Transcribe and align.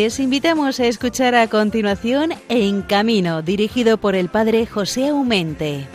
Les 0.00 0.20
invitamos 0.20 0.78
a 0.78 0.86
escuchar 0.86 1.34
a 1.34 1.48
continuación 1.48 2.30
En 2.48 2.82
Camino, 2.82 3.42
dirigido 3.42 3.98
por 3.98 4.14
el 4.14 4.28
padre 4.28 4.64
José 4.64 5.08
Aumente. 5.08 5.88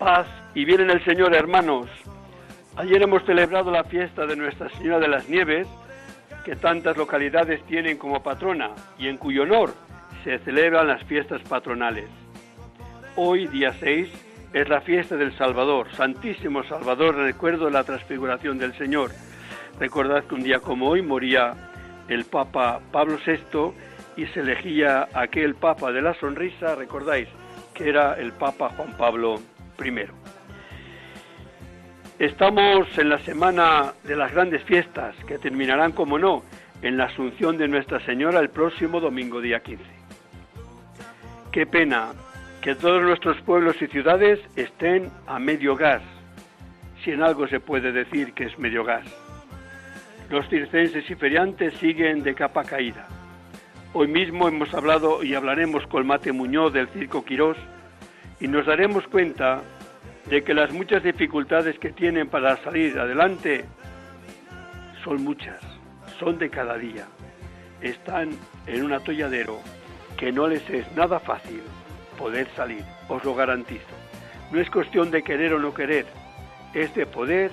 Paz 0.00 0.26
y 0.56 0.64
bien 0.64 0.80
en 0.80 0.90
el 0.90 1.04
Señor, 1.04 1.32
hermanos. 1.36 1.86
Ayer 2.74 3.00
hemos 3.00 3.24
celebrado 3.24 3.70
la 3.70 3.84
fiesta 3.84 4.26
de 4.26 4.34
Nuestra 4.34 4.68
Señora 4.70 4.98
de 4.98 5.06
las 5.06 5.28
Nieves, 5.28 5.68
que 6.44 6.56
tantas 6.56 6.96
localidades 6.96 7.64
tienen 7.66 7.98
como 7.98 8.20
patrona 8.20 8.70
y 8.98 9.06
en 9.06 9.16
cuyo 9.16 9.44
honor 9.44 9.72
se 10.24 10.40
celebran 10.40 10.88
las 10.88 11.04
fiestas 11.04 11.40
patronales. 11.42 12.08
Hoy, 13.14 13.46
día 13.46 13.76
6, 13.78 14.08
es 14.52 14.68
la 14.68 14.80
fiesta 14.80 15.16
del 15.16 15.36
Salvador, 15.36 15.88
Santísimo 15.92 16.64
Salvador, 16.64 17.16
recuerdo 17.16 17.70
la 17.70 17.84
transfiguración 17.84 18.58
del 18.58 18.76
Señor. 18.76 19.12
Recordad 19.78 20.24
que 20.24 20.34
un 20.34 20.42
día 20.42 20.58
como 20.58 20.88
hoy 20.88 21.02
moría 21.02 21.54
el 22.08 22.24
Papa 22.24 22.80
Pablo 22.90 23.18
VI 23.24 23.72
y 24.16 24.26
se 24.26 24.40
elegía 24.40 25.08
aquel 25.14 25.54
Papa 25.54 25.92
de 25.92 26.02
la 26.02 26.14
sonrisa, 26.14 26.74
recordáis, 26.74 27.28
que 27.74 27.88
era 27.88 28.14
el 28.14 28.32
Papa 28.32 28.70
Juan 28.76 28.96
Pablo 28.96 29.40
I. 29.82 30.06
Estamos 32.18 32.98
en 32.98 33.08
la 33.08 33.18
semana 33.20 33.94
de 34.02 34.16
las 34.16 34.32
grandes 34.32 34.62
fiestas, 34.64 35.14
que 35.26 35.38
terminarán, 35.38 35.92
como 35.92 36.18
no, 36.18 36.42
en 36.82 36.96
la 36.96 37.04
Asunción 37.04 37.56
de 37.56 37.68
Nuestra 37.68 38.04
Señora 38.04 38.40
el 38.40 38.50
próximo 38.50 39.00
domingo 39.00 39.40
día 39.40 39.60
15. 39.60 39.84
Qué 41.52 41.66
pena 41.66 42.12
que 42.62 42.74
todos 42.74 43.02
nuestros 43.02 43.40
pueblos 43.42 43.80
y 43.80 43.86
ciudades 43.86 44.38
estén 44.54 45.10
a 45.26 45.38
medio 45.38 45.76
gas, 45.76 46.02
si 47.02 47.10
en 47.10 47.22
algo 47.22 47.48
se 47.48 47.58
puede 47.58 47.90
decir 47.90 48.34
que 48.34 48.44
es 48.44 48.58
medio 48.58 48.84
gas. 48.84 49.06
Los 50.28 50.46
circenses 50.48 51.10
y 51.10 51.14
feriantes 51.14 51.72
siguen 51.78 52.22
de 52.22 52.34
capa 52.34 52.64
caída. 52.64 53.08
Hoy 53.94 54.08
mismo 54.08 54.46
hemos 54.46 54.74
hablado 54.74 55.22
y 55.24 55.34
hablaremos 55.34 55.86
con 55.86 56.06
Mate 56.06 56.32
Muñoz 56.32 56.72
del 56.74 56.88
Circo 56.88 57.24
Quirós 57.24 57.56
y 58.40 58.46
nos 58.46 58.66
daremos 58.66 59.06
cuenta 59.08 59.62
de 60.26 60.44
que 60.44 60.52
las 60.52 60.70
muchas 60.70 61.02
dificultades 61.02 61.78
que 61.78 61.92
tienen 61.92 62.28
para 62.28 62.58
salir 62.58 62.98
adelante 62.98 63.64
son 65.02 65.24
muchas, 65.24 65.60
son 66.18 66.38
de 66.38 66.50
cada 66.50 66.76
día. 66.76 67.06
Están 67.80 68.30
en 68.66 68.84
un 68.84 68.92
atolladero 68.92 69.58
que 70.18 70.30
no 70.30 70.46
les 70.46 70.68
es 70.68 70.94
nada 70.94 71.18
fácil 71.18 71.62
poder 72.20 72.46
salir, 72.54 72.84
os 73.08 73.24
lo 73.24 73.34
garantizo. 73.34 73.96
No 74.52 74.60
es 74.60 74.68
cuestión 74.68 75.10
de 75.10 75.22
querer 75.22 75.54
o 75.54 75.58
no 75.58 75.72
querer, 75.72 76.04
es 76.74 76.94
de 76.94 77.06
poder 77.06 77.50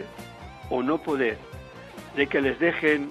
o 0.69 0.83
no 0.83 0.97
poder, 0.97 1.37
de 2.17 2.27
que 2.27 2.41
les 2.41 2.59
dejen 2.59 3.09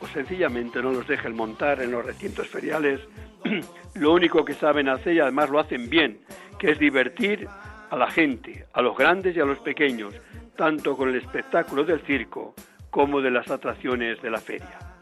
o 0.00 0.06
sencillamente 0.06 0.80
no 0.80 0.92
los 0.92 1.08
dejen 1.08 1.34
montar 1.34 1.82
en 1.82 1.90
los 1.90 2.04
recintos 2.04 2.46
feriales 2.46 3.00
lo 3.94 4.12
único 4.12 4.44
que 4.44 4.54
saben 4.54 4.88
hacer 4.88 5.14
y 5.14 5.20
además 5.20 5.50
lo 5.50 5.58
hacen 5.58 5.90
bien, 5.90 6.20
que 6.58 6.70
es 6.70 6.78
divertir 6.78 7.48
a 7.90 7.96
la 7.96 8.10
gente, 8.10 8.66
a 8.72 8.80
los 8.80 8.96
grandes 8.96 9.36
y 9.36 9.40
a 9.40 9.44
los 9.44 9.58
pequeños, 9.58 10.14
tanto 10.56 10.96
con 10.96 11.08
el 11.08 11.16
espectáculo 11.16 11.84
del 11.84 12.00
circo 12.02 12.54
como 12.90 13.20
de 13.20 13.30
las 13.30 13.50
atracciones 13.50 14.22
de 14.22 14.30
la 14.30 14.38
feria. 14.38 14.93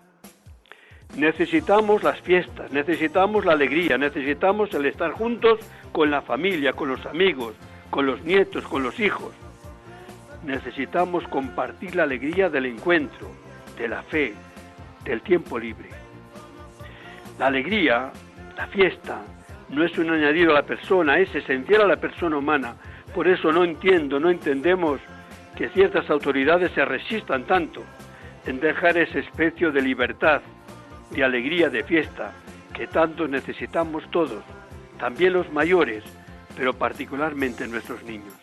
Necesitamos 1.17 2.03
las 2.03 2.21
fiestas, 2.23 2.73
necesitamos 2.73 3.45
la 3.45 3.53
alegría, 3.53 3.99
necesitamos 3.99 4.73
el 4.73 4.87
estar 4.87 5.12
juntos 5.12 5.59
con 5.93 6.11
la 6.11 6.23
familia, 6.23 6.73
con 6.73 6.89
los 6.89 7.05
amigos, 7.05 7.55
con 7.91 8.06
los 8.06 8.23
nietos, 8.23 8.65
con 8.65 8.83
los 8.83 8.99
hijos. 8.99 9.34
Necesitamos 10.45 11.28
compartir 11.28 11.95
la 11.95 12.05
alegría 12.05 12.49
del 12.49 12.67
encuentro, 12.67 13.28
de 13.77 13.89
la 13.89 14.03
fe, 14.03 14.34
del 15.05 15.21
tiempo 15.21 15.59
libre. 15.59 15.91
La 17.39 17.49
alegría, 17.49 18.11
la 18.56 18.67
fiesta, 18.69 19.21
no 19.69 19.84
es 19.84 19.97
un 19.99 20.11
añadido 20.11 20.53
a 20.53 20.55
la 20.55 20.62
persona, 20.62 21.19
es 21.19 21.34
esencial 21.34 21.83
a 21.83 21.87
la 21.87 21.97
persona 21.97 22.39
humana. 22.39 22.77
Por 23.15 23.29
eso 23.29 23.53
no 23.53 23.65
entiendo, 23.65 24.19
no 24.19 24.31
entendemos 24.31 25.00
que 25.56 25.69
ciertas 25.71 26.09
autoridades 26.09 26.73
se 26.73 26.84
resistan 26.84 27.44
tanto 27.44 27.83
en 28.47 28.61
dejar 28.61 28.97
ese 28.97 29.21
especie 29.21 29.71
de 29.71 29.83
libertad, 29.83 30.41
de 31.12 31.25
alegría, 31.25 31.69
de 31.69 31.84
fiesta, 31.84 32.33
que 32.75 32.87
tanto 32.87 33.28
necesitamos 33.28 34.03
todos, 34.11 34.43
también 34.99 35.34
los 35.34 35.53
mayores, 35.53 36.03
pero 36.56 36.73
particularmente 36.75 37.67
nuestros 37.69 38.03
niños. 38.05 38.34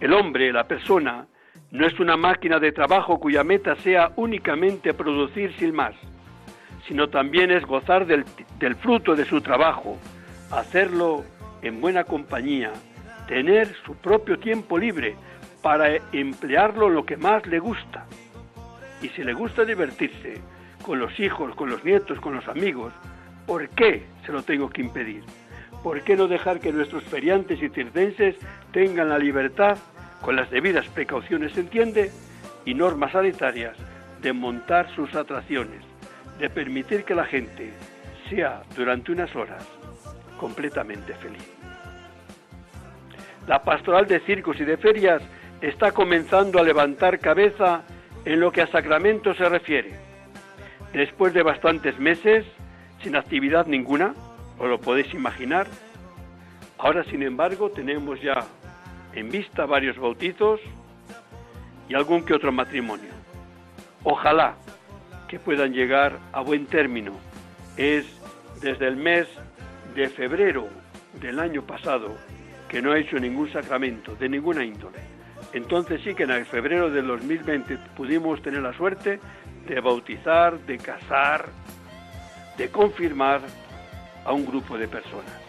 El 0.00 0.12
hombre, 0.12 0.52
la 0.52 0.64
persona, 0.64 1.26
no 1.70 1.86
es 1.86 1.98
una 2.00 2.16
máquina 2.16 2.58
de 2.58 2.72
trabajo 2.72 3.18
cuya 3.20 3.44
meta 3.44 3.76
sea 3.76 4.12
únicamente 4.16 4.92
producir 4.94 5.54
sin 5.58 5.74
más, 5.74 5.94
sino 6.88 7.08
también 7.08 7.50
es 7.50 7.64
gozar 7.64 8.06
del, 8.06 8.24
del 8.58 8.74
fruto 8.76 9.14
de 9.14 9.24
su 9.24 9.40
trabajo, 9.40 9.98
hacerlo 10.50 11.24
en 11.62 11.80
buena 11.80 12.04
compañía, 12.04 12.72
tener 13.28 13.74
su 13.84 13.94
propio 13.96 14.38
tiempo 14.38 14.78
libre 14.78 15.14
para 15.62 15.96
emplearlo 16.12 16.88
lo 16.88 17.04
que 17.04 17.16
más 17.16 17.46
le 17.46 17.58
gusta. 17.58 18.06
Y 19.02 19.08
si 19.10 19.22
le 19.22 19.32
gusta 19.32 19.64
divertirse, 19.64 20.40
con 20.82 20.98
los 20.98 21.18
hijos, 21.20 21.54
con 21.54 21.70
los 21.70 21.84
nietos, 21.84 22.20
con 22.20 22.34
los 22.34 22.46
amigos, 22.48 22.92
¿por 23.46 23.68
qué 23.70 24.06
se 24.24 24.32
lo 24.32 24.42
tengo 24.42 24.70
que 24.70 24.80
impedir? 24.80 25.24
¿Por 25.82 26.02
qué 26.02 26.16
no 26.16 26.28
dejar 26.28 26.60
que 26.60 26.72
nuestros 26.72 27.04
feriantes 27.04 27.62
y 27.62 27.68
circenses 27.68 28.36
tengan 28.72 29.08
la 29.08 29.18
libertad, 29.18 29.78
con 30.20 30.36
las 30.36 30.50
debidas 30.50 30.86
precauciones, 30.88 31.52
se 31.52 31.60
entiende, 31.60 32.10
y 32.64 32.74
normas 32.74 33.12
sanitarias, 33.12 33.76
de 34.20 34.32
montar 34.32 34.94
sus 34.94 35.14
atracciones, 35.14 35.82
de 36.38 36.50
permitir 36.50 37.04
que 37.04 37.14
la 37.14 37.24
gente 37.24 37.72
sea 38.28 38.62
durante 38.76 39.12
unas 39.12 39.34
horas 39.34 39.66
completamente 40.38 41.14
feliz? 41.14 41.48
La 43.46 43.62
pastoral 43.62 44.06
de 44.06 44.20
circos 44.20 44.60
y 44.60 44.64
de 44.64 44.76
ferias 44.76 45.22
está 45.62 45.92
comenzando 45.92 46.58
a 46.58 46.62
levantar 46.62 47.18
cabeza 47.18 47.82
en 48.24 48.38
lo 48.38 48.52
que 48.52 48.62
a 48.62 48.66
sacramento 48.66 49.34
se 49.34 49.48
refiere 49.48 50.09
Después 50.92 51.32
de 51.34 51.42
bastantes 51.42 51.98
meses 51.98 52.44
sin 53.02 53.16
actividad 53.16 53.66
ninguna, 53.66 54.14
os 54.58 54.68
lo 54.68 54.80
podéis 54.80 55.12
imaginar, 55.14 55.66
ahora 56.78 57.04
sin 57.04 57.22
embargo 57.22 57.70
tenemos 57.70 58.20
ya 58.20 58.46
en 59.14 59.30
vista 59.30 59.66
varios 59.66 59.96
bautizos 59.98 60.60
y 61.88 61.94
algún 61.94 62.24
que 62.24 62.34
otro 62.34 62.52
matrimonio. 62.52 63.10
Ojalá 64.04 64.56
que 65.28 65.38
puedan 65.38 65.72
llegar 65.72 66.18
a 66.32 66.40
buen 66.40 66.66
término. 66.66 67.12
Es 67.76 68.04
desde 68.60 68.88
el 68.88 68.96
mes 68.96 69.28
de 69.94 70.08
febrero 70.08 70.68
del 71.20 71.38
año 71.38 71.62
pasado 71.62 72.16
que 72.68 72.82
no 72.82 72.92
ha 72.92 72.98
hecho 72.98 73.18
ningún 73.18 73.50
sacramento 73.52 74.14
de 74.16 74.28
ninguna 74.28 74.64
índole. 74.64 74.98
Entonces 75.52 76.00
sí 76.04 76.14
que 76.14 76.24
en 76.24 76.30
el 76.30 76.46
febrero 76.46 76.90
del 76.90 77.06
2020 77.06 77.78
pudimos 77.96 78.42
tener 78.42 78.62
la 78.62 78.72
suerte 78.72 79.20
de 79.70 79.80
bautizar, 79.80 80.58
de 80.66 80.78
casar, 80.78 81.46
de 82.58 82.68
confirmar 82.70 83.40
a 84.24 84.32
un 84.32 84.44
grupo 84.44 84.76
de 84.76 84.88
personas. 84.88 85.40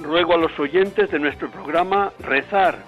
Ruego 0.00 0.34
a 0.34 0.36
los 0.36 0.58
oyentes 0.58 1.10
de 1.12 1.20
nuestro 1.20 1.48
programa 1.48 2.12
rezar 2.18 2.78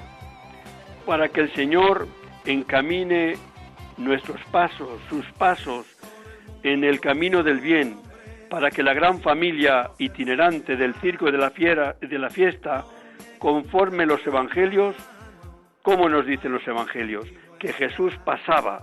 para 1.06 1.28
que 1.28 1.42
el 1.42 1.54
Señor 1.54 2.08
encamine 2.44 3.36
nuestros 3.98 4.40
pasos, 4.50 5.00
sus 5.08 5.24
pasos 5.32 5.86
en 6.64 6.82
el 6.82 6.98
camino 7.00 7.44
del 7.44 7.60
bien, 7.60 7.96
para 8.50 8.70
que 8.70 8.82
la 8.82 8.94
gran 8.94 9.20
familia 9.20 9.90
itinerante 9.98 10.76
del 10.76 10.94
circo 10.96 11.30
de 11.30 11.38
la, 11.38 11.50
fiera, 11.50 11.94
de 12.00 12.18
la 12.18 12.30
fiesta 12.30 12.84
conforme 13.38 14.06
los 14.06 14.26
evangelios, 14.26 14.96
como 15.82 16.08
nos 16.08 16.26
dicen 16.26 16.52
los 16.52 16.66
evangelios, 16.66 17.26
que 17.62 17.72
Jesús 17.72 18.12
pasaba 18.24 18.82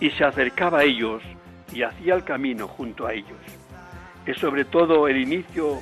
y 0.00 0.10
se 0.10 0.24
acercaba 0.24 0.80
a 0.80 0.82
ellos 0.82 1.22
y 1.72 1.84
hacía 1.84 2.16
el 2.16 2.24
camino 2.24 2.66
junto 2.66 3.06
a 3.06 3.12
ellos. 3.12 3.38
Es 4.26 4.36
sobre 4.38 4.64
todo 4.64 5.06
el 5.06 5.18
inicio 5.18 5.78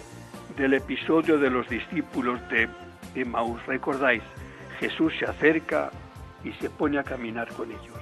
del 0.58 0.74
episodio 0.74 1.38
de 1.38 1.48
los 1.48 1.66
discípulos 1.70 2.46
de 2.50 2.68
Emmaus. 3.14 3.58
Recordáis, 3.64 4.22
Jesús 4.80 5.14
se 5.18 5.24
acerca 5.24 5.90
y 6.44 6.52
se 6.60 6.68
pone 6.68 6.98
a 6.98 7.04
caminar 7.04 7.48
con 7.54 7.70
ellos. 7.70 7.98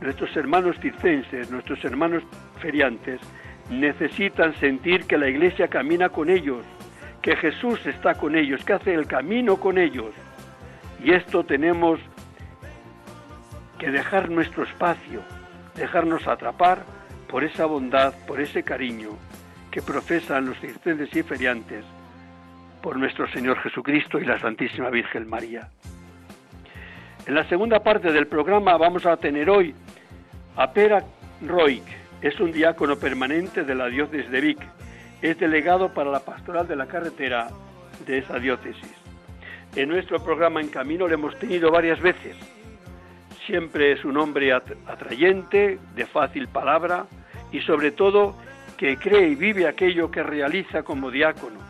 Nuestros 0.00 0.34
hermanos 0.38 0.74
circenses, 0.80 1.50
nuestros 1.50 1.84
hermanos 1.84 2.22
feriantes, 2.62 3.20
necesitan 3.68 4.54
sentir 4.54 5.04
que 5.04 5.18
la 5.18 5.28
iglesia 5.28 5.68
camina 5.68 6.08
con 6.08 6.30
ellos, 6.30 6.64
que 7.20 7.36
Jesús 7.36 7.84
está 7.84 8.14
con 8.14 8.36
ellos, 8.36 8.64
que 8.64 8.72
hace 8.72 8.94
el 8.94 9.06
camino 9.06 9.58
con 9.58 9.76
ellos 9.76 10.14
y 11.02 11.12
esto 11.12 11.44
tenemos 11.44 12.00
que 13.78 13.90
dejar 13.90 14.28
nuestro 14.30 14.64
espacio, 14.64 15.22
dejarnos 15.76 16.26
atrapar 16.26 16.84
por 17.28 17.44
esa 17.44 17.66
bondad, 17.66 18.14
por 18.26 18.40
ese 18.40 18.62
cariño 18.62 19.10
que 19.70 19.82
profesan 19.82 20.46
los 20.46 20.58
circenses 20.58 21.14
y 21.14 21.22
feriantes 21.22 21.84
por 22.82 22.96
nuestro 22.96 23.28
Señor 23.30 23.58
Jesucristo 23.60 24.18
y 24.18 24.24
la 24.24 24.40
Santísima 24.40 24.90
Virgen 24.90 25.28
María. 25.28 25.68
En 27.26 27.34
la 27.34 27.48
segunda 27.48 27.80
parte 27.80 28.10
del 28.12 28.26
programa 28.26 28.76
vamos 28.76 29.04
a 29.06 29.16
tener 29.16 29.50
hoy 29.50 29.74
a 30.56 30.72
Pera 30.72 31.04
Roig, 31.46 31.82
es 32.22 32.40
un 32.40 32.50
diácono 32.50 32.96
permanente 32.96 33.62
de 33.62 33.74
la 33.74 33.86
diócesis 33.86 34.30
de 34.30 34.40
Vic, 34.40 34.58
es 35.22 35.38
delegado 35.38 35.92
para 35.92 36.10
la 36.10 36.20
pastoral 36.20 36.66
de 36.66 36.76
la 36.76 36.86
carretera 36.86 37.48
de 38.06 38.18
esa 38.18 38.38
diócesis. 38.38 39.07
En 39.76 39.88
nuestro 39.88 40.18
programa 40.18 40.60
En 40.60 40.68
Camino 40.68 41.06
lo 41.06 41.14
hemos 41.14 41.38
tenido 41.38 41.70
varias 41.70 42.00
veces. 42.00 42.36
Siempre 43.46 43.92
es 43.92 44.04
un 44.04 44.16
hombre 44.16 44.52
atrayente, 44.52 45.78
de 45.94 46.06
fácil 46.06 46.48
palabra 46.48 47.06
y 47.52 47.60
sobre 47.60 47.92
todo 47.92 48.34
que 48.76 48.96
cree 48.96 49.28
y 49.28 49.34
vive 49.34 49.66
aquello 49.66 50.10
que 50.10 50.22
realiza 50.22 50.82
como 50.82 51.10
diácono. 51.10 51.60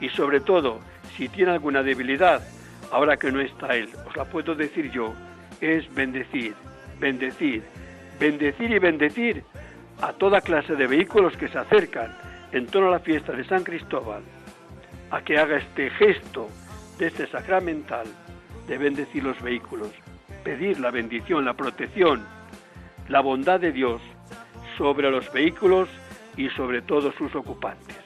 Y 0.00 0.08
sobre 0.10 0.40
todo, 0.40 0.80
si 1.16 1.28
tiene 1.28 1.52
alguna 1.52 1.82
debilidad, 1.82 2.42
ahora 2.90 3.16
que 3.16 3.32
no 3.32 3.40
está 3.40 3.74
él, 3.74 3.88
os 4.06 4.16
la 4.16 4.24
puedo 4.24 4.54
decir 4.54 4.90
yo, 4.90 5.14
es 5.60 5.92
bendecir, 5.94 6.54
bendecir, 7.00 7.62
bendecir 8.20 8.70
y 8.70 8.78
bendecir 8.78 9.44
a 10.02 10.12
toda 10.12 10.40
clase 10.40 10.76
de 10.76 10.86
vehículos 10.86 11.36
que 11.36 11.48
se 11.48 11.58
acercan 11.58 12.16
en 12.52 12.66
torno 12.66 12.88
a 12.88 12.92
la 12.92 13.00
fiesta 13.00 13.32
de 13.32 13.44
San 13.44 13.64
Cristóbal, 13.64 14.22
a 15.10 15.22
que 15.22 15.38
haga 15.38 15.56
este 15.56 15.90
gesto 15.90 16.48
de 16.98 17.06
este 17.06 17.26
sacramental 17.26 18.06
de 18.66 18.78
bendecir 18.78 19.22
los 19.22 19.40
vehículos, 19.42 19.90
pedir 20.44 20.80
la 20.80 20.90
bendición, 20.90 21.44
la 21.44 21.54
protección, 21.54 22.24
la 23.08 23.20
bondad 23.20 23.60
de 23.60 23.72
Dios 23.72 24.00
sobre 24.76 25.10
los 25.10 25.32
vehículos 25.32 25.88
y 26.36 26.48
sobre 26.50 26.82
todos 26.82 27.14
sus 27.14 27.34
ocupantes. 27.34 27.96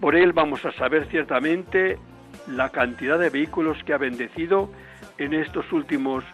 Por 0.00 0.16
él 0.16 0.32
vamos 0.32 0.64
a 0.64 0.72
saber 0.72 1.06
ciertamente 1.08 1.98
la 2.48 2.70
cantidad 2.70 3.18
de 3.18 3.30
vehículos 3.30 3.78
que 3.84 3.92
ha 3.92 3.98
bendecido 3.98 4.70
en 5.18 5.34
estos 5.34 5.70
últimos 5.72 6.24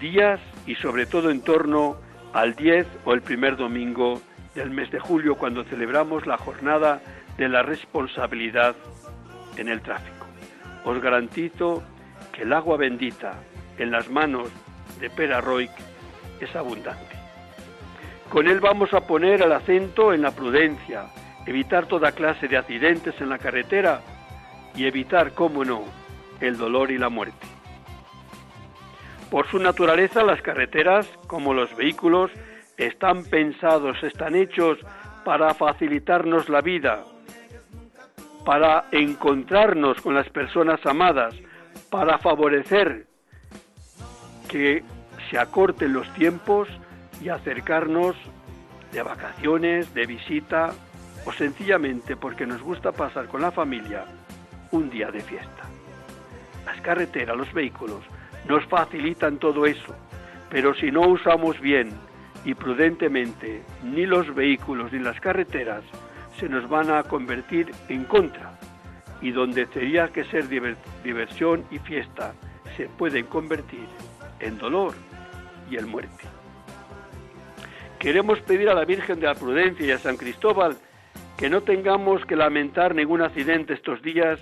días 0.00 0.40
y 0.66 0.74
sobre 0.76 1.06
todo 1.06 1.30
en 1.30 1.42
torno 1.42 1.96
al 2.32 2.54
10 2.54 2.86
o 3.04 3.12
el 3.12 3.22
primer 3.22 3.56
domingo 3.56 4.20
del 4.54 4.70
mes 4.70 4.90
de 4.90 5.00
julio 5.00 5.34
cuando 5.34 5.64
celebramos 5.64 6.26
la 6.26 6.38
jornada 6.38 7.00
de 7.36 7.48
la 7.48 7.62
responsabilidad 7.62 8.74
en 9.58 9.68
el 9.68 9.80
tráfico. 9.82 10.26
Os 10.84 11.00
garantizo 11.00 11.82
que 12.32 12.42
el 12.42 12.52
agua 12.52 12.76
bendita 12.76 13.34
en 13.78 13.90
las 13.90 14.08
manos 14.08 14.48
de 15.00 15.10
Pera 15.10 15.40
Roig 15.40 15.70
es 16.40 16.54
abundante. 16.56 17.16
Con 18.30 18.46
él 18.46 18.60
vamos 18.60 18.92
a 18.92 19.06
poner 19.06 19.42
el 19.42 19.52
acento 19.52 20.12
en 20.12 20.22
la 20.22 20.32
prudencia, 20.32 21.06
evitar 21.46 21.86
toda 21.86 22.12
clase 22.12 22.46
de 22.46 22.56
accidentes 22.56 23.14
en 23.20 23.30
la 23.30 23.38
carretera 23.38 24.02
y 24.74 24.86
evitar, 24.86 25.32
cómo 25.32 25.64
no, 25.64 25.82
el 26.40 26.56
dolor 26.56 26.90
y 26.90 26.98
la 26.98 27.08
muerte. 27.08 27.46
Por 29.30 29.46
su 29.48 29.58
naturaleza, 29.58 30.22
las 30.22 30.40
carreteras, 30.42 31.06
como 31.26 31.52
los 31.52 31.74
vehículos, 31.76 32.30
están 32.76 33.24
pensados, 33.24 34.02
están 34.02 34.34
hechos 34.34 34.78
para 35.24 35.52
facilitarnos 35.54 36.48
la 36.48 36.60
vida, 36.60 37.04
para 38.48 38.86
encontrarnos 38.92 40.00
con 40.00 40.14
las 40.14 40.26
personas 40.30 40.80
amadas, 40.86 41.34
para 41.90 42.16
favorecer 42.16 43.04
que 44.48 44.82
se 45.28 45.38
acorten 45.38 45.92
los 45.92 46.10
tiempos 46.14 46.66
y 47.20 47.28
acercarnos 47.28 48.16
de 48.90 49.02
vacaciones, 49.02 49.92
de 49.92 50.06
visita 50.06 50.70
o 51.26 51.32
sencillamente 51.34 52.16
porque 52.16 52.46
nos 52.46 52.62
gusta 52.62 52.90
pasar 52.90 53.26
con 53.26 53.42
la 53.42 53.50
familia 53.50 54.06
un 54.72 54.88
día 54.88 55.10
de 55.10 55.20
fiesta. 55.20 55.64
Las 56.64 56.80
carreteras, 56.80 57.36
los 57.36 57.52
vehículos 57.52 58.00
nos 58.48 58.64
facilitan 58.64 59.36
todo 59.36 59.66
eso, 59.66 59.94
pero 60.48 60.72
si 60.72 60.90
no 60.90 61.02
usamos 61.02 61.60
bien 61.60 61.90
y 62.46 62.54
prudentemente 62.54 63.62
ni 63.82 64.06
los 64.06 64.34
vehículos 64.34 64.90
ni 64.90 65.00
las 65.00 65.20
carreteras, 65.20 65.84
se 66.38 66.48
nos 66.48 66.68
van 66.68 66.90
a 66.90 67.02
convertir 67.02 67.72
en 67.88 68.04
contra 68.04 68.58
y 69.20 69.32
donde 69.32 69.66
tenía 69.66 70.08
que 70.08 70.24
ser 70.24 70.48
diversión 70.48 71.64
y 71.70 71.78
fiesta 71.78 72.34
se 72.76 72.86
pueden 72.86 73.26
convertir 73.26 73.86
en 74.40 74.58
dolor 74.58 74.94
y 75.70 75.76
en 75.76 75.88
muerte. 75.88 76.24
Queremos 77.98 78.40
pedir 78.40 78.68
a 78.68 78.74
la 78.74 78.84
Virgen 78.84 79.18
de 79.18 79.26
la 79.26 79.34
Prudencia 79.34 79.84
y 79.84 79.90
a 79.90 79.98
San 79.98 80.16
Cristóbal 80.16 80.76
que 81.36 81.50
no 81.50 81.62
tengamos 81.62 82.24
que 82.24 82.36
lamentar 82.36 82.94
ningún 82.94 83.22
accidente 83.22 83.74
estos 83.74 84.00
días 84.02 84.38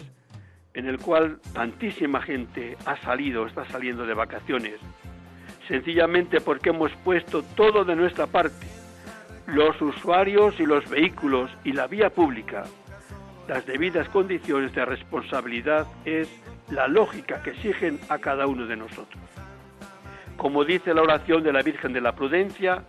en 0.75 0.87
el 0.87 0.99
cual 0.99 1.41
tantísima 1.55 2.21
gente 2.21 2.77
ha 2.85 2.99
salido, 2.99 3.47
está 3.47 3.65
saliendo 3.67 4.05
de 4.05 4.13
vacaciones, 4.13 4.75
sencillamente 5.69 6.43
porque 6.43 6.69
hemos 6.69 6.93
puesto 6.97 7.43
todo 7.43 7.87
de 7.87 7.97
nuestra 7.97 8.27
parte, 8.27 8.67
los 9.47 9.81
usuarios 9.81 10.59
y 10.59 10.67
los 10.67 10.89
vehículos 10.89 11.51
y 11.65 11.73
la 11.73 11.87
vía 11.87 12.11
pública. 12.11 12.65
Las 13.49 13.65
debidas 13.65 14.09
condiciones 14.09 14.75
de 14.75 14.85
responsabilidad 14.85 15.87
es 16.05 16.29
la 16.71 16.89
lógica 16.89 17.43
que 17.43 17.51
exigen 17.51 18.01
a 18.09 18.19
cada 18.19 18.47
uno 18.47 18.67
de 18.67 18.77
nosotros. 18.77 19.23
Como 20.37 20.65
dice 20.65 20.93
la 20.95 21.03
oración 21.03 21.43
de 21.45 21.53
la 21.53 21.63
Virgen 21.63 21.93
de 21.93 22.01
la 22.01 22.15
Prudencia, 22.15 22.85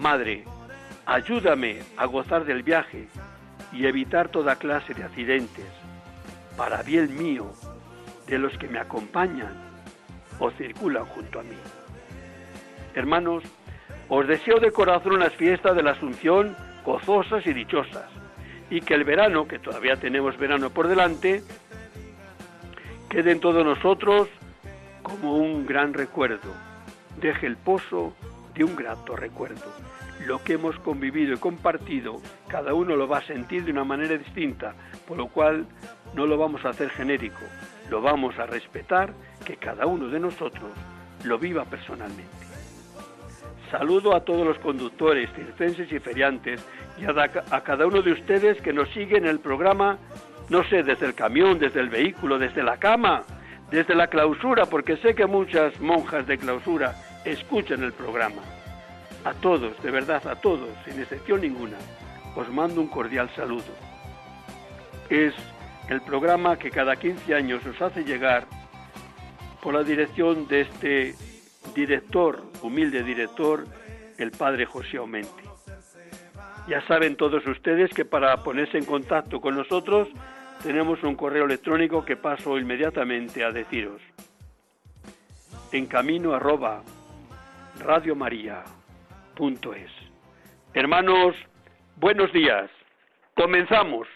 Madre, 0.00 0.44
ayúdame 1.06 1.80
a 1.96 2.06
gozar 2.06 2.44
del 2.44 2.62
viaje 2.62 3.08
y 3.72 3.86
evitar 3.86 4.28
toda 4.28 4.56
clase 4.56 4.94
de 4.94 5.04
accidentes 5.04 5.66
para 6.56 6.82
bien 6.82 7.16
mío 7.16 7.52
de 8.26 8.38
los 8.38 8.56
que 8.58 8.68
me 8.68 8.78
acompañan 8.78 9.52
o 10.38 10.50
circulan 10.52 11.04
junto 11.04 11.40
a 11.40 11.42
mí. 11.42 11.56
Hermanos, 12.94 13.44
os 14.08 14.26
deseo 14.26 14.58
de 14.58 14.70
corazón 14.70 15.14
unas 15.14 15.34
fiestas 15.34 15.76
de 15.76 15.82
la 15.82 15.92
Asunción 15.92 16.56
gozosas 16.84 17.46
y 17.46 17.52
dichosas, 17.52 18.06
y 18.70 18.80
que 18.80 18.94
el 18.94 19.04
verano, 19.04 19.46
que 19.46 19.58
todavía 19.58 19.96
tenemos 19.96 20.38
verano 20.38 20.70
por 20.70 20.88
delante, 20.88 21.42
quede 23.10 23.32
en 23.32 23.40
todos 23.40 23.64
nosotros 23.64 24.28
como 25.02 25.36
un 25.36 25.66
gran 25.66 25.92
recuerdo, 25.92 26.50
deje 27.20 27.46
el 27.46 27.58
pozo 27.58 28.14
de 28.54 28.64
un 28.64 28.74
grato 28.74 29.16
recuerdo. 29.16 29.66
Lo 30.26 30.42
que 30.42 30.54
hemos 30.54 30.78
convivido 30.80 31.34
y 31.34 31.38
compartido, 31.38 32.22
cada 32.48 32.72
uno 32.72 32.96
lo 32.96 33.06
va 33.06 33.18
a 33.18 33.26
sentir 33.26 33.64
de 33.64 33.72
una 33.72 33.84
manera 33.84 34.16
distinta, 34.16 34.74
por 35.06 35.18
lo 35.18 35.28
cual 35.28 35.66
no 36.14 36.26
lo 36.26 36.38
vamos 36.38 36.64
a 36.64 36.70
hacer 36.70 36.88
genérico, 36.90 37.44
lo 37.90 38.00
vamos 38.00 38.38
a 38.38 38.46
respetar, 38.46 39.12
que 39.44 39.56
cada 39.56 39.86
uno 39.86 40.08
de 40.08 40.20
nosotros 40.20 40.70
lo 41.24 41.38
viva 41.38 41.64
personalmente. 41.66 42.37
Saludo 43.70 44.14
a 44.14 44.20
todos 44.20 44.46
los 44.46 44.58
conductores, 44.58 45.30
circenses 45.34 45.92
y 45.92 45.98
feriantes 45.98 46.64
y 46.98 47.04
a, 47.04 47.60
cada 47.62 47.86
uno 47.86 48.00
de 48.00 48.12
ustedes 48.12 48.60
que 48.62 48.72
nos 48.72 48.88
siguen 48.90 49.24
en 49.24 49.30
el 49.30 49.40
programa, 49.40 49.98
no 50.48 50.64
sé, 50.64 50.82
desde 50.82 51.06
el 51.06 51.14
camión, 51.14 51.58
desde 51.58 51.80
el 51.80 51.90
vehículo, 51.90 52.38
desde 52.38 52.62
la 52.62 52.78
cama, 52.78 53.24
desde 53.70 53.94
la 53.94 54.06
clausura, 54.06 54.64
porque 54.66 54.96
sé 54.96 55.14
que 55.14 55.26
muchas 55.26 55.78
monjas 55.80 56.26
de 56.26 56.38
clausura 56.38 56.94
escuchan 57.24 57.82
el 57.82 57.92
programa. 57.92 58.42
A 59.24 59.34
todos, 59.34 59.80
de 59.82 59.90
verdad, 59.90 60.26
a 60.26 60.36
todos, 60.36 60.70
sin 60.86 61.00
excepción 61.00 61.42
ninguna, 61.42 61.76
os 62.34 62.48
mando 62.48 62.80
un 62.80 62.88
cordial 62.88 63.28
saludo. 63.36 63.74
Es 65.10 65.34
el 65.90 66.00
programa 66.00 66.58
que 66.58 66.70
cada 66.70 66.96
15 66.96 67.34
años 67.34 67.64
nos 67.66 67.80
hace 67.82 68.02
llegar 68.04 68.46
por 69.62 69.74
la 69.74 69.82
dirección 69.82 70.48
de 70.48 70.62
este 70.62 71.14
director, 71.74 72.42
humilde 72.62 73.02
director, 73.02 73.64
el 74.18 74.30
padre 74.30 74.66
José 74.66 74.98
Aumente. 74.98 75.42
Ya 76.68 76.86
saben 76.86 77.16
todos 77.16 77.46
ustedes 77.46 77.90
que 77.94 78.04
para 78.04 78.42
ponerse 78.42 78.78
en 78.78 78.84
contacto 78.84 79.40
con 79.40 79.56
nosotros 79.56 80.08
tenemos 80.62 81.02
un 81.02 81.14
correo 81.14 81.44
electrónico 81.44 82.04
que 82.04 82.16
paso 82.16 82.58
inmediatamente 82.58 83.44
a 83.44 83.52
deciros. 83.52 84.02
En 85.72 85.86
camino 85.86 86.34
arroba 86.34 86.82
radiomaria.es. 87.78 89.90
Hermanos, 90.74 91.36
buenos 91.96 92.32
días. 92.32 92.70
Comenzamos. 93.34 94.08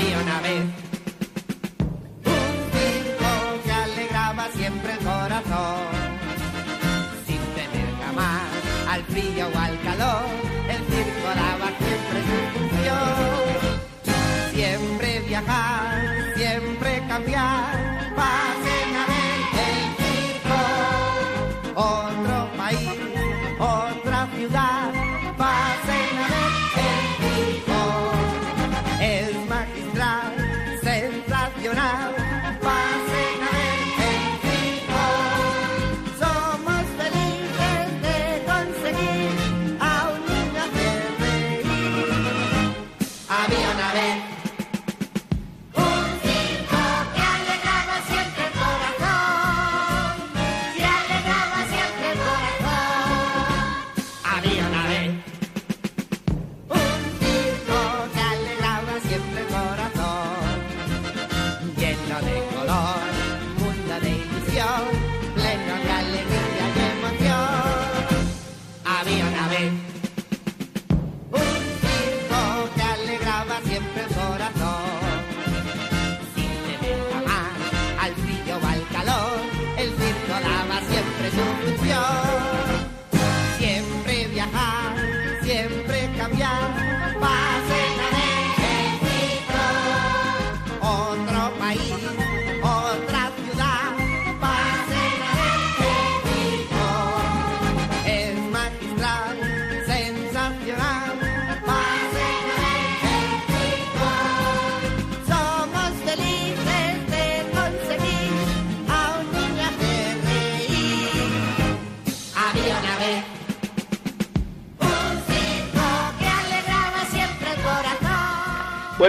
Había 0.00 0.18
una 0.18 0.40
vez 0.40 0.79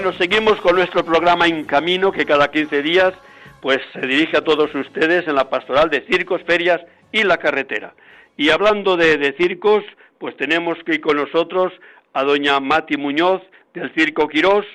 Bueno, 0.03 0.17
seguimos 0.17 0.60
con 0.62 0.75
nuestro 0.77 1.05
programa 1.05 1.46
En 1.46 1.63
Camino, 1.63 2.12
que 2.12 2.25
cada 2.25 2.50
15 2.50 2.81
días 2.81 3.13
pues 3.62 3.77
se 3.93 4.01
dirige 4.01 4.36
a 4.36 4.43
todos 4.43 4.74
ustedes 4.74 5.27
en 5.27 5.36
la 5.36 5.48
pastoral 5.48 5.91
de 5.91 6.01
circos, 6.10 6.41
ferias 6.41 6.81
y 7.12 7.22
la 7.22 7.38
carretera. 7.38 7.93
Y 8.36 8.50
hablando 8.50 8.98
de, 8.98 9.36
circos, 9.38 9.84
pues 10.17 10.36
tenemos 10.38 10.79
que 10.88 10.96
ir 10.96 11.01
con 11.01 11.17
nosotros 11.17 11.72
a 12.13 12.24
doña 12.24 12.60
Mati 12.60 12.98
Muñoz 12.98 13.43
del 13.75 13.93
Circo 13.93 14.27
Quirós. 14.27 14.65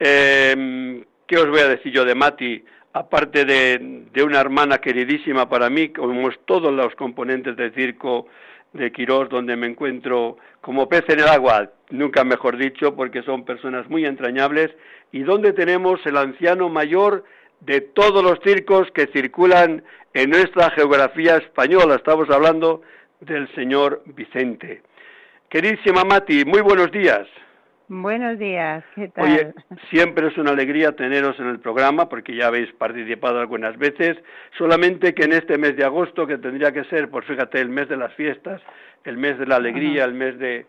Eh, 0.00 1.04
¿Qué 1.28 1.36
os 1.36 1.48
voy 1.48 1.60
a 1.60 1.68
decir 1.68 1.92
yo 1.92 2.04
de 2.04 2.16
Mati? 2.16 2.64
Aparte 2.94 3.44
de, 3.44 3.78
de 4.12 4.22
una 4.24 4.40
hermana 4.40 4.78
queridísima 4.78 5.48
para 5.48 5.70
mí, 5.70 5.90
como 5.90 6.28
todos 6.46 6.72
los 6.72 6.96
componentes 6.96 7.56
del 7.56 7.72
circo 7.74 8.26
de 8.74 8.92
Quirós, 8.92 9.28
donde 9.28 9.56
me 9.56 9.66
encuentro 9.66 10.36
como 10.60 10.88
pez 10.88 11.04
en 11.08 11.20
el 11.20 11.28
agua, 11.28 11.70
nunca 11.90 12.24
mejor 12.24 12.56
dicho, 12.56 12.94
porque 12.94 13.22
son 13.22 13.44
personas 13.44 13.88
muy 13.88 14.04
entrañables, 14.04 14.70
y 15.12 15.22
donde 15.22 15.52
tenemos 15.52 16.04
el 16.04 16.16
anciano 16.16 16.68
mayor 16.68 17.24
de 17.60 17.80
todos 17.80 18.22
los 18.22 18.38
circos 18.44 18.90
que 18.92 19.06
circulan 19.06 19.82
en 20.12 20.30
nuestra 20.30 20.70
geografía 20.70 21.36
española. 21.36 21.94
Estamos 21.94 22.28
hablando 22.30 22.82
del 23.20 23.52
señor 23.54 24.02
Vicente. 24.06 24.82
Queridísima 25.48 26.02
Mati, 26.04 26.44
muy 26.44 26.60
buenos 26.60 26.90
días. 26.90 27.26
Buenos 27.88 28.38
días, 28.38 28.82
¿qué 28.94 29.08
tal? 29.08 29.24
Oye, 29.24 29.54
siempre 29.90 30.28
es 30.28 30.38
una 30.38 30.52
alegría 30.52 30.92
teneros 30.92 31.38
en 31.38 31.48
el 31.48 31.60
programa 31.60 32.08
porque 32.08 32.34
ya 32.34 32.46
habéis 32.46 32.72
participado 32.72 33.38
algunas 33.40 33.76
veces, 33.76 34.16
solamente 34.56 35.14
que 35.14 35.24
en 35.24 35.32
este 35.34 35.58
mes 35.58 35.76
de 35.76 35.84
agosto, 35.84 36.26
que 36.26 36.38
tendría 36.38 36.72
que 36.72 36.84
ser, 36.84 37.10
pues 37.10 37.26
fíjate, 37.26 37.60
el 37.60 37.68
mes 37.68 37.88
de 37.90 37.98
las 37.98 38.14
fiestas, 38.14 38.62
el 39.04 39.18
mes 39.18 39.38
de 39.38 39.46
la 39.46 39.56
alegría, 39.56 40.04
el 40.04 40.14
mes 40.14 40.38
de, 40.38 40.66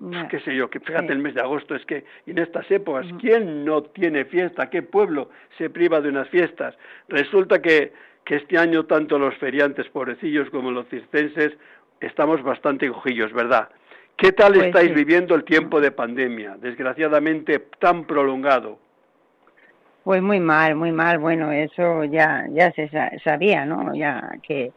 Ya. 0.00 0.26
qué 0.26 0.40
sé 0.40 0.56
yo, 0.56 0.68
que 0.68 0.80
fíjate 0.80 1.06
Sí. 1.06 1.12
el 1.12 1.20
mes 1.20 1.34
de 1.34 1.40
agosto, 1.40 1.76
es 1.76 1.86
que 1.86 2.04
en 2.26 2.38
estas 2.38 2.68
épocas, 2.68 3.06
¿quién 3.20 3.64
no 3.64 3.84
tiene 3.84 4.24
fiesta? 4.24 4.68
¿Qué 4.70 4.82
pueblo 4.82 5.30
se 5.56 5.70
priva 5.70 6.00
de 6.00 6.08
unas 6.08 6.28
fiestas? 6.30 6.74
Resulta 7.08 7.62
que, 7.62 7.92
que 8.24 8.36
este 8.36 8.58
año 8.58 8.86
tanto 8.86 9.20
los 9.20 9.36
feriantes 9.36 9.88
pobrecillos 9.88 10.50
como 10.50 10.72
los 10.72 10.88
circenses 10.88 11.52
estamos 12.00 12.42
bastante 12.42 12.88
cojillos, 12.88 13.32
¿verdad? 13.32 13.68
¿Qué 14.16 14.32
tal 14.32 14.54
Pues 14.54 14.66
estáis 14.66 14.88
sí. 14.88 14.94
viviendo 14.94 15.34
el 15.36 15.44
tiempo 15.44 15.80
de 15.80 15.92
pandemia, 15.92 16.56
desgraciadamente 16.60 17.60
tan 17.78 18.06
prolongado? 18.06 18.78
Pues 20.02 20.20
muy 20.22 20.38
mal, 20.40 20.74
muy 20.76 20.92
mal. 20.92 21.18
Bueno, 21.18 21.50
eso 21.52 22.04
ya 22.04 22.46
ya 22.50 22.70
se 22.72 22.88
sa- 22.90 23.10
sabía, 23.22 23.64
¿no? 23.64 23.94
Ya 23.94 24.22
que 24.46 24.72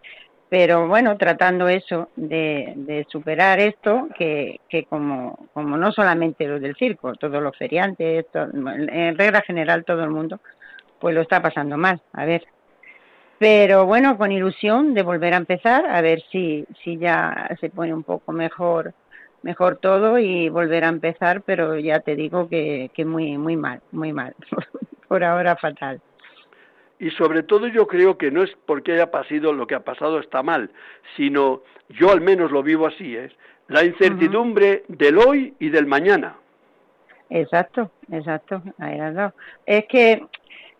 pero 0.49 0.87
bueno, 0.87 1.17
tratando 1.17 1.67
eso 1.69 2.09
de, 2.15 2.73
de 2.77 3.05
superar 3.09 3.59
esto, 3.59 4.07
que, 4.17 4.57
que 4.69 4.85
como, 4.85 5.49
como 5.53 5.77
no 5.77 5.91
solamente 5.91 6.47
los 6.47 6.61
del 6.61 6.75
circo, 6.75 7.13
todos 7.15 7.43
los 7.43 7.55
feriantes, 7.57 8.25
en 8.33 9.17
regla 9.17 9.41
general 9.43 9.85
todo 9.85 10.03
el 10.03 10.11
mundo, 10.11 10.39
pues 10.99 11.15
lo 11.15 11.21
está 11.21 11.41
pasando 11.41 11.77
mal. 11.77 12.01
A 12.13 12.25
ver. 12.25 12.43
Pero 13.39 13.85
bueno, 13.85 14.17
con 14.17 14.31
ilusión 14.31 14.93
de 14.95 15.03
volver 15.03 15.33
a 15.33 15.37
empezar, 15.37 15.85
a 15.85 16.01
ver 16.01 16.19
si, 16.31 16.65
si 16.83 16.97
ya 16.97 17.49
se 17.59 17.69
pone 17.69 17.93
un 17.93 18.03
poco 18.03 18.31
mejor 18.31 18.93
mejor 19.47 19.77
todo 19.77 20.19
y 20.19 20.49
volver 20.49 20.83
a 20.83 20.89
empezar, 20.89 21.41
pero 21.41 21.79
ya 21.79 22.01
te 22.01 22.17
digo 22.17 22.49
que, 22.49 22.91
que 22.93 23.05
muy 23.05 23.37
muy 23.37 23.55
mal, 23.55 23.79
muy 23.93 24.11
mal. 24.11 24.35
Por 25.07 25.23
ahora 25.23 25.55
fatal. 25.55 26.01
Y 26.99 27.11
sobre 27.11 27.43
todo 27.43 27.67
yo 27.67 27.87
creo 27.87 28.17
que 28.17 28.29
no 28.29 28.43
es 28.43 28.51
porque 28.65 28.91
haya 28.91 29.09
pasado 29.09 29.53
lo 29.53 29.65
que 29.65 29.75
ha 29.75 29.79
pasado 29.79 30.19
está 30.19 30.43
mal, 30.43 30.69
sino 31.15 31.61
yo 31.89 32.11
al 32.11 32.19
menos 32.19 32.51
lo 32.51 32.61
vivo 32.61 32.87
así, 32.87 33.15
es 33.15 33.31
la 33.69 33.85
incertidumbre 33.85 34.83
del 34.89 35.17
hoy 35.17 35.53
y 35.59 35.69
del 35.69 35.85
mañana. 35.85 36.35
Exacto, 37.29 37.91
exacto, 38.11 38.61
ahí 38.79 38.99
has 38.99 39.13
dado. 39.13 39.33
Es 39.65 39.85
que, 39.85 40.23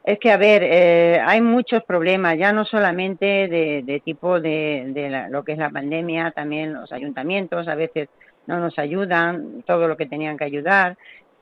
es 0.04 0.20
que 0.20 0.32
a 0.32 0.38
ver, 0.38 0.62
eh, 0.64 1.22
hay 1.24 1.40
muchos 1.42 1.84
problemas, 1.84 2.38
ya 2.38 2.52
no 2.52 2.66
solamente 2.66 3.26
de, 3.48 3.84
de 3.86 4.00
tipo 4.02 4.40
de, 4.42 4.86
de 4.94 5.10
la- 5.10 5.30
lo 5.30 5.44
que 5.44 5.52
es 5.54 5.58
la 5.58 5.70
pandemia, 5.70 6.32
también 6.32 6.74
los 6.74 6.92
ayuntamientos 6.92 7.68
a 7.68 7.76
veces 7.76 8.10
no 8.48 8.60
nos 8.60 8.80
ayudan, 8.80 9.64
todo 9.64 9.88
lo 9.88 9.98
que 9.98 10.06
tenían 10.06 10.38
que 10.38 10.46
ayudar. 10.46 10.98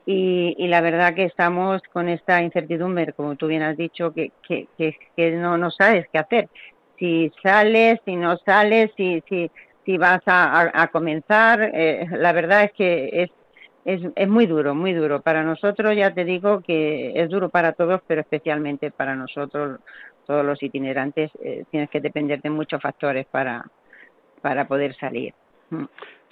Y, 0.08 0.68
la 0.68 0.80
verdad 0.80 1.14
que 1.14 1.24
estamos 1.24 1.82
con 1.92 2.08
esta 2.08 2.40
incertidumbre, 2.40 3.12
como 3.12 3.34
tú 3.34 3.48
bien 3.48 3.62
has 3.62 3.76
dicho, 3.76 4.12
que, 4.12 4.30
que, 4.46 4.68
que, 4.78 5.30
no, 5.32 5.58
no 5.58 5.70
sabes 5.72 6.06
qué 6.12 6.18
hacer. 6.18 6.48
Si 6.96 7.32
sales, 7.42 7.98
si 8.04 8.14
no 8.14 8.36
sales, 8.38 8.92
si, 8.96 9.22
si, 9.28 9.50
si 9.84 9.98
vas 9.98 10.20
a, 10.26 10.70
a, 10.72 10.86
comenzar, 10.88 11.70
eh, 11.74 12.06
la 12.12 12.32
verdad 12.32 12.64
es 12.64 12.72
que 12.72 13.10
es, 13.12 13.30
es, 13.84 14.00
es 14.14 14.28
muy 14.28 14.46
duro, 14.46 14.76
muy 14.76 14.92
duro. 14.92 15.22
Para 15.22 15.42
nosotros 15.42 15.96
ya 15.96 16.14
te 16.14 16.24
digo 16.24 16.60
que 16.60 17.12
es 17.16 17.28
duro 17.28 17.48
para 17.48 17.72
todos, 17.72 18.00
pero 18.06 18.20
especialmente 18.20 18.92
para 18.92 19.16
nosotros, 19.16 19.80
todos 20.24 20.44
los 20.44 20.62
itinerantes, 20.62 21.32
eh, 21.42 21.64
tienes 21.70 21.90
que 21.90 22.00
depender 22.00 22.40
de 22.42 22.50
muchos 22.50 22.80
factores 22.80 23.26
para, 23.26 23.64
para 24.40 24.68
poder 24.68 24.94
salir. 24.94 25.34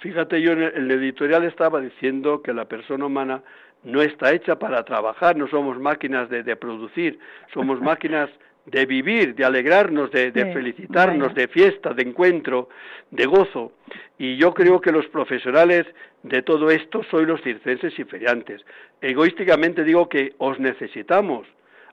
Fíjate, 0.05 0.39
yo 0.39 0.51
en 0.51 0.61
el, 0.61 0.91
editorial 0.91 1.45
estaba 1.45 1.81
diciendo 1.81 2.43
que 2.43 2.53
la 2.53 2.65
persona 2.65 3.07
humana 3.07 3.41
no 3.83 4.03
está 4.03 4.33
hecha 4.33 4.59
para 4.59 4.83
trabajar, 4.85 5.35
no 5.35 5.47
somos 5.47 5.79
máquinas 5.79 6.29
de, 6.29 6.43
de 6.43 6.55
producir, 6.55 7.17
somos 7.51 7.81
máquinas 7.91 8.29
de 8.67 8.85
vivir, 8.85 9.33
de 9.33 9.43
alegrarnos, 9.43 10.11
de, 10.11 10.31
de 10.31 10.43
Sí, 10.45 10.53
felicitarnos, 10.53 11.33
bueno. 11.33 11.33
de 11.33 11.47
fiesta, 11.47 11.91
de 11.95 12.03
encuentro, 12.03 12.69
de 13.09 13.25
gozo. 13.25 13.71
Y 14.19 14.37
yo 14.37 14.53
creo 14.53 14.79
que 14.79 14.91
los 14.91 15.07
profesionales 15.07 15.87
de 16.21 16.43
todo 16.43 16.69
esto 16.69 17.01
sois 17.09 17.27
los 17.27 17.41
circenses 17.41 17.97
y 17.97 18.03
feriantes. 18.03 18.63
Egoísticamente 19.01 19.83
digo 19.83 20.07
que 20.07 20.35
os 20.37 20.59
necesitamos, 20.59 21.47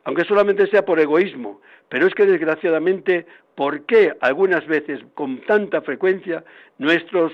aunque 0.04 0.24
solamente 0.24 0.66
sea 0.66 0.84
por 0.84 1.00
egoísmo, 1.00 1.62
pero 1.88 2.06
es 2.06 2.14
que 2.14 2.26
desgraciadamente, 2.26 3.24
¿por 3.54 3.86
qué 3.86 4.12
algunas 4.20 4.66
veces 4.66 5.00
con 5.14 5.38
tanta 5.46 5.80
frecuencia 5.80 6.44
nuestros 6.76 7.32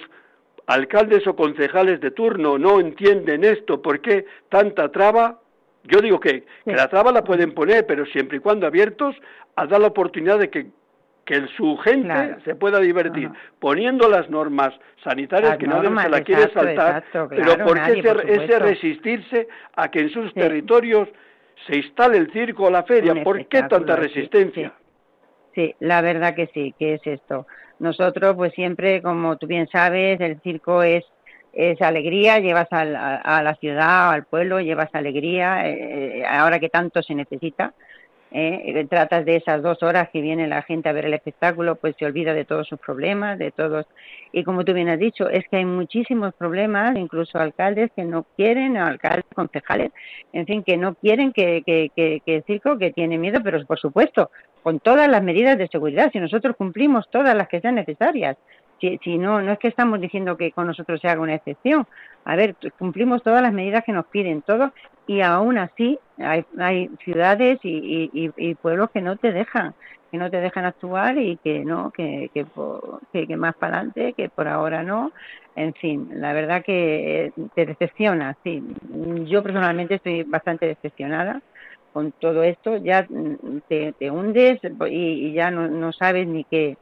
alcaldes 0.69 1.27
o 1.27 1.35
concejales 1.35 2.01
de 2.01 2.11
turno 2.11 2.59
no 2.59 2.79
entienden 2.79 3.43
esto, 3.43 3.81
¿por 3.81 4.01
qué 4.01 4.27
tanta 4.51 4.93
traba? 4.93 5.41
Yo 5.85 6.01
digo 6.01 6.21
que, 6.21 6.45
la 6.67 6.89
traba 6.89 7.11
la 7.11 7.25
pueden 7.25 7.53
poner, 7.53 7.87
pero 7.87 8.05
siempre 8.07 8.37
y 8.37 8.41
cuando 8.41 8.67
abiertos 8.67 9.17
a 9.57 9.67
dar 9.67 9.81
la 9.81 9.87
oportunidad 9.87 10.39
de 10.39 10.51
que, 10.51 10.67
que 11.25 11.47
su 11.57 11.79
gente 11.79 12.37
se 12.45 12.55
pueda 12.55 12.81
divertir, 12.81 13.31
poniendo 13.59 14.11
las 14.11 14.29
normas 14.29 14.75
sanitarias 15.03 15.57
que 15.57 15.67
nadie 15.67 15.89
se 16.03 16.09
la 16.11 16.21
quiere 16.21 16.53
saltar, 16.53 17.03
pero 17.31 17.65
¿por 17.65 17.83
qué 17.85 18.01
ese, 18.01 18.59
resistirse 18.59 19.49
a 19.75 19.91
que 19.91 20.01
en 20.01 20.11
sus 20.11 20.35
territorios 20.35 21.09
se 21.67 21.77
instale 21.77 22.19
el 22.19 22.31
circo 22.31 22.65
o 22.65 22.71
la 22.71 22.83
feria? 22.83 23.15
¿Por 23.25 23.47
qué 23.47 23.63
tanta 23.63 23.97
resistencia? 23.97 24.75
Sí, 24.77 24.88
la 25.81 26.01
verdad 26.01 26.35
que 26.35 26.49
sí, 26.55 26.75
que 26.79 26.95
es 26.95 27.07
esto. 27.07 27.47
Nosotros, 27.79 28.35
pues 28.37 28.53
siempre, 28.55 29.03
como 29.03 29.37
tú 29.37 29.47
bien 29.47 29.69
sabes, 29.69 30.21
el 30.21 30.41
circo 30.41 30.83
es 30.83 31.05
es 31.53 31.81
alegría, 31.83 32.39
llevas 32.39 32.69
a, 32.71 32.85
la 32.85 33.57
ciudad, 33.57 34.11
al 34.11 34.25
pueblo, 34.25 34.61
llevas 34.61 34.95
alegría, 34.95 35.69
eh, 35.69 36.25
ahora 36.25 36.61
que 36.61 36.69
tanto 36.69 37.03
se 37.03 37.15
necesita. 37.15 37.75
Eh, 38.31 38.87
tratas 38.91 39.25
de 39.25 39.37
esas 39.37 39.63
dos 39.63 39.83
horas 39.83 40.11
que 40.11 40.21
viene 40.21 40.47
la 40.47 40.61
gente 40.61 40.91
a 40.91 40.93
ver 40.93 41.07
el 41.07 41.15
espectáculo, 41.15 41.77
pues 41.77 41.97
se 41.99 42.05
olvida 42.05 42.35
de 42.35 42.45
todos 42.45 42.69
sus 42.69 42.79
problemas, 42.79 43.39
de 43.39 43.51
todos. 43.51 43.87
Y 44.33 44.45
como 44.45 44.65
tú 44.65 44.75
bien 44.75 44.91
has 44.91 44.99
dicho, 44.99 45.31
es 45.31 45.49
que 45.49 45.57
hay 45.57 45.65
muchísimos 45.65 46.35
problemas, 46.35 46.97
incluso 46.97 47.39
alcaldes 47.39 47.91
que 47.97 48.05
no 48.05 48.27
quieren, 48.37 48.77
alcaldes, 48.77 49.25
concejales, 49.35 49.93
en 50.35 50.45
fin, 50.45 50.63
que 50.63 50.77
no 50.77 50.95
quieren 50.95 51.33
que, 51.33 51.63
que, 51.65 51.91
que, 51.97 52.21
que 52.25 52.37
el 52.37 52.45
circo, 52.45 52.77
que 52.77 52.93
tiene 52.93 53.17
miedo, 53.17 53.41
pero 53.43 53.65
por 53.67 53.79
supuesto, 53.79 54.31
con 54.63 54.81
todas 54.81 55.09
las 55.09 55.23
medidas 55.23 55.59
de 55.59 55.69
seguridad, 55.69 56.11
si 56.13 56.21
nosotros 56.21 56.57
cumplimos 56.57 57.09
todas 57.11 57.35
las 57.35 57.49
que 57.49 57.61
sean 57.61 57.77
necesarias, 57.77 58.37
si, 58.81 58.99
si, 59.03 59.19
no, 59.19 59.43
no 59.43 59.53
es 59.53 59.59
que 59.59 59.69
estamos 59.69 60.01
diciendo 60.01 60.37
que 60.37 60.53
con 60.53 60.67
nosotros 60.67 61.01
se 61.01 61.09
haga 61.09 61.21
una 61.21 61.35
excepción. 61.35 61.87
A 62.25 62.37
ver, 62.37 62.55
cumplimos 62.79 63.23
todas 63.23 63.43
las 63.43 63.53
medidas 63.53 63.85
que 63.85 63.93
nos 63.93 64.07
piden, 64.07 64.43
todo, 64.43 64.73
y 65.07 65.23
aún 65.23 65.59
así 65.59 65.99
hay, 66.19 66.45
hay 66.59 66.91
ciudades 67.03 67.59
y, 67.63 68.11
y, 68.13 68.55
pueblos 68.57 68.91
que 68.91 69.01
no 69.01 69.17
te 69.17 69.33
dejan, 69.33 69.75
que 70.11 70.19
no 70.19 70.31
te 70.31 70.41
dejan 70.41 70.67
actuar 70.67 71.17
y 71.19 71.39
que 71.39 71.65
no, 71.65 71.91
que, 71.91 72.31
que, 72.35 73.27
que, 73.27 73.37
más 73.37 73.55
para 73.57 73.79
adelante, 73.79 74.13
que 74.13 74.29
por 74.29 74.47
ahora 74.47 74.83
no. 74.83 75.13
En 75.57 75.75
fin, 75.75 76.09
la 76.13 76.33
verdad 76.35 76.63
que 76.63 77.33
te 77.55 77.67
decepciona, 77.67 78.37
sí. 78.45 78.63
Yo 79.27 79.43
personalmente 79.43 79.95
estoy 79.97 80.23
bastante 80.23 80.67
decepcionada 80.67 81.41
con 81.93 82.13
todo 82.13 82.43
esto. 82.43 82.77
Ya 82.77 83.07
te, 83.69 83.93
te 83.93 84.11
hundes 84.11 84.61
y, 84.89 85.29
y 85.29 85.33
ya 85.33 85.51
no, 85.51 85.69
no 85.69 85.93
sabes 85.93 86.27
ni 86.27 86.45
qué 86.45 86.77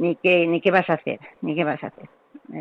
ni 0.00 0.16
qué, 0.16 0.46
ni 0.46 0.62
qué 0.62 0.70
vas 0.70 0.88
a 0.88 0.94
hacer, 0.94 1.20
ni 1.42 1.54
qué 1.54 1.62
vas 1.62 1.82
a 1.84 1.88
hacer. 1.88 2.08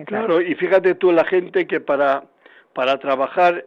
Claro, 0.05 0.41
y 0.41 0.53
fíjate 0.55 0.95
tú 0.95 1.12
la 1.13 1.24
gente 1.24 1.65
que 1.65 1.79
para, 1.79 2.25
para 2.74 3.00
trabajar 3.00 3.65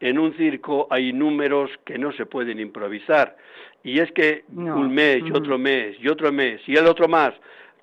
en 0.00 0.18
un 0.18 0.36
circo 0.36 0.88
hay 0.90 1.12
números 1.12 1.70
que 1.84 1.98
no 1.98 2.12
se 2.12 2.26
pueden 2.26 2.58
improvisar. 2.58 3.36
Y 3.84 4.00
es 4.00 4.10
que 4.12 4.44
un 4.48 4.92
mes 4.92 5.22
y 5.24 5.30
otro 5.30 5.56
mes 5.56 5.96
y 6.00 6.08
otro 6.08 6.32
mes 6.32 6.60
y 6.66 6.76
el 6.76 6.86
otro 6.86 7.06
más, 7.06 7.32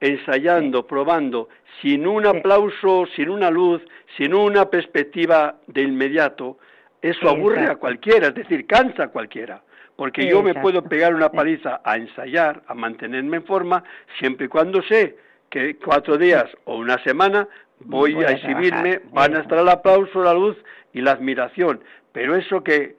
ensayando, 0.01 0.85
probando, 0.85 1.47
sin 1.81 2.05
un 2.05 2.25
aplauso, 2.25 3.05
sin 3.15 3.29
una 3.29 3.49
luz, 3.49 3.81
sin 4.17 4.33
una 4.33 4.69
perspectiva 4.69 5.55
de 5.67 5.83
inmediato, 5.83 6.57
eso 7.01 7.29
aburre 7.29 7.65
a 7.65 7.77
cualquiera, 7.77 8.27
es 8.27 8.35
decir, 8.35 8.67
cansa 8.67 9.03
a 9.03 9.07
cualquiera 9.07 9.61
porque 9.99 10.29
yo 10.29 10.41
me 10.41 10.53
puedo 10.53 10.81
pegar 10.81 11.13
una 11.13 11.29
paliza 11.29 11.81
a 11.83 11.97
ensayar, 11.97 12.63
a 12.67 12.73
mantenerme 12.73 13.35
en 13.35 13.43
forma, 13.43 13.83
siempre 14.17 14.45
y 14.45 14.47
cuando 14.47 14.81
sé 14.83 15.17
que 15.49 15.75
cuatro 15.75 16.17
días 16.17 16.45
o 16.63 16.77
una 16.77 17.03
semana 17.03 17.49
voy, 17.81 18.15
a 18.23 18.31
exhibirme, 18.31 19.01
van 19.11 19.35
a 19.35 19.41
estar 19.41 19.59
el 19.59 19.67
aplauso, 19.67 20.23
la 20.23 20.33
luz 20.33 20.55
y 20.93 21.01
la 21.01 21.11
admiración. 21.11 21.83
Pero 22.13 22.37
eso 22.37 22.63
que, 22.63 22.95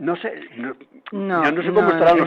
no 0.00 0.16
sé, 0.16 0.32
no, 1.12 1.50
no 1.50 1.62
sé 1.62 1.72
cómo 1.72 1.90
estarán 1.90 2.18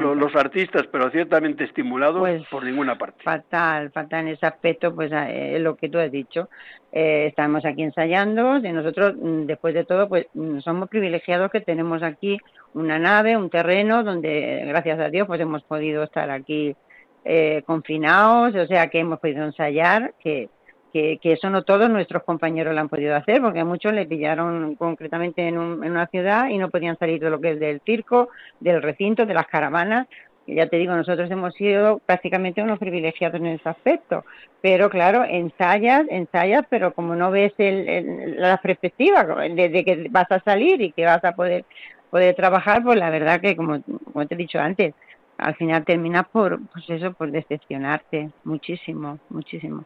los, 0.00 0.16
los, 0.18 0.36
artistas, 0.36 0.86
pero 0.92 1.10
ciertamente 1.10 1.64
estimulados 1.64 2.20
pues 2.20 2.42
por 2.50 2.62
ninguna 2.62 2.98
parte. 2.98 3.22
Fatal, 3.24 3.90
fatal 3.90 4.20
en 4.20 4.34
ese 4.34 4.46
aspecto, 4.46 4.94
pues 4.94 5.10
eh, 5.12 5.58
lo 5.58 5.76
que 5.76 5.88
tú 5.88 5.98
has 5.98 6.12
dicho. 6.12 6.50
Eh, 6.92 7.26
estamos 7.28 7.64
aquí 7.64 7.82
ensayando, 7.82 8.58
y 8.58 8.70
nosotros, 8.70 9.14
mm, 9.16 9.46
después 9.46 9.72
de 9.72 9.84
todo, 9.84 10.08
pues 10.08 10.26
mm, 10.34 10.58
somos 10.60 10.90
privilegiados 10.90 11.50
que 11.50 11.62
tenemos 11.62 12.02
aquí 12.02 12.38
una 12.74 12.98
nave, 12.98 13.36
un 13.36 13.48
terreno, 13.48 14.04
donde, 14.04 14.64
gracias 14.66 15.00
a 15.00 15.08
Dios, 15.08 15.26
pues 15.26 15.40
hemos 15.40 15.62
podido 15.62 16.02
estar 16.02 16.30
aquí 16.30 16.76
eh, 17.24 17.62
confinados, 17.64 18.54
o 18.54 18.66
sea 18.66 18.88
que 18.88 18.98
hemos 18.98 19.20
podido 19.20 19.44
ensayar, 19.44 20.12
que, 20.22 20.50
que, 20.92 21.18
eso 21.22 21.50
no 21.50 21.62
todos 21.62 21.88
nuestros 21.88 22.22
compañeros 22.24 22.74
lo 22.74 22.80
han 22.80 22.88
podido 22.88 23.16
hacer, 23.16 23.40
porque 23.40 23.60
a 23.60 23.64
muchos 23.64 23.92
le 23.92 24.06
pillaron 24.06 24.76
concretamente 24.76 25.48
en, 25.48 25.54
en 25.54 25.90
una 25.90 26.06
ciudad 26.06 26.48
y 26.48 26.58
no 26.58 26.70
podían 26.70 26.98
salir 26.98 27.20
de 27.20 27.30
lo 27.30 27.40
que 27.40 27.52
es 27.52 27.60
del 27.60 27.80
circo, 27.84 28.28
del 28.60 28.82
recinto, 28.82 29.26
de 29.26 29.34
las 29.34 29.46
caravanas. 29.46 30.06
Ya 30.46 30.66
te 30.66 30.76
digo, 30.76 30.94
nosotros 30.94 31.30
hemos 31.30 31.54
sido 31.54 32.00
prácticamente 32.04 32.62
unos 32.62 32.78
privilegiados 32.78 33.40
en 33.40 33.46
ese 33.46 33.68
aspecto. 33.68 34.24
Pero 34.60 34.90
claro, 34.90 35.24
ensayas, 35.24 36.04
ensayas, 36.10 36.64
pero 36.68 36.92
como 36.92 37.14
no 37.14 37.30
ves 37.30 37.52
el, 37.58 38.36
la 38.40 38.56
perspectiva 38.58 39.24
de, 39.24 39.84
que 39.84 40.08
vas 40.10 40.30
a 40.30 40.40
salir 40.40 40.80
y 40.82 40.92
que 40.92 41.04
vas 41.04 41.24
a 41.24 41.32
poder, 41.32 41.64
poder 42.10 42.34
trabajar, 42.34 42.82
pues 42.82 42.98
la 42.98 43.10
verdad 43.10 43.40
que, 43.40 43.56
como, 43.56 43.80
como 43.82 44.26
te 44.26 44.34
he 44.34 44.38
dicho 44.38 44.58
antes, 44.58 44.94
al 45.38 45.54
final 45.56 45.84
terminas 45.84 46.28
por, 46.28 46.60
pues 46.68 46.88
eso, 46.90 47.12
por 47.12 47.30
decepcionarte 47.30 48.30
muchísimo, 48.44 49.18
muchísimo. 49.28 49.84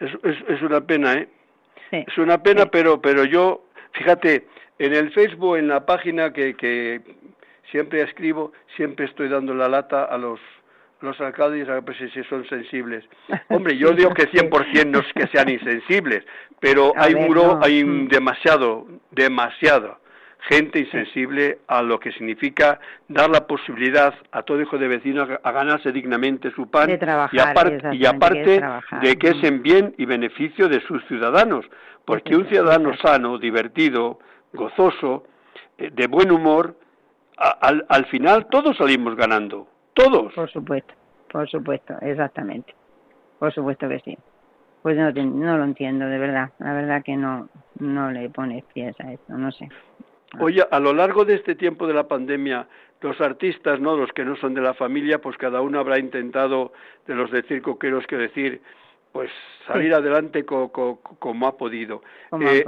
Es, 0.00 0.12
es, 0.48 0.62
una 0.62 0.80
pena, 0.80 1.14
¿eh? 1.14 1.28
es 1.90 2.18
una 2.18 2.42
pena, 2.42 2.66
pero, 2.66 3.00
pero 3.00 3.24
yo, 3.24 3.64
fíjate, 3.92 4.46
en 4.78 4.94
el 4.94 5.10
Facebook, 5.12 5.56
en 5.56 5.68
la 5.68 5.86
página 5.86 6.32
que, 6.32 6.54
que 6.54 7.00
siempre 7.70 8.02
escribo, 8.02 8.52
siempre 8.76 9.06
estoy 9.06 9.28
dando 9.28 9.54
la 9.54 9.68
lata 9.68 10.04
a 10.04 10.18
los 10.18 10.40
los 11.00 11.20
alcaldes 11.20 11.68
a 11.68 11.80
ver 11.80 11.96
si 11.96 12.22
son 12.24 12.48
sensibles. 12.48 13.04
Hombre, 13.48 13.76
yo 13.76 13.92
digo 13.92 14.14
que 14.14 14.30
100% 14.30 14.86
no 14.86 15.00
es 15.00 15.12
que 15.12 15.26
sean 15.28 15.48
insensibles, 15.48 16.24
pero 16.58 16.92
hay 16.96 17.14
muro, 17.14 17.60
hay 17.62 17.84
mm. 17.84 18.08
demasiado, 18.08 18.86
demasiado 19.10 19.98
gente 20.48 20.78
insensible 20.78 21.58
a 21.66 21.82
lo 21.82 21.98
que 21.98 22.12
significa 22.12 22.78
dar 23.08 23.28
la 23.30 23.46
posibilidad 23.46 24.14
a 24.30 24.42
todo 24.42 24.60
hijo 24.60 24.78
de 24.78 24.88
vecino 24.88 25.26
a 25.42 25.52
ganarse 25.52 25.90
dignamente 25.92 26.50
su 26.52 26.70
pan 26.70 26.90
y, 26.90 27.38
aparte 27.38 28.62
de 29.02 29.16
que 29.16 29.28
es 29.28 29.42
en 29.42 29.62
bien 29.62 29.94
y 29.98 30.04
beneficio 30.04 30.68
de 30.68 30.80
sus 30.82 31.04
ciudadanos, 31.06 31.66
porque 32.04 32.36
un 32.36 32.48
ciudadano 32.48 32.96
sano, 32.98 33.38
divertido, 33.38 34.20
gozoso, 34.52 35.24
eh, 35.78 35.90
de 35.92 36.06
buen 36.06 36.30
humor, 36.30 36.76
al, 37.36 37.84
al 37.88 38.06
final 38.06 38.46
todos 38.46 38.76
salimos 38.76 39.16
ganando, 39.16 39.66
todos. 39.94 40.32
Por 40.32 40.50
supuesto, 40.50 40.94
por 41.30 41.48
supuesto, 41.48 41.94
exactamente, 42.02 42.72
por 43.38 43.52
supuesto 43.52 43.88
que 43.88 43.98
sí. 44.00 44.16
Pues 44.82 44.96
no, 44.96 45.10
no 45.10 45.58
lo 45.58 45.64
entiendo, 45.64 46.06
de 46.06 46.16
verdad. 46.16 46.50
La 46.60 46.72
verdad 46.72 47.02
que 47.02 47.16
no, 47.16 47.48
no 47.80 48.12
le 48.12 48.30
pones 48.30 48.62
pies 48.72 48.94
a 49.00 49.12
esto, 49.12 49.36
no 49.36 49.50
sé. 49.50 49.68
Oye, 50.40 50.64
a 50.70 50.80
lo 50.80 50.92
largo 50.92 51.24
de 51.24 51.34
este 51.34 51.54
tiempo 51.54 51.86
de 51.86 51.94
la 51.94 52.08
pandemia, 52.08 52.66
los 53.00 53.20
artistas, 53.20 53.80
¿no? 53.80 53.96
Los 53.96 54.12
que 54.12 54.24
no 54.24 54.36
son 54.36 54.54
de 54.54 54.60
la 54.60 54.74
familia, 54.74 55.20
pues 55.20 55.36
cada 55.36 55.60
uno 55.60 55.78
habrá 55.78 55.98
intentado, 55.98 56.72
de 57.06 57.14
los 57.14 57.30
de 57.30 57.42
circo, 57.42 57.78
quiero 57.78 58.00
que 58.00 58.16
decir, 58.16 58.60
pues 59.12 59.30
salir 59.66 59.94
adelante 59.94 60.44
como 60.44 61.46
ha 61.46 61.56
podido. 61.56 62.02
Eh, 62.40 62.64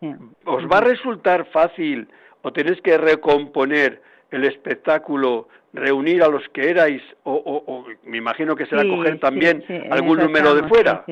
eh, 0.00 0.16
¿Os 0.44 0.64
va 0.66 0.78
a 0.78 0.82
resultar 0.82 1.46
fácil 1.46 2.08
o 2.42 2.52
tenéis 2.52 2.80
que 2.82 2.96
recomponer 2.98 4.00
el 4.30 4.44
espectáculo, 4.44 5.48
reunir 5.72 6.22
a 6.22 6.28
los 6.28 6.46
que 6.50 6.70
erais, 6.70 7.02
o, 7.24 7.86
me 8.04 8.18
imagino 8.18 8.54
que 8.54 8.66
será 8.66 8.82
coger 8.86 9.18
también 9.18 9.64
algún 9.90 10.18
número 10.18 10.54
de 10.54 10.68
fuera? 10.68 11.04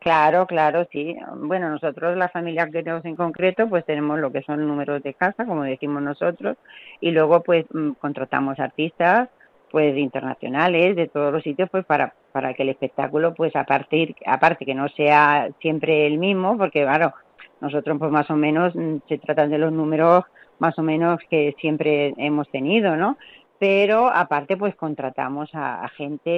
Claro, 0.00 0.46
claro, 0.46 0.86
sí. 0.90 1.14
Bueno, 1.36 1.68
nosotros, 1.68 2.16
la 2.16 2.30
familia 2.30 2.64
que 2.66 2.82
tenemos 2.82 3.04
en 3.04 3.16
concreto, 3.16 3.68
pues 3.68 3.84
tenemos 3.84 4.18
lo 4.18 4.32
que 4.32 4.40
son 4.42 4.66
números 4.66 5.02
de 5.02 5.12
casa, 5.12 5.44
como 5.44 5.62
decimos 5.64 6.02
nosotros, 6.02 6.56
y 7.00 7.10
luego 7.10 7.42
pues 7.42 7.66
mm, 7.70 7.92
contratamos 8.00 8.58
artistas, 8.58 9.28
pues 9.70 9.94
internacionales, 9.98 10.96
de 10.96 11.08
todos 11.08 11.30
los 11.32 11.42
sitios, 11.42 11.68
pues 11.70 11.84
para, 11.84 12.14
para 12.32 12.54
que 12.54 12.62
el 12.62 12.70
espectáculo, 12.70 13.34
pues 13.34 13.54
aparte, 13.54 14.14
aparte 14.24 14.64
que 14.64 14.74
no 14.74 14.88
sea 14.88 15.50
siempre 15.60 16.06
el 16.06 16.16
mismo, 16.18 16.56
porque 16.56 16.82
claro, 16.82 17.12
nosotros 17.60 17.98
pues 17.98 18.10
más 18.10 18.30
o 18.30 18.36
menos 18.36 18.74
mm, 18.74 18.96
se 19.06 19.18
tratan 19.18 19.50
de 19.50 19.58
los 19.58 19.72
números 19.72 20.24
más 20.58 20.78
o 20.78 20.82
menos 20.82 21.18
que 21.30 21.54
siempre 21.60 22.14
hemos 22.18 22.48
tenido, 22.50 22.96
¿no? 22.96 23.16
Pero 23.60 24.08
aparte 24.08 24.56
pues 24.56 24.74
contratamos 24.74 25.50
a, 25.52 25.86
gente 25.96 26.30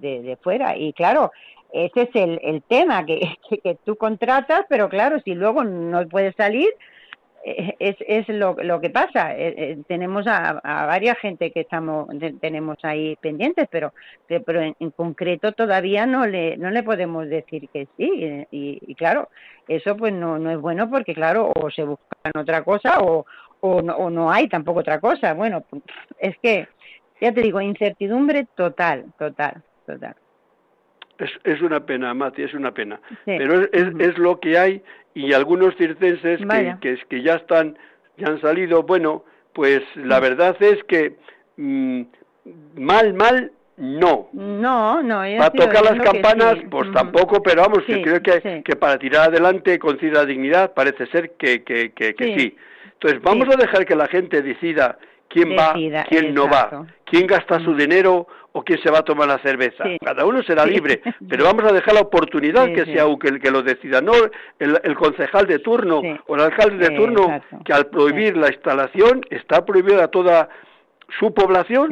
de, 0.00 0.22
de 0.22 0.36
fuera 0.42 0.76
y 0.76 0.92
claro, 0.94 1.30
ese 1.72 2.02
es 2.02 2.10
el, 2.14 2.40
el 2.42 2.62
tema, 2.62 3.04
que, 3.06 3.36
que, 3.62 3.76
tú 3.84 3.96
contratas, 3.96 4.64
pero 4.68 4.88
claro, 4.88 5.20
si 5.20 5.34
luego 5.34 5.62
no 5.64 6.08
puedes 6.08 6.34
salir, 6.34 6.70
eh, 7.44 7.74
es, 7.78 7.96
es 8.00 8.28
lo, 8.28 8.56
lo 8.62 8.80
que 8.80 8.90
pasa. 8.90 9.36
Eh, 9.36 9.54
eh, 9.56 9.78
tenemos 9.88 10.26
a, 10.26 10.60
a 10.62 10.86
varias 10.86 11.18
gente 11.18 11.50
que 11.50 11.60
estamos 11.60 12.08
tenemos 12.40 12.78
ahí 12.82 13.16
pendientes, 13.16 13.68
pero 13.70 13.92
pero 14.26 14.62
en, 14.62 14.90
concreto 14.92 15.52
todavía 15.52 16.06
no 16.06 16.26
le 16.26 16.56
no 16.56 16.70
le 16.70 16.82
podemos 16.82 17.28
decir 17.28 17.68
que 17.70 17.88
sí. 17.96 18.46
Y, 18.50 18.78
y, 18.86 18.94
claro, 18.94 19.28
eso 19.68 19.96
pues 19.96 20.12
no 20.12 20.38
no 20.38 20.50
es 20.50 20.58
bueno 20.58 20.88
porque 20.88 21.14
claro 21.14 21.52
o 21.54 21.70
se 21.70 21.82
buscan 21.84 22.32
otra 22.36 22.62
cosa 22.62 23.00
o 23.00 23.26
o 23.62 23.80
no, 23.80 23.94
o 23.94 24.10
no 24.10 24.30
hay 24.30 24.48
tampoco 24.48 24.80
otra 24.80 25.00
cosa. 25.00 25.32
Bueno, 25.34 25.64
es 26.18 26.36
que 26.38 26.68
ya 27.20 27.32
te 27.32 27.40
digo 27.40 27.60
incertidumbre 27.60 28.46
total, 28.56 29.06
total, 29.18 29.62
total. 29.86 30.16
Es, 31.18 31.30
es 31.44 31.62
una 31.62 31.86
pena, 31.86 32.12
Mati, 32.12 32.42
es 32.42 32.54
una 32.54 32.72
pena. 32.74 33.00
Pero 33.24 33.62
es, 33.62 33.70
es, 33.72 33.94
es, 34.00 34.18
lo 34.18 34.40
que 34.40 34.58
hay 34.58 34.82
y 35.14 35.32
algunos 35.32 35.76
circenses 35.76 36.40
que, 36.40 36.76
que, 36.80 36.98
que, 37.08 37.22
ya 37.22 37.34
están, 37.34 37.78
ya 38.16 38.28
han 38.28 38.40
salido, 38.40 38.82
bueno, 38.82 39.24
pues 39.52 39.82
la 39.94 40.18
verdad 40.18 40.56
es 40.60 40.82
que 40.84 41.16
mmm, 41.56 42.02
mal, 42.74 43.14
mal, 43.14 43.52
no. 43.76 44.28
No, 44.32 45.02
no. 45.02 45.18
Para 45.38 45.50
tocar 45.50 45.84
las 45.84 46.00
campanas, 46.00 46.58
sí. 46.58 46.66
pues 46.68 46.90
tampoco, 46.92 47.40
pero 47.40 47.62
vamos, 47.62 47.84
sí, 47.86 47.94
que 47.94 48.02
creo 48.02 48.22
que, 48.22 48.62
que 48.64 48.74
para 48.74 48.98
tirar 48.98 49.28
adelante 49.28 49.78
con 49.78 50.00
cierta 50.00 50.26
dignidad 50.26 50.74
parece 50.74 51.06
ser 51.06 51.32
que, 51.32 51.62
que, 51.62 51.92
que 51.92 52.14
sí. 52.18 52.56
Entonces, 53.02 53.22
vamos 53.22 53.48
a 53.52 53.58
dejar 53.58 53.84
que 53.84 53.96
la 53.96 54.06
gente 54.06 54.42
decida 54.42 54.96
quién 55.28 55.48
decida, 55.48 56.02
va, 56.02 56.04
quién 56.08 56.26
exacto. 56.26 56.32
no 56.32 56.48
va, 56.48 56.86
quién 57.04 57.26
gasta 57.26 57.58
su 57.60 57.74
dinero 57.74 58.28
o 58.52 58.62
quién 58.62 58.78
se 58.80 58.90
va 58.92 58.98
a 58.98 59.02
tomar 59.02 59.26
la 59.26 59.38
cerveza. 59.38 59.82
Sí. 59.84 59.98
Cada 60.04 60.24
uno 60.24 60.42
será 60.44 60.64
libre, 60.64 61.00
sí. 61.04 61.26
pero 61.28 61.44
vamos 61.44 61.64
a 61.64 61.72
dejar 61.72 61.94
la 61.94 62.02
oportunidad 62.02 62.66
sí, 62.66 62.74
que 62.74 62.84
sea 62.84 63.06
que, 63.20 63.40
que, 63.40 63.50
lo 63.50 63.62
decida, 63.62 64.00
no 64.00 64.12
el, 64.58 64.78
el 64.84 64.94
concejal 64.94 65.46
de 65.46 65.58
turno 65.58 66.00
o 66.26 66.36
el 66.36 66.40
alcalde 66.40 66.88
de 66.88 66.96
turno, 66.96 67.22
exacto. 67.24 67.64
que 67.64 67.72
al 67.72 67.86
prohibir 67.86 68.36
la 68.36 68.48
instalación 68.48 69.22
está 69.30 69.64
prohibida 69.64 70.04
a 70.04 70.08
toda 70.08 70.48
su 71.18 71.34
población 71.34 71.90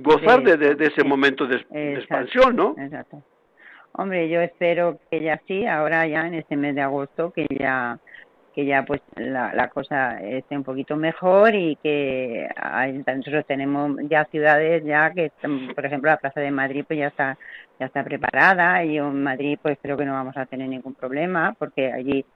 gozar 0.00 0.44
de, 0.44 0.56
de, 0.56 0.74
de, 0.76 0.86
ese 0.86 1.02
momento 1.02 1.44
de, 1.44 1.64
de, 1.70 1.94
expansión, 1.94 2.54
¿no? 2.54 2.76
Exacto. 2.78 3.20
Hombre, 3.92 4.28
yo 4.28 4.40
espero 4.40 5.00
que 5.10 5.20
ya 5.20 5.40
sí, 5.48 5.66
ahora 5.66 6.06
ya 6.06 6.24
en 6.26 6.34
este 6.34 6.56
mes 6.56 6.76
de 6.76 6.82
agosto, 6.82 7.32
que 7.32 7.46
ya 7.58 7.98
que 8.58 8.66
ya 8.66 8.82
pues 8.82 9.00
la, 9.14 9.54
la 9.54 9.68
cosa 9.68 10.20
esté 10.20 10.56
un 10.56 10.64
poquito 10.64 10.96
mejor 10.96 11.54
y 11.54 11.76
que 11.76 12.48
nosotros 13.06 13.46
tenemos 13.46 13.92
ya 14.10 14.24
ciudades 14.24 14.82
ya 14.84 15.12
que 15.12 15.30
por 15.76 15.86
ejemplo 15.86 16.10
la 16.10 16.16
Plaza 16.16 16.40
de 16.40 16.50
Madrid 16.50 16.84
pues 16.84 16.98
ya 16.98 17.06
está 17.06 17.38
ya 17.78 17.86
está 17.86 18.02
preparada 18.02 18.84
y 18.84 18.98
en 18.98 19.22
Madrid 19.22 19.60
pues 19.62 19.78
creo 19.80 19.96
que 19.96 20.04
no 20.04 20.12
vamos 20.14 20.36
a 20.36 20.46
tener 20.46 20.68
ningún 20.68 20.94
problema 20.94 21.54
porque 21.56 21.92
allí 21.92 22.26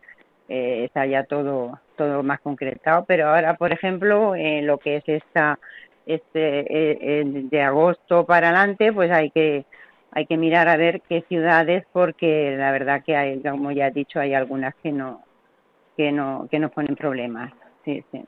eh, 0.48 0.84
está 0.84 1.06
ya 1.06 1.24
todo 1.24 1.80
todo 1.96 2.22
más 2.22 2.38
concretado. 2.38 3.04
Pero 3.04 3.30
ahora 3.30 3.56
por 3.56 3.72
ejemplo 3.72 4.36
eh, 4.36 4.62
lo 4.62 4.78
que 4.78 4.98
es 4.98 5.04
esta 5.08 5.58
este 6.06 7.20
eh, 7.20 7.24
de 7.24 7.62
agosto 7.62 8.26
para 8.26 8.50
adelante 8.50 8.92
pues 8.92 9.10
hay 9.10 9.30
que 9.30 9.64
hay 10.12 10.26
que 10.26 10.36
mirar 10.36 10.68
a 10.68 10.76
ver 10.76 11.00
qué 11.08 11.24
ciudades 11.28 11.84
porque 11.92 12.54
la 12.56 12.70
verdad 12.70 13.02
que 13.04 13.16
hay 13.16 13.40
como 13.40 13.72
ya 13.72 13.88
he 13.88 13.90
dicho 13.90 14.20
hay 14.20 14.34
algunas 14.34 14.76
que 14.76 14.92
no 14.92 15.24
que 15.96 16.12
no 16.12 16.48
que 16.50 16.58
nos 16.58 16.72
ponen 16.72 16.96
problemas. 16.96 17.52
Sí 17.84 18.04
sí. 18.10 18.24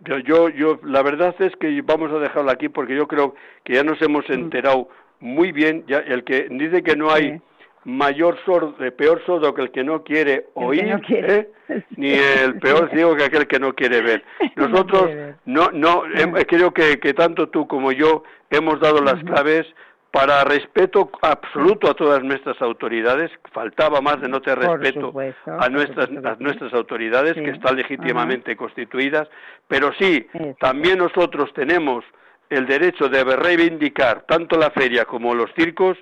Yo, 0.00 0.18
yo 0.18 0.48
yo 0.50 0.80
la 0.82 1.02
verdad 1.02 1.34
es 1.38 1.54
que 1.56 1.80
vamos 1.82 2.12
a 2.12 2.18
dejarlo 2.18 2.50
aquí 2.50 2.68
porque 2.68 2.96
yo 2.96 3.08
creo 3.08 3.34
que 3.64 3.74
ya 3.74 3.84
nos 3.84 4.00
hemos 4.02 4.28
enterado 4.30 4.88
muy 5.20 5.52
bien. 5.52 5.84
Ya 5.86 5.98
el 5.98 6.24
que 6.24 6.48
dice 6.50 6.82
que 6.82 6.96
no 6.96 7.10
hay 7.10 7.32
sí. 7.32 7.42
mayor 7.84 8.38
sordo 8.44 8.76
peor 8.96 9.24
sordo 9.26 9.54
que 9.54 9.62
el 9.62 9.70
que 9.70 9.84
no 9.84 10.04
quiere 10.04 10.46
oír 10.54 10.86
no 10.86 11.00
quiere. 11.00 11.50
¿eh? 11.68 11.82
ni 11.96 12.12
el 12.12 12.58
peor 12.60 12.90
ciego 12.90 13.16
que 13.16 13.24
aquel 13.24 13.46
que 13.46 13.58
no 13.58 13.74
quiere 13.74 14.00
ver. 14.00 14.24
Nosotros 14.56 15.10
no 15.46 15.70
no, 15.72 16.04
no 16.06 16.32
creo 16.46 16.72
que, 16.72 16.98
que 17.00 17.14
tanto 17.14 17.48
tú 17.48 17.66
como 17.66 17.92
yo 17.92 18.22
hemos 18.50 18.80
dado 18.80 19.00
las 19.02 19.22
claves 19.24 19.66
para 20.10 20.42
respeto 20.44 21.10
absoluto 21.20 21.90
a 21.90 21.94
todas 21.94 22.22
nuestras 22.22 22.60
autoridades, 22.62 23.30
faltaba 23.52 24.00
más 24.00 24.20
de 24.20 24.28
no 24.28 24.40
tener 24.40 24.58
respeto 24.58 25.08
supuesto, 25.08 25.60
a 25.60 25.68
nuestras 25.68 26.08
a 26.08 26.36
nuestras 26.38 26.72
autoridades 26.72 27.34
sí. 27.34 27.42
que 27.42 27.50
están 27.50 27.76
legítimamente 27.76 28.52
Ajá. 28.52 28.58
constituidas, 28.58 29.28
pero 29.66 29.92
sí, 29.98 30.26
también 30.60 30.98
nosotros 30.98 31.52
tenemos 31.52 32.04
el 32.48 32.66
derecho 32.66 33.08
de 33.08 33.22
reivindicar 33.22 34.22
tanto 34.22 34.58
la 34.58 34.70
feria 34.70 35.04
como 35.04 35.34
los 35.34 35.50
circos 35.54 35.98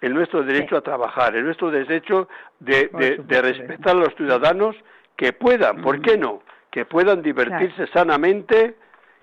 el 0.00 0.14
nuestro 0.14 0.44
derecho 0.44 0.76
a 0.76 0.80
trabajar, 0.80 1.34
el 1.34 1.44
nuestro 1.44 1.70
derecho 1.70 2.28
de, 2.60 2.88
de, 2.92 3.16
de 3.16 3.42
respetar 3.42 3.96
a 3.96 3.98
los 3.98 4.14
ciudadanos 4.14 4.76
que 5.16 5.32
puedan, 5.32 5.82
¿por 5.82 6.00
qué 6.00 6.16
no? 6.16 6.42
Que 6.70 6.84
puedan 6.84 7.22
divertirse 7.22 7.74
claro. 7.74 7.92
sanamente, 7.92 8.76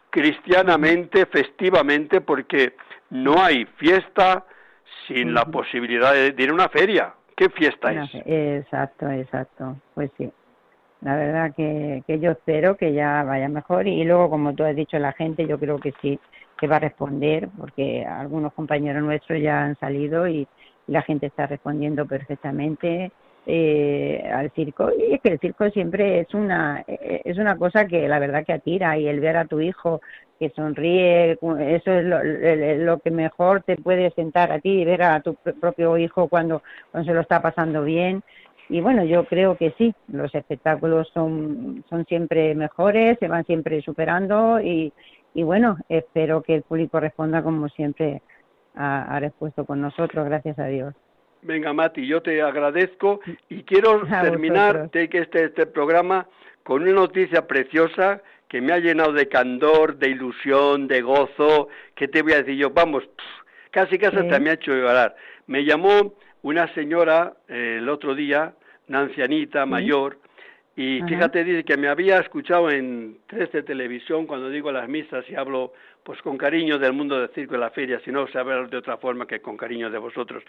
cristianamente, 0.10 1.26
festivamente, 1.28 2.19
porque 2.19 2.76
no 3.10 3.44
hay 3.44 3.65
fiesta 3.78 4.46
sin 5.08 5.34
la 5.34 5.46
posibilidad 5.46 6.13
de, 6.13 6.32
de 6.32 6.44
ir 6.44 6.50
a 6.50 6.54
una 6.54 6.70
feria. 6.70 7.13
¿Qué 7.36 7.50
fiesta 7.50 7.91
es? 7.91 8.10
Exacto, 8.26 9.10
exacto. 9.10 9.76
Pues 9.94 10.10
sí. 10.18 10.32
La 11.02 11.15
verdad 11.15 11.54
que, 11.56 12.04
que 12.08 12.20
yo 12.20 12.32
espero 12.32 12.78
que 12.78 12.94
ya 12.94 13.24
vaya 13.24 13.50
mejor 13.50 13.88
y 13.88 14.04
luego, 14.06 14.30
como 14.30 14.56
tú 14.56 14.63
has 14.63 14.76
dicho, 14.76 14.98
la 14.98 15.12
gente 15.12 15.46
yo 15.46 15.60
creo 15.60 15.78
que 15.78 15.94
sí 16.02 16.20
que 16.58 16.68
va 16.68 16.78
a 16.78 16.80
responder 16.80 17.50
porque 17.58 18.06
algunos 18.06 18.54
compañeros 18.54 19.04
nuestros 19.04 19.41
ya 19.41 19.63
han 19.63 19.78
salido 19.78 20.28
y, 20.28 20.48
y 20.88 20.91
la 20.91 21.02
gente 21.02 21.28
está 21.28 21.48
respondiendo 21.48 22.06
perfectamente 22.06 23.12
eh, 23.46 24.32
al 24.34 24.50
circo 24.52 24.89
y 24.98 25.13
es 25.13 25.22
que 25.22 25.34
el 25.34 25.39
circo 25.39 25.70
siempre 25.70 26.22
es 26.22 26.34
una 26.34 26.84
es 26.88 27.38
una 27.38 27.58
cosa 27.58 27.86
que 27.86 28.08
la 28.08 28.18
verdad 28.18 28.44
que 28.44 28.54
atira 28.54 28.98
y 28.98 29.08
el 29.08 29.20
ver 29.20 29.38
a 29.38 29.46
tu 29.46 29.60
hijo 29.62 30.02
que 30.39 30.50
sonríe 30.50 31.32
eso 31.34 31.91
es 31.91 32.06
lo, 32.06 32.24
lo 32.24 33.00
que 33.00 33.12
mejor 33.12 33.63
te 33.63 33.78
puede 33.78 34.12
sentar 34.12 34.52
a 34.52 34.60
ti 34.60 34.82
y 34.82 34.86
ver 34.86 35.04
a 35.04 35.21
tu 35.21 35.36
propio 35.36 35.98
hijo 35.98 36.28
cuando 36.28 36.62
cuando 36.91 37.10
se 37.10 37.15
lo 37.15 37.21
está 37.21 37.41
pasando 37.41 37.84
bien. 37.84 38.24
Y 38.67 38.82
bueno 38.82 39.04
yo 39.04 39.26
creo 39.26 39.56
que 39.58 39.74
sí 39.78 39.93
los 40.08 40.34
espectáculos 40.34 41.10
son 41.13 41.84
son 41.89 42.06
siempre 42.06 42.56
mejores 42.56 43.17
se 43.19 43.28
van 43.28 43.45
siempre 43.45 43.82
superando 43.82 44.60
y 44.60 44.91
y 45.34 45.43
bueno 45.43 45.78
espero 45.89 46.41
que 46.41 46.56
el 46.56 46.63
público 46.63 47.00
responda 47.00 47.43
como 47.43 47.69
siempre 47.69 48.21
ha, 48.76 49.04
ha 49.15 49.19
respuesto 49.19 49.65
con 49.65 49.82
nosotros 49.82 50.26
gracias 50.26 50.58
a 50.60 50.65
Dios. 50.67 50.95
Venga, 51.45 51.74
Mati, 51.74 52.08
yo 52.08 52.24
te 52.24 52.41
agradezco 52.41 53.19
y 53.50 53.63
quiero 53.63 54.02
a 54.12 54.21
terminar 54.24 54.89
de 54.89 55.08
que 55.10 55.19
este, 55.19 55.45
este 55.45 55.67
programa 55.67 56.28
con 56.65 56.82
una 56.82 56.93
noticia 56.93 57.45
preciosa 57.45 58.23
que 58.47 58.60
me 58.60 58.73
ha 58.73 58.80
llenado 58.80 59.13
de 59.13 59.30
candor, 59.30 59.97
de 59.97 60.10
ilusión, 60.10 60.88
de 60.88 61.04
gozo, 61.04 61.69
que 61.93 62.08
te 62.08 62.23
voy 62.23 62.34
a 62.34 62.38
decir 62.38 62.56
yo, 62.56 62.71
vamos, 62.71 63.04
pff, 63.06 63.69
casi 63.69 63.99
casi 63.99 64.17
sí. 64.17 64.28
te 64.28 64.39
me 64.39 64.49
ha 64.49 64.54
hecho 64.54 64.73
llorar. 64.73 65.15
Me 65.45 65.63
llamó 65.63 66.15
una 66.41 66.67
señora 66.73 67.34
eh, 67.47 67.78
el 67.78 67.88
otro 67.88 68.15
día, 68.15 68.56
una 68.89 69.01
ancianita 69.01 69.63
¿Sí? 69.63 69.69
mayor, 69.69 70.17
y 70.75 70.97
Ajá. 70.97 71.08
fíjate, 71.08 71.43
dice 71.43 71.63
que 71.63 71.78
me 71.78 71.88
había 71.88 72.17
escuchado 72.17 72.71
en 72.71 73.19
tres 73.28 73.51
de 73.51 73.62
televisión 73.62 74.25
cuando 74.25 74.49
digo 74.49 74.71
las 74.71 74.89
misas 74.89 75.23
y 75.30 75.36
hablo 75.36 75.71
pues 76.01 76.19
con 76.23 76.36
cariño 76.36 76.80
del 76.80 76.93
mundo 76.93 77.19
del 77.19 77.30
circo 77.30 77.56
y 77.56 77.60
la 77.60 77.69
feria, 77.69 77.99
si 78.04 78.12
no 78.12 78.28
saber 78.30 78.69
de 78.69 78.78
otra 78.78 78.97
forma 78.97 79.28
que 79.28 79.39
con 79.39 79.56
cariño 79.56 79.91
de 79.91 79.99
vosotros. 79.99 80.43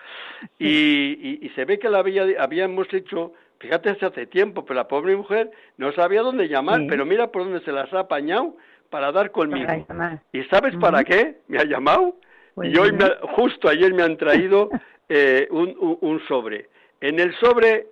Y, 0.58 0.68
y, 0.68 1.38
y 1.42 1.48
se 1.50 1.66
ve 1.66 1.78
que 1.78 1.90
la 1.90 1.98
había, 1.98 2.24
habíamos 2.42 2.92
hecho, 2.94 3.34
fíjate, 3.58 3.90
hace 3.90 4.26
tiempo, 4.26 4.64
pero 4.64 4.76
la 4.76 4.88
pobre 4.88 5.16
mujer 5.16 5.50
no 5.76 5.92
sabía 5.92 6.22
dónde 6.22 6.48
llamar, 6.48 6.80
sí. 6.80 6.86
pero 6.88 7.04
mira 7.04 7.28
por 7.28 7.44
dónde 7.44 7.60
se 7.60 7.72
las 7.72 7.92
ha 7.92 8.00
apañado 8.00 8.56
para 8.90 9.12
dar 9.12 9.30
conmigo. 9.30 9.66
Para 9.86 10.22
¿Y 10.32 10.42
sabes 10.44 10.74
uh 10.74 10.78
-huh. 10.78 10.80
para 10.80 11.04
qué 11.04 11.38
me 11.48 11.58
ha 11.58 11.64
llamado? 11.64 12.16
Pues 12.54 12.72
y 12.72 12.78
hoy, 12.78 12.92
me, 12.92 13.04
justo 13.34 13.68
ayer 13.68 13.92
me 13.92 14.02
han 14.02 14.16
traído 14.16 14.70
eh, 15.08 15.46
un, 15.50 15.76
un, 15.78 15.98
un 16.00 16.26
sobre. 16.26 16.68
En 17.00 17.18
el 17.20 17.34
sobre, 17.36 17.88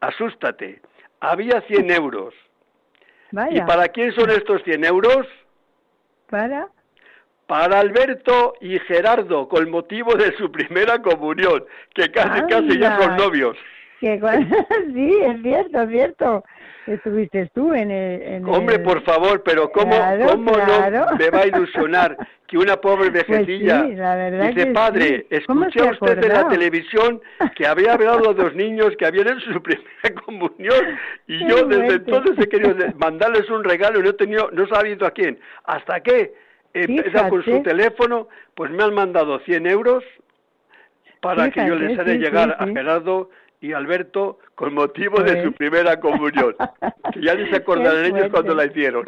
asústate, 0.00 0.80
había 1.20 1.60
100 1.62 1.90
euros. 1.90 2.34
Vaya. 3.30 3.56
¿Y 3.56 3.66
para 3.66 3.88
quién 3.88 4.12
son 4.12 4.30
estos 4.30 4.62
100 4.64 4.84
euros? 4.84 5.26
Para 6.30 6.68
para 7.48 7.80
Alberto 7.80 8.52
y 8.60 8.78
Gerardo, 8.80 9.48
con 9.48 9.70
motivo 9.70 10.14
de 10.14 10.36
su 10.36 10.52
primera 10.52 11.00
comunión, 11.00 11.64
que 11.94 12.12
casi, 12.12 12.42
casi 12.42 12.78
ya 12.78 13.00
son 13.00 13.16
novios. 13.16 13.56
Que, 14.00 14.20
sí, 14.94 15.18
es 15.22 15.42
cierto, 15.42 15.82
es 15.82 15.88
cierto. 15.90 16.44
Estuviste 16.86 17.50
tú 17.54 17.74
en 17.74 17.90
el... 17.90 18.22
En 18.22 18.48
Hombre, 18.48 18.76
el... 18.76 18.82
por 18.82 19.02
favor, 19.02 19.42
pero 19.42 19.70
¿cómo, 19.70 19.94
claro, 19.94 20.26
cómo 20.26 20.52
claro. 20.52 21.06
no 21.10 21.16
me 21.16 21.30
va 21.30 21.40
a 21.40 21.46
ilusionar 21.46 22.16
que 22.46 22.56
una 22.56 22.76
pobre 22.76 23.10
vejecilla 23.10 23.80
pues 23.82 23.90
sí, 23.90 23.96
la 23.96 24.16
verdad 24.16 24.48
dice, 24.48 24.66
padre, 24.68 25.26
sí. 25.28 25.36
escuché 25.36 25.80
a 25.80 25.90
usted 25.90 26.24
en 26.24 26.32
la 26.32 26.48
televisión 26.48 27.20
que 27.54 27.66
había 27.66 27.92
hablado 27.92 28.30
a 28.30 28.32
dos 28.32 28.54
niños 28.54 28.96
que 28.98 29.04
habían 29.04 29.28
hecho 29.28 29.52
su 29.52 29.62
primera 29.62 30.22
comunión 30.24 30.98
y 31.26 31.46
yo 31.46 31.66
desde 31.66 31.96
entonces 31.96 32.38
he 32.38 32.48
querido 32.48 32.74
mandarles 32.96 33.50
un 33.50 33.62
regalo 33.64 34.00
y 34.00 34.04
no 34.04 34.10
he 34.10 34.14
tenido, 34.14 34.48
no 34.52 34.64
he 34.64 34.68
sabido 34.68 35.06
a 35.06 35.10
quién. 35.10 35.38
¿Hasta 35.64 36.00
qué? 36.00 36.32
empieza 36.74 37.28
con 37.28 37.44
su 37.44 37.62
teléfono, 37.62 38.28
pues 38.54 38.70
me 38.70 38.82
han 38.82 38.94
mandado 38.94 39.38
100 39.40 39.66
euros 39.66 40.04
para 41.20 41.44
Fíjate, 41.44 41.60
que 41.60 41.66
yo 41.66 41.74
les 41.74 41.98
haré 41.98 42.12
sí, 42.12 42.18
llegar 42.18 42.56
a 42.58 42.66
Gerardo 42.66 43.30
y 43.60 43.72
Alberto 43.72 44.38
con 44.54 44.74
motivo 44.74 45.22
de 45.22 45.42
su 45.42 45.52
primera 45.52 45.98
comunión. 46.00 46.54
que 47.12 47.22
ya 47.22 47.34
ni 47.34 47.48
se 47.50 47.56
acordarán 47.56 48.04
ellos 48.04 48.28
cuando 48.30 48.54
la 48.54 48.66
hicieron. 48.66 49.06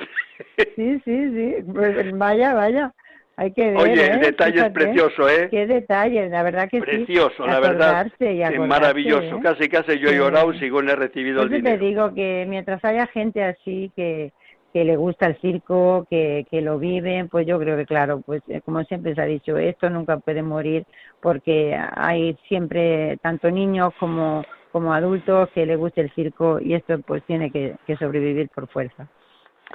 sí, 0.76 1.00
sí, 1.04 1.30
sí. 1.30 1.54
Pues 1.72 2.16
vaya, 2.16 2.54
vaya. 2.54 2.92
Hay 3.36 3.52
que 3.52 3.70
ver, 3.70 3.76
Oye, 3.78 4.06
el 4.06 4.16
¿eh? 4.16 4.18
detalle 4.18 4.60
es 4.60 4.70
precioso, 4.70 5.26
¿eh? 5.26 5.48
Qué 5.50 5.66
detalle, 5.66 6.28
la 6.28 6.42
verdad 6.42 6.68
que 6.68 6.78
precioso, 6.80 7.46
la 7.46 7.58
verdad. 7.58 8.06
Es 8.18 8.58
maravilloso. 8.58 9.36
¿eh? 9.36 9.40
Casi, 9.42 9.68
casi 9.70 9.98
yo 9.98 10.10
he 10.10 10.16
llorado 10.16 10.52
según 10.58 10.90
he 10.90 10.94
recibido 10.94 11.42
el 11.42 11.48
dinero. 11.48 11.78
te 11.78 11.84
digo 11.86 12.14
que 12.14 12.44
mientras 12.46 12.84
haya 12.84 13.06
gente 13.06 13.42
así 13.42 13.90
que 13.96 14.32
que 14.72 14.84
le 14.84 14.96
gusta 14.96 15.26
el 15.26 15.40
circo, 15.40 16.06
que, 16.08 16.46
que 16.50 16.60
lo 16.60 16.78
viven, 16.78 17.28
pues 17.28 17.46
yo 17.46 17.58
creo 17.58 17.76
que 17.76 17.86
claro, 17.86 18.20
pues 18.24 18.42
eh, 18.48 18.60
como 18.64 18.82
siempre 18.84 19.14
se 19.14 19.20
ha 19.20 19.26
dicho, 19.26 19.56
esto 19.56 19.90
nunca 19.90 20.18
puede 20.18 20.42
morir 20.42 20.84
porque 21.20 21.76
hay 21.96 22.36
siempre 22.48 23.18
tanto 23.22 23.50
niños 23.50 23.92
como, 23.98 24.44
como 24.72 24.94
adultos 24.94 25.48
que 25.54 25.66
le 25.66 25.76
guste 25.76 26.02
el 26.02 26.14
circo 26.14 26.60
y 26.60 26.74
esto 26.74 27.00
pues 27.00 27.22
tiene 27.24 27.50
que, 27.50 27.76
que 27.86 27.96
sobrevivir 27.96 28.48
por 28.50 28.68
fuerza. 28.68 29.08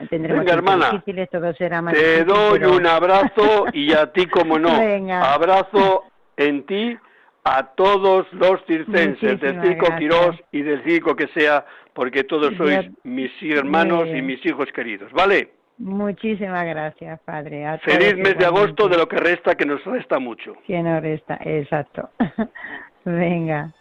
Tendremos 0.10 0.44
Venga, 0.44 0.54
hermana, 0.54 1.04
te 1.94 2.26
doy 2.26 2.64
un 2.66 2.86
abrazo 2.86 3.66
y 3.72 3.94
a 3.94 4.12
ti 4.12 4.28
como 4.28 4.60
no, 4.60 4.70
abrazo 5.24 6.04
en 6.36 6.66
ti 6.66 6.98
a 7.46 7.64
todos 7.76 8.26
los 8.34 8.60
circenses 8.66 9.40
del 9.40 9.62
Circo 9.62 9.96
Quirós 9.98 10.36
y 10.52 10.64
del 10.64 10.84
circo 10.84 11.16
que 11.16 11.28
sea, 11.28 11.64
porque 11.94 12.24
todos 12.24 12.56
sois 12.56 12.90
mis 13.04 13.32
hermanos 13.44 14.08
y 14.08 14.22
mis 14.22 14.44
hijos 14.46 14.72
queridos, 14.74 15.12
¿vale? 15.14 15.52
Muchísimas 15.78 16.66
gracias, 16.66 17.20
Padre. 17.22 17.66
Feliz 17.84 18.18
mes 18.18 18.38
de 18.38 18.46
agosto 18.46 18.90
de 18.90 18.98
lo 18.98 19.08
que 19.08 19.18
resta, 19.18 19.54
que 19.56 19.66
nos 19.66 19.84
resta 19.86 20.18
mucho. 20.18 20.56
Que 20.66 20.82
nos 20.82 21.02
resta, 21.04 21.38
exacto. 21.44 22.10
Venga. 23.06 23.72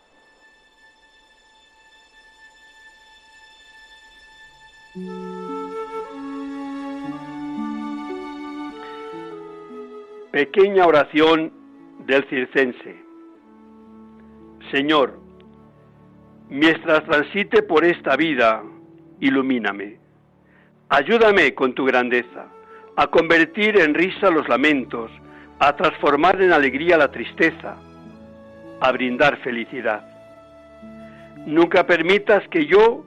Pequeña 10.33 10.87
oración 10.87 11.51
del 12.07 12.25
circense. 12.25 13.04
Señor, 14.71 15.19
mientras 16.49 17.05
transite 17.05 17.63
por 17.63 17.85
esta 17.85 18.17
vida, 18.17 18.63
ilumíname. 19.21 19.99
Ayúdame 20.89 21.55
con 21.55 21.75
tu 21.75 21.85
grandeza 21.85 22.47
a 22.97 23.07
convertir 23.09 23.79
en 23.81 23.95
risa 23.95 24.31
los 24.31 24.49
lamentos, 24.49 25.11
a 25.59 25.75
transformar 25.75 26.41
en 26.41 26.53
alegría 26.53 26.97
la 26.97 27.11
tristeza, 27.11 27.77
a 28.81 28.93
brindar 28.93 29.39
felicidad. 29.39 30.05
Nunca 31.47 31.87
permitas 31.87 32.47
que 32.49 32.67
yo 32.67 33.05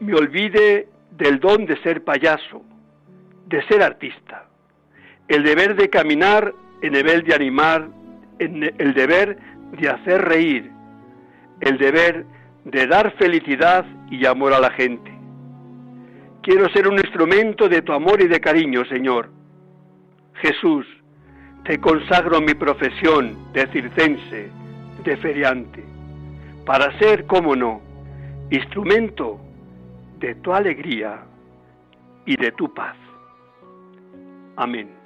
me 0.00 0.14
olvide 0.14 0.88
del 1.12 1.40
don 1.40 1.66
de 1.66 1.80
ser 1.82 2.04
payaso, 2.04 2.62
de 3.46 3.62
ser 3.66 3.82
artista, 3.82 4.46
el 5.28 5.42
deber 5.42 5.76
de 5.76 5.88
caminar 5.88 6.52
en 6.82 6.94
el 6.94 7.22
de 7.24 7.34
animar, 7.34 7.88
el 8.38 8.94
deber 8.94 9.38
de 9.78 9.88
hacer 9.88 10.22
reír, 10.22 10.70
el 11.60 11.78
deber 11.78 12.24
de 12.64 12.86
dar 12.86 13.12
felicidad 13.16 13.84
y 14.10 14.26
amor 14.26 14.52
a 14.52 14.60
la 14.60 14.70
gente. 14.70 15.10
Quiero 16.42 16.68
ser 16.70 16.88
un 16.88 16.94
instrumento 16.94 17.68
de 17.68 17.82
tu 17.82 17.92
amor 17.92 18.22
y 18.22 18.28
de 18.28 18.40
cariño, 18.40 18.84
Señor. 18.86 19.30
Jesús, 20.34 20.86
te 21.64 21.78
consagro 21.78 22.40
mi 22.40 22.54
profesión 22.54 23.52
de 23.52 23.66
circense, 23.68 24.50
de 25.04 25.16
feriante, 25.18 25.84
para 26.64 26.98
ser, 26.98 27.26
como 27.26 27.54
no, 27.54 27.80
instrumento 28.50 29.38
de 30.18 30.34
tu 30.36 30.52
alegría 30.52 31.24
y 32.24 32.36
de 32.36 32.52
tu 32.52 32.72
paz. 32.72 32.96
Amén. 34.56 34.99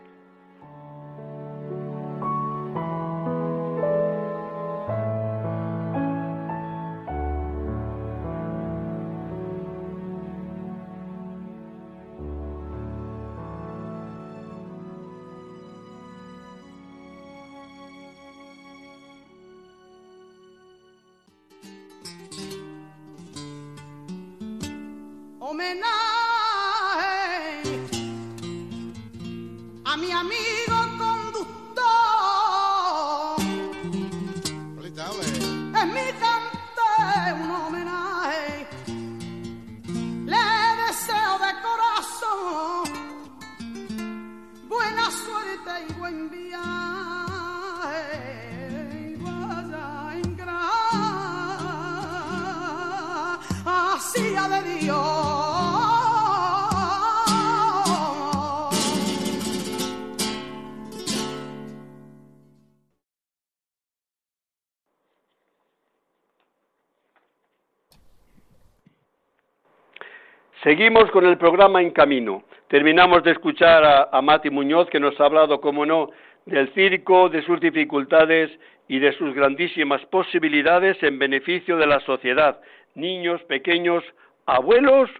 Seguimos 70.65 71.11
con 71.11 71.27
el 71.27 71.37
programa 71.37 71.83
En 71.83 71.91
Camino. 71.91 72.43
Terminamos 72.69 73.23
de 73.23 73.33
escuchar 73.33 74.09
a, 74.11 74.23
Mati 74.23 74.49
Muñoz, 74.49 74.89
que 74.89 74.99
nos 74.99 75.21
ha 75.21 75.27
hablado, 75.27 75.61
como 75.61 75.85
no, 75.85 76.09
del 76.47 76.73
circo, 76.73 77.29
de 77.29 77.43
sus 77.43 77.61
dificultades 77.61 78.51
y 78.89 78.99
de 78.99 79.13
sus 79.13 79.35
grandísimas 79.35 80.01
posibilidades 80.07 80.97
en 81.03 81.19
beneficio 81.19 81.77
de 81.77 81.87
la 81.87 82.01
sociedad. 82.01 82.63
Niños, 82.95 83.43
pequeños, 83.43 84.03
abuelos 84.47 85.11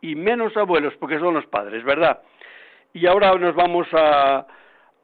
y 0.00 0.16
menos 0.16 0.56
abuelos, 0.56 0.92
porque 0.98 1.20
son 1.20 1.34
los 1.34 1.46
padres, 1.46 1.84
¿verdad? 1.84 2.22
Y 2.92 3.06
ahora 3.06 3.32
nos 3.36 3.54
vamos 3.54 3.86
a, 3.92 4.44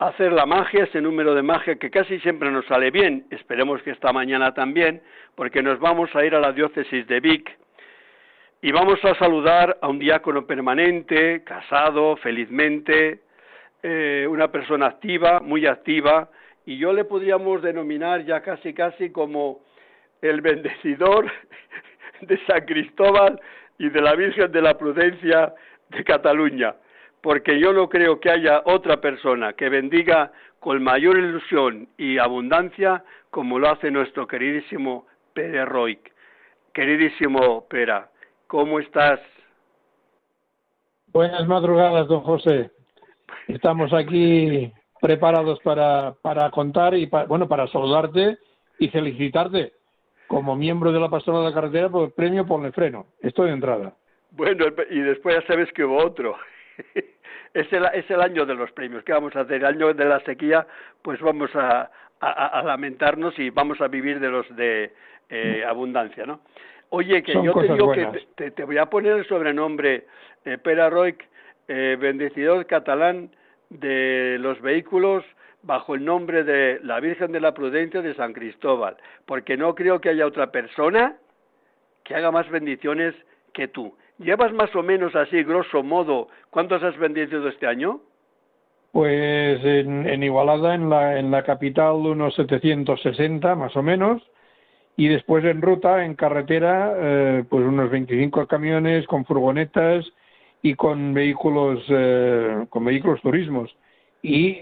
hacer 0.00 0.32
la 0.32 0.46
magia, 0.46 0.82
ese 0.82 1.00
número 1.00 1.32
de 1.32 1.42
magia 1.42 1.76
que 1.76 1.90
casi 1.90 2.18
siempre 2.20 2.50
nos 2.50 2.66
sale 2.66 2.90
bien. 2.90 3.26
Esperemos 3.30 3.80
que 3.82 3.92
esta 3.92 4.12
mañana 4.12 4.52
también, 4.52 5.00
porque 5.36 5.62
nos 5.62 5.78
vamos 5.78 6.10
a 6.16 6.24
ir 6.24 6.34
a 6.34 6.40
la 6.40 6.50
diócesis 6.50 7.06
de 7.06 7.20
Vic 7.20 7.56
y 8.62 8.72
vamos 8.72 9.02
a 9.04 9.14
saludar 9.14 9.78
a 9.80 9.88
un 9.88 9.98
diácono 9.98 10.46
permanente, 10.46 11.42
casado, 11.44 12.16
felizmente, 12.16 13.20
eh, 13.82 14.26
una 14.28 14.48
persona 14.48 14.86
activa, 14.86 15.40
muy 15.40 15.66
activa, 15.66 16.28
y 16.66 16.76
yo 16.76 16.92
le 16.92 17.04
podríamos 17.04 17.62
denominar 17.62 18.24
ya 18.26 18.42
casi 18.42 18.74
casi 18.74 19.10
como 19.10 19.60
el 20.20 20.42
bendecidor 20.42 21.30
de 22.20 22.38
San 22.46 22.66
Cristóbal 22.66 23.40
y 23.78 23.88
de 23.88 24.02
la 24.02 24.14
Virgen 24.14 24.52
de 24.52 24.60
la 24.60 24.76
Prudencia 24.76 25.54
de 25.88 26.04
Cataluña, 26.04 26.74
porque 27.22 27.58
yo 27.58 27.72
no 27.72 27.88
creo 27.88 28.20
que 28.20 28.30
haya 28.30 28.60
otra 28.66 29.00
persona 29.00 29.54
que 29.54 29.70
bendiga 29.70 30.32
con 30.58 30.82
mayor 30.82 31.18
ilusión 31.18 31.88
y 31.96 32.18
abundancia 32.18 33.02
como 33.30 33.58
lo 33.58 33.70
hace 33.70 33.90
nuestro 33.90 34.26
queridísimo 34.26 35.06
Pere 35.32 35.64
Roig. 35.64 36.00
Queridísimo 36.74 37.66
Pera, 37.68 38.10
¿Cómo 38.50 38.80
estás? 38.80 39.20
Buenas 41.12 41.46
madrugadas, 41.46 42.08
don 42.08 42.22
José. 42.22 42.72
Estamos 43.46 43.92
aquí 43.92 44.72
preparados 45.00 45.60
para, 45.60 46.14
para 46.20 46.50
contar 46.50 46.96
y 46.96 47.08
bueno 47.28 47.46
para 47.46 47.68
saludarte 47.68 48.38
y 48.80 48.88
felicitarte 48.88 49.74
como 50.26 50.56
miembro 50.56 50.90
de 50.90 50.98
la 50.98 51.08
Pastoral 51.08 51.42
de 51.44 51.50
la 51.50 51.54
Carretera 51.54 51.90
por 51.90 52.06
el 52.06 52.12
premio 52.12 52.44
por 52.44 52.66
el 52.66 52.72
freno. 52.72 53.06
Estoy 53.20 53.50
de 53.50 53.54
entrada. 53.54 53.94
Bueno, 54.32 54.64
y 54.90 54.98
después 54.98 55.36
ya 55.36 55.46
sabes 55.46 55.72
que 55.72 55.84
hubo 55.84 55.98
otro. 55.98 56.36
es, 57.54 57.72
el, 57.72 57.84
es 57.94 58.10
el 58.10 58.20
año 58.20 58.46
de 58.46 58.56
los 58.56 58.72
premios. 58.72 59.04
¿Qué 59.04 59.12
vamos 59.12 59.36
a 59.36 59.42
hacer? 59.42 59.58
El 59.58 59.66
año 59.66 59.94
de 59.94 60.04
la 60.06 60.18
sequía, 60.24 60.66
pues 61.02 61.20
vamos 61.20 61.54
a, 61.54 61.88
a, 62.18 62.62
lamentarnos 62.64 63.38
y 63.38 63.50
vamos 63.50 63.80
a 63.80 63.86
vivir 63.86 64.18
de 64.18 64.28
los 64.28 64.56
de 64.56 64.92
eh, 65.28 65.64
abundancia, 65.64 66.26
¿no? 66.26 66.40
Oye, 66.90 67.22
que 67.22 67.32
yo 67.32 67.54
te 67.54 67.72
digo 67.72 67.92
que 67.92 68.50
te, 68.50 68.64
voy 68.64 68.78
a 68.78 68.86
poner 68.86 69.18
el 69.18 69.26
sobrenombre 69.26 70.06
eh, 70.44 70.58
Pera 70.58 70.90
Roig, 70.90 71.16
eh, 71.68 71.96
bendecidor 72.00 72.66
catalán 72.66 73.30
de 73.68 74.36
los 74.40 74.60
vehículos 74.60 75.24
bajo 75.62 75.94
el 75.94 76.04
nombre 76.04 76.42
de 76.42 76.80
la 76.82 76.98
Virgen 76.98 77.30
de 77.30 77.40
la 77.40 77.54
Prudencia 77.54 78.02
de 78.02 78.14
San 78.14 78.32
Cristóbal, 78.32 78.96
porque 79.24 79.56
no 79.56 79.74
creo 79.74 80.00
que 80.00 80.08
haya 80.08 80.26
otra 80.26 80.50
persona 80.50 81.16
que 82.02 82.16
haga 82.16 82.32
más 82.32 82.50
bendiciones 82.50 83.14
que 83.52 83.68
tú. 83.68 83.94
¿Llevas 84.18 84.52
más 84.52 84.74
o 84.74 84.82
menos 84.82 85.14
así, 85.14 85.42
grosso 85.44 85.82
modo, 85.82 86.28
cuántos 86.50 86.82
has 86.82 86.96
bendecido 86.98 87.48
este 87.48 87.66
año? 87.66 88.00
Pues 88.92 89.64
en, 89.64 90.22
Igualada, 90.22 90.74
en 90.74 90.90
la, 90.90 91.18
en 91.18 91.30
la 91.30 91.44
capital, 91.44 91.94
unos 91.94 92.34
760 92.34 93.54
más 93.54 93.76
o 93.76 93.82
menos, 93.82 94.22
y 95.00 95.08
después 95.08 95.42
en 95.46 95.62
ruta, 95.62 96.04
en 96.04 96.14
carretera, 96.14 96.92
eh, 96.94 97.44
pues 97.48 97.64
unos 97.64 97.90
25 97.90 98.46
camiones 98.46 99.06
con 99.06 99.24
furgonetas 99.24 100.04
y 100.60 100.74
con 100.74 101.14
vehículos, 101.14 101.82
eh, 101.88 102.66
con 102.68 102.84
vehículos 102.84 103.22
turismos. 103.22 103.74
Y, 104.20 104.56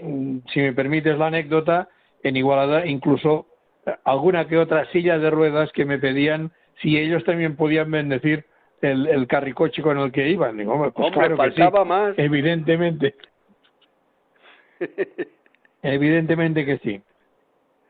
si 0.53 0.61
me 0.61 0.71
permites 0.71 1.17
la 1.17 1.27
anécdota, 1.27 1.89
en 2.23 2.37
Igualada 2.37 2.85
incluso 2.85 3.47
eh, 3.85 3.93
alguna 4.05 4.47
que 4.47 4.57
otra 4.57 4.89
silla 4.93 5.19
de 5.19 5.29
ruedas 5.29 5.73
que 5.73 5.83
me 5.83 5.99
pedían 5.99 6.53
si 6.81 6.97
ellos 6.97 7.25
también 7.25 7.57
podían 7.57 7.91
bendecir 7.91 8.45
el, 8.81 9.07
el 9.07 9.27
carricoche 9.27 9.81
con 9.81 9.99
el 9.99 10.13
que 10.13 10.29
iban. 10.29 10.55
Digo, 10.55 10.89
pues 10.95 11.11
claro 11.11 11.35
faltaba 11.35 11.83
más. 11.83 12.17
Evidentemente. 12.17 13.13
Evidentemente 15.83 16.65
que 16.65 16.77
sí. 16.77 17.01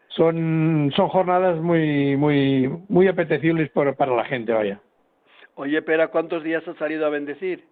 Son, 0.09 0.91
son 0.95 1.07
jornadas 1.07 1.61
muy, 1.61 2.17
muy, 2.17 2.67
muy 2.89 3.07
apetecibles 3.07 3.69
para 3.71 4.15
la 4.15 4.25
gente, 4.25 4.51
vaya. 4.51 4.79
Oye, 5.55 5.81
Pera, 5.81 6.07
¿cuántos 6.07 6.43
días 6.43 6.67
has 6.67 6.77
salido 6.77 7.05
a 7.05 7.09
bendecir? 7.09 7.65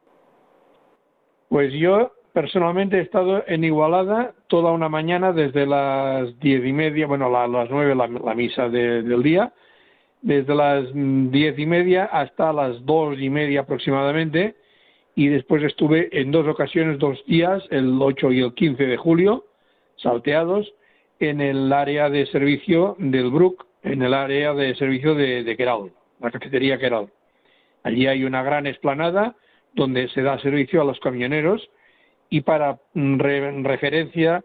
Pues 1.50 1.72
yo 1.74 2.12
personalmente 2.34 2.98
he 2.98 3.02
estado 3.02 3.44
en 3.48 3.64
Igualada 3.64 4.34
toda 4.48 4.72
una 4.72 4.90
mañana 4.90 5.32
desde 5.32 5.66
las 5.66 6.38
diez 6.40 6.66
y 6.66 6.74
media, 6.74 7.08
bueno, 7.08 7.36
a 7.36 7.48
las 7.48 7.70
nueve 7.70 7.96
la, 7.96 8.36
misa 8.36 8.70
del 8.70 9.24
día, 9.24 9.54
desde 10.22 10.54
las 10.54 10.86
diez 10.94 11.58
y 11.58 11.66
media 11.66 12.06
hasta 12.06 12.52
las 12.54 12.86
dos 12.86 13.18
y 13.20 13.30
media 13.30 13.62
aproximadamente, 13.62 14.56
y 15.16 15.30
después 15.30 15.64
estuve 15.64 16.10
en 16.12 16.30
dos 16.32 16.46
ocasiones, 16.48 17.00
dos 17.00 17.18
días, 17.26 17.64
el 17.72 18.00
8 18.00 18.32
y 18.34 18.42
el 18.42 18.54
15 18.54 18.86
de 18.86 18.98
julio, 18.98 19.46
salteados, 19.96 20.72
en 21.20 21.42
el 21.42 21.72
área 21.74 22.10
de 22.10 22.26
servicio 22.28 22.96
del 23.00 23.32
Brook, 23.32 23.66
en 23.84 24.02
el 24.02 24.14
área 24.14 24.54
de 24.54 24.76
servicio 24.76 25.16
de, 25.16 25.44
de 25.44 25.56
la 26.20 26.32
cafetería 26.32 26.78
Keral. 26.78 27.10
Allí 27.84 28.08
hay 28.08 28.24
una 28.24 28.44
gran 28.44 28.68
explanada 28.68 29.36
donde 29.74 30.10
se 30.10 30.22
da 30.22 30.40
servicio 30.40 30.82
a 30.82 30.86
los 30.86 31.00
camioneros 31.00 31.70
y 32.30 32.42
para 32.42 32.80
mm, 32.94 33.64
referencia 33.64 34.44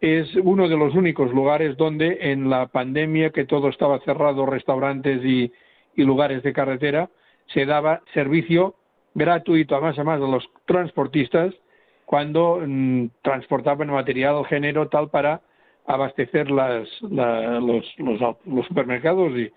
es 0.00 0.34
uno 0.34 0.68
de 0.68 0.76
los 0.76 0.94
únicos 0.94 1.32
lugares 1.32 1.76
donde 1.76 2.18
en 2.20 2.50
la 2.50 2.66
pandemia 2.66 3.30
que 3.30 3.44
todo 3.44 3.68
estaba 3.68 4.00
cerrado, 4.00 4.46
restaurantes 4.46 5.24
y, 5.24 5.52
lugares 5.94 6.42
de 6.42 6.52
carretera, 6.52 7.10
se 7.46 7.66
daba 7.66 8.02
servicio 8.12 8.74
gratuito 9.14 9.76
a 9.76 9.80
más 9.80 9.98
a 9.98 10.04
más 10.04 10.20
a 10.20 10.26
los 10.26 10.48
transportistas 10.64 11.54
cuando 12.04 12.60
mm, 12.66 13.06
transportaban 13.22 13.88
material 13.88 14.44
género 14.46 14.88
tal 14.88 15.08
para 15.10 15.40
abastecer 15.86 16.50
las, 16.50 16.88
los, 17.02 17.94
los, 17.98 18.66
supermercados 18.66 19.32
y, 19.32 19.50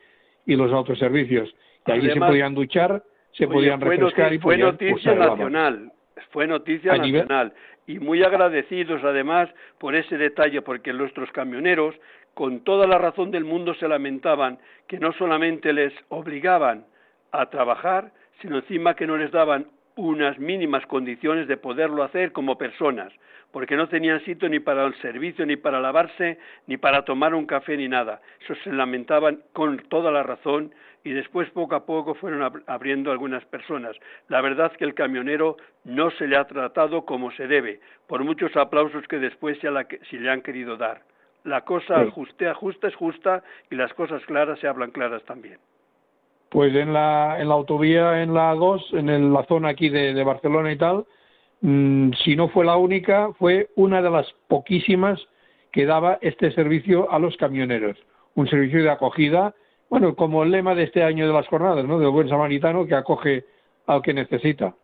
y, 0.45 0.55
los 0.55 0.71
autoservicios. 0.71 1.53
Y 1.88 1.91
allí 1.91 2.09
se 2.11 2.19
podían 2.19 2.55
duchar, 2.55 3.03
se 3.33 3.47
podían 3.47 3.79
refrescar 3.79 4.33
y 4.33 4.39
fue 4.39 4.57
noticia 4.57 5.13
nacional, 5.15 5.91
fue 6.31 6.47
noticia 6.47 6.97
nacional. 6.97 7.53
Y 7.88 7.99
muy 7.99 8.23
agradecidos 8.23 9.03
además 9.03 9.49
por 9.77 9.95
ese 9.95 10.17
detalle, 10.17 10.61
porque 10.61 10.91
nuestros 10.91 11.31
camioneros, 11.31 11.93
con 12.33 12.61
toda 12.61 12.88
la 12.88 12.97
razón 12.97 13.29
del 13.29 13.45
mundo, 13.45 13.75
se 13.75 13.88
lamentaban 13.88 14.57
que 14.88 14.99
no 14.99 15.13
solamente 15.13 15.71
les 15.71 15.93
obligaban 16.09 16.85
a 17.31 17.49
trabajar, 17.49 18.11
sino 18.41 18.57
encima 18.57 18.95
que 18.95 19.05
no 19.05 19.17
les 19.17 19.31
daban 19.31 19.67
unas 19.95 20.38
mínimas 20.39 20.85
condiciones 20.88 21.47
de 21.47 21.57
poderlo 21.57 22.03
hacer 22.03 22.31
como 22.31 22.57
personas, 22.57 23.13
porque 23.55 23.77
no 23.77 23.87
tenían 23.87 24.19
sitio 24.25 24.49
ni 24.49 24.59
para 24.59 24.85
el 24.85 24.93
servicio, 24.95 25.45
ni 25.45 25.55
para 25.55 25.79
lavarse, 25.79 26.39
ni 26.67 26.75
para 26.75 27.05
tomar 27.05 27.33
un 27.33 27.45
café, 27.45 27.77
ni 27.77 27.87
nada. 27.87 28.19
Eso 28.43 28.53
se 28.65 28.69
lamentaban 28.69 29.43
con 29.53 29.77
toda 29.87 30.11
la 30.11 30.23
razón 30.23 30.73
y 31.05 31.11
después 31.11 31.49
poco 31.51 31.73
a 31.73 31.85
poco 31.85 32.15
fueron 32.15 32.61
abriendo 32.67 33.13
algunas 33.13 33.45
personas. 33.45 33.95
La 34.27 34.41
verdad 34.41 34.73
es 34.73 34.77
que 34.77 34.83
el 34.83 34.93
camionero 34.93 35.55
no 35.85 36.11
se 36.11 36.27
le 36.27 36.35
ha 36.35 36.43
tratado 36.43 37.05
como 37.05 37.31
se 37.31 37.47
debe, 37.47 37.79
por 38.07 38.25
muchos 38.25 38.53
aplausos 38.57 39.07
que 39.07 39.19
después 39.19 39.57
se, 39.59 39.71
le 39.71 40.29
han 40.29 40.41
querido 40.41 40.75
dar. 40.75 41.03
La 41.45 41.61
cosa 41.61 42.11
justa, 42.11 42.53
justa 42.55 42.89
es 42.89 42.95
justa 42.95 43.41
y 43.71 43.75
las 43.75 43.93
cosas 43.93 44.21
claras 44.25 44.59
se 44.59 44.67
hablan 44.67 44.91
claras 44.91 45.23
también. 45.23 45.59
Pues 46.49 46.75
en 46.75 46.91
la, 46.91 47.37
en 47.39 47.47
la 47.47 47.53
autovía, 47.53 48.21
en 48.21 48.33
la 48.33 48.53
2, 48.53 48.95
en 48.95 49.31
la 49.31 49.45
zona 49.45 49.69
aquí 49.69 49.87
de, 49.87 50.21
Barcelona 50.25 50.73
y 50.73 50.77
tal, 50.77 51.05
mm, 51.61 52.11
si 52.23 52.35
no 52.35 52.49
fue 52.49 52.65
la 52.65 52.77
única, 52.77 53.31
fue 53.33 53.69
una 53.75 54.01
de 54.01 54.09
las 54.09 54.31
poquísimas 54.47 55.19
que 55.71 55.85
daba 55.85 56.19
este 56.21 56.51
servicio 56.51 57.11
a 57.11 57.19
los 57.19 57.35
camioneros. 57.37 57.97
Un 58.35 58.47
servicio 58.47 58.83
de 58.83 58.89
acogida 58.89 59.53
bueno, 59.89 60.15
como 60.15 60.43
el 60.43 60.51
lema 60.51 60.75
de 60.75 60.83
este 60.83 61.03
año 61.03 61.27
de 61.27 61.33
las 61.33 61.47
jornadas, 61.47 61.85
¿no? 61.85 61.99
Del 61.99 62.09
buen 62.09 62.27
samaritano 62.27 62.85
que 62.85 62.95
acoge 62.95 63.45
al 63.87 64.01
que 64.01 64.13
necesita. 64.13 64.75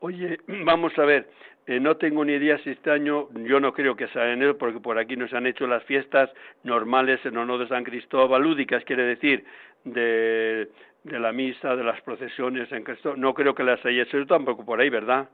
Oye, 0.00 0.38
vamos 0.64 0.98
a 0.98 1.04
ver, 1.04 1.28
eh, 1.66 1.78
no 1.78 1.96
tengo 1.96 2.24
ni 2.24 2.32
idea 2.32 2.58
si 2.58 2.70
este 2.70 2.90
año, 2.90 3.28
yo 3.44 3.60
no 3.60 3.72
creo 3.72 3.96
que 3.96 4.08
sea 4.08 4.32
enero, 4.32 4.56
porque 4.56 4.80
por 4.80 4.98
aquí 4.98 5.16
nos 5.16 5.32
han 5.34 5.46
hecho 5.46 5.66
las 5.66 5.84
fiestas 5.84 6.30
normales 6.64 7.24
en 7.24 7.36
honor 7.36 7.60
de 7.60 7.68
San 7.68 7.84
Cristóbal, 7.84 8.42
lúdicas, 8.42 8.84
quiere 8.84 9.04
decir, 9.04 9.44
de, 9.84 10.68
de 11.04 11.18
la 11.18 11.32
misa, 11.32 11.74
de 11.74 11.84
las 11.84 12.00
procesiones 12.02 12.70
en 12.72 12.84
Cristo. 12.84 13.16
No 13.16 13.34
creo 13.34 13.54
que 13.54 13.64
las 13.64 13.84
haya 13.84 14.02
hecho 14.02 14.24
tampoco 14.26 14.64
por 14.64 14.80
ahí, 14.80 14.88
¿verdad? 14.88 15.28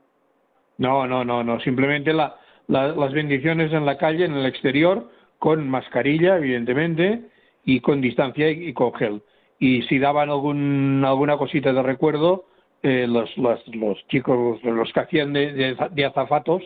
No, 0.77 1.05
no, 1.07 1.23
no, 1.23 1.43
no. 1.43 1.59
Simplemente 1.59 2.13
la, 2.13 2.35
las 2.67 3.11
bendiciones 3.13 3.71
en 3.73 3.85
la 3.85 3.97
calle, 3.97 4.25
en 4.25 4.33
el 4.33 4.45
exterior, 4.45 5.09
con 5.37 5.69
mascarilla, 5.69 6.37
evidentemente, 6.37 7.21
y 7.65 7.81
con 7.81 8.01
distancia 8.01 8.49
y, 8.49 8.73
con 8.73 8.93
gel. 8.93 9.21
Y 9.59 9.83
si 9.83 9.99
daban 9.99 10.29
algún, 10.29 11.03
alguna 11.05 11.37
cosita 11.37 11.73
de 11.73 11.83
recuerdo, 11.83 12.45
eh, 12.81 13.05
los, 13.07 13.35
los, 13.37 13.59
los, 13.75 14.07
chicos, 14.07 14.63
los 14.63 14.93
que 14.93 14.99
hacían 14.99 15.33
de, 15.33 15.75
de, 15.91 16.05
azafatos, 16.05 16.63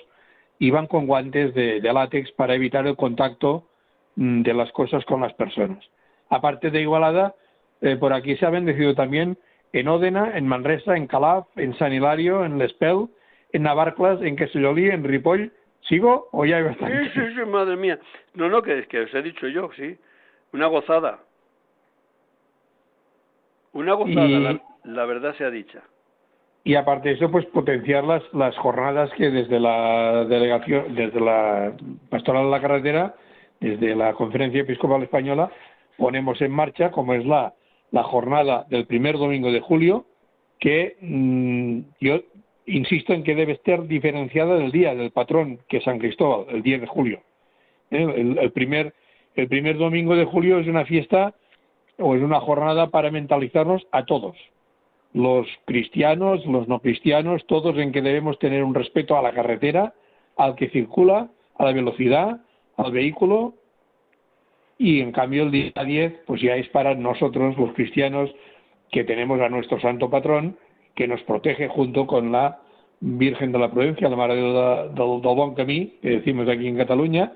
iban 0.60 0.88
con 0.88 1.08
guantes 1.08 1.54
de, 1.56 1.82
de, 1.82 1.94
látex 1.94 2.32
para 2.34 2.54
evitar 2.54 2.86
el 2.86 2.96
contacto 2.96 3.68
mm, 4.16 4.44
de 4.44 4.54
las 4.54 4.72
cosas 4.72 5.04
con 5.06 5.22
las 5.22 5.34
personas. 5.34 5.84
Aparte 6.30 6.70
de 6.70 6.82
Igualada, 6.82 7.36
eh, 7.82 7.96
por 7.98 8.14
aquí 8.14 8.36
se 8.38 8.46
ha 8.46 8.50
bendecido 8.50 8.96
también 8.96 9.38
en 9.74 9.88
Ódena, 9.88 10.38
en 10.38 10.48
Manresa, 10.48 10.96
en 10.96 11.08
Calaf, 11.08 11.46
en 11.58 11.76
San 11.78 11.92
Hilario, 11.92 12.46
en 12.46 12.60
L'Espel, 12.60 13.08
en 13.52 13.64
Navarclas, 13.64 14.22
en 14.22 14.36
Castellolí, 14.36 14.90
en 14.90 15.04
Ripoll. 15.04 15.52
¿Sigo 15.82 16.30
o 16.32 16.46
ya 16.46 16.58
hay 16.58 16.64
bastante? 16.64 17.04
Sí, 17.06 17.10
sí, 17.14 17.22
sí, 17.36 17.46
madre 17.46 17.76
mía. 17.76 18.00
No, 18.36 18.48
no, 18.48 18.62
que, 18.62 18.88
que 18.88 19.02
os 19.02 19.14
he 19.14 19.22
dicho 19.22 19.48
yo, 19.48 19.70
sí. 19.76 19.98
Una 20.54 20.68
gozada. 20.68 21.20
Una 23.74 23.94
gozada, 23.94 24.62
la, 24.84 25.06
verdad 25.06 25.36
sea 25.36 25.50
dicha. 25.50 25.82
Y 26.64 26.76
aparte 26.76 27.10
de 27.10 27.16
eso, 27.16 27.30
pues 27.32 27.46
potenciar 27.48 28.04
las, 28.04 28.22
las 28.34 28.56
jornadas 28.58 29.12
que 29.18 29.30
desde 29.30 29.60
la 29.60 30.26
delegación, 30.26 30.96
desde 30.96 31.20
la 31.20 31.74
Pastoral 32.10 32.46
de 32.46 32.52
la 32.52 32.62
Carretera, 32.62 33.16
desde 33.60 33.96
la 33.96 34.14
Conferencia 34.14 34.62
Episcopal 34.62 35.02
Española, 35.04 35.52
ponemos 35.98 36.40
en 36.42 36.52
marcha, 36.52 36.92
como 36.92 37.16
es 37.16 37.26
la, 37.26 37.54
la 37.94 38.04
jornada 38.04 38.66
del 38.70 38.86
primer 38.86 39.18
domingo 39.18 39.52
de 39.52 39.62
julio, 39.62 40.06
que 40.60 40.98
mm, 41.00 41.80
yo 42.02 42.20
insisto 42.66 43.14
en 43.14 43.24
que 43.24 43.36
debe 43.36 43.54
estar 43.54 43.88
diferenciada 43.88 44.56
del 44.56 44.72
día 44.72 44.96
del 44.96 45.12
patrón, 45.12 45.60
que 45.70 45.78
es 45.78 45.84
San 45.84 46.00
Cristóbal, 46.00 46.48
el 46.50 46.64
10 46.64 46.82
de 46.82 46.88
julio. 46.88 47.22
¿Eh? 47.92 48.36
el, 48.42 48.52
primer 48.52 48.94
el 49.36 49.48
primer 49.48 49.78
domingo 49.78 50.16
de 50.16 50.26
julio 50.26 50.60
es 50.60 50.68
una 50.68 50.86
fiesta 50.86 51.36
o 52.00 52.16
es 52.16 52.24
una 52.24 52.40
jornada 52.40 52.90
para 52.90 53.12
mentalizarnos 53.12 53.86
a 53.92 54.06
todos, 54.06 54.36
los 55.14 55.48
cristianos, 55.66 56.44
los 56.48 56.68
no 56.68 56.80
cristianos, 56.80 57.46
todos 57.46 57.78
en 57.78 57.92
que 57.92 58.02
debemos 58.02 58.40
tener 58.40 58.64
un 58.64 58.74
respeto 58.74 59.16
a 59.18 59.22
la 59.22 59.34
carretera, 59.34 59.94
al 60.38 60.56
que 60.56 60.70
circula, 60.70 61.30
a 61.58 61.66
la 61.66 61.74
velocidad, 61.74 62.42
al 62.78 62.92
vehículo, 62.92 63.54
y 64.78 65.02
en 65.02 65.12
cambio 65.12 65.44
el 65.44 65.52
día 65.52 65.72
10 65.86 66.22
pues 66.26 66.42
ya 66.42 66.56
es 66.56 66.68
para 66.70 66.96
nosotros 66.96 67.58
los 67.58 67.74
cristianos 67.74 68.30
que 68.92 69.04
tenemos 69.04 69.42
a 69.42 69.50
nuestro 69.50 69.80
santo 69.80 70.10
patrón 70.10 70.58
que 70.96 71.08
nos 71.08 71.22
protege 71.24 71.68
junto 71.68 72.06
con 72.06 72.32
la 72.32 72.60
Virgen 73.00 73.52
de 73.52 73.60
la 73.60 73.70
Prudencia, 73.70 74.08
la 74.08 74.16
Madre 74.16 74.36
del, 74.36 74.96
del, 74.96 75.20
Bon 75.22 75.56
Camí, 75.56 75.98
que 76.02 76.10
decimos 76.10 76.48
aquí 76.48 76.68
en 76.68 76.78
Cataluña, 76.78 77.34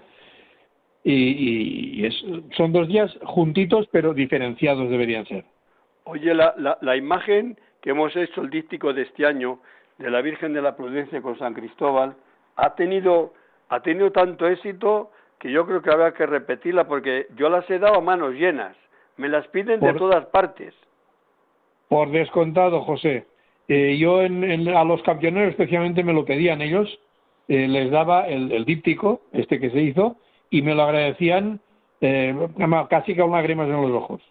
y, 1.04 2.06
es, 2.06 2.16
son 2.56 2.72
dos 2.72 2.88
días 2.88 3.12
juntitos 3.24 3.88
pero 3.92 4.14
diferenciados 4.14 4.90
deberían 4.90 5.26
ser. 5.26 5.44
Oye, 6.06 6.34
la, 6.34 6.54
la, 6.58 6.78
la 6.82 6.96
imagen 6.96 7.58
que 7.82 7.92
hemos 7.92 8.16
hecho 8.16 8.42
el 8.42 8.50
díptico 8.50 8.94
de 8.94 9.04
este 9.04 9.26
año 9.26 9.60
de 9.98 10.10
la 10.10 10.22
Virgen 10.22 10.54
de 10.54 10.62
la 10.62 10.76
Prudencia 10.76 11.22
con 11.22 11.38
San 11.38 11.54
Cristóbal 11.54 12.16
ha 12.56 12.76
tenido, 12.76 13.34
ha 13.70 13.82
tenido 13.82 14.12
tanto 14.12 14.48
éxito 14.48 15.12
que 15.40 15.52
yo 15.52 15.66
creo 15.66 15.82
que 15.82 15.92
habrá 15.92 16.14
que 16.14 16.26
repetirla 16.26 16.88
porque 16.88 17.28
yo 17.36 17.50
las 17.50 17.70
he 17.70 17.80
dado 17.80 17.96
a 17.96 18.02
manos 18.02 18.34
llenas, 18.34 18.76
me 19.18 19.30
las 19.30 19.48
piden 19.48 19.80
de 19.80 19.94
todas 19.94 20.26
partes. 20.28 20.74
Por 21.88 22.12
descontado, 22.12 22.82
José. 22.82 23.26
Eh, 23.68 23.98
yo 23.98 24.22
en, 24.22 24.68
a 24.70 24.84
los 24.84 25.02
campeoneros 25.04 25.52
especialmente 25.52 26.04
me 26.04 26.14
lo 26.14 26.26
pedían 26.26 26.62
ellos, 26.62 27.00
eh, 27.48 27.68
les 27.68 27.92
daba 27.92 28.28
el, 28.28 28.52
el, 28.52 28.66
díptico, 28.66 29.22
este 29.34 29.60
que 29.60 29.70
se 29.70 29.82
hizo, 29.82 30.16
y 30.50 30.62
me 30.62 30.74
lo 30.74 30.84
agradecían 30.84 31.60
eh, 32.02 32.36
casi 32.90 33.16
con 33.16 33.32
lágrimas 33.32 33.68
en 33.68 33.82
los 33.82 33.92
ojos. 33.92 34.22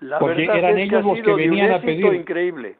La 0.00 0.18
Porque 0.18 0.44
eran 0.44 0.78
ellos 0.78 1.04
los 1.04 1.20
que 1.20 1.32
venían 1.32 1.72
a 1.72 1.80
pedir. 1.80 2.06
Increíble. 2.14 2.76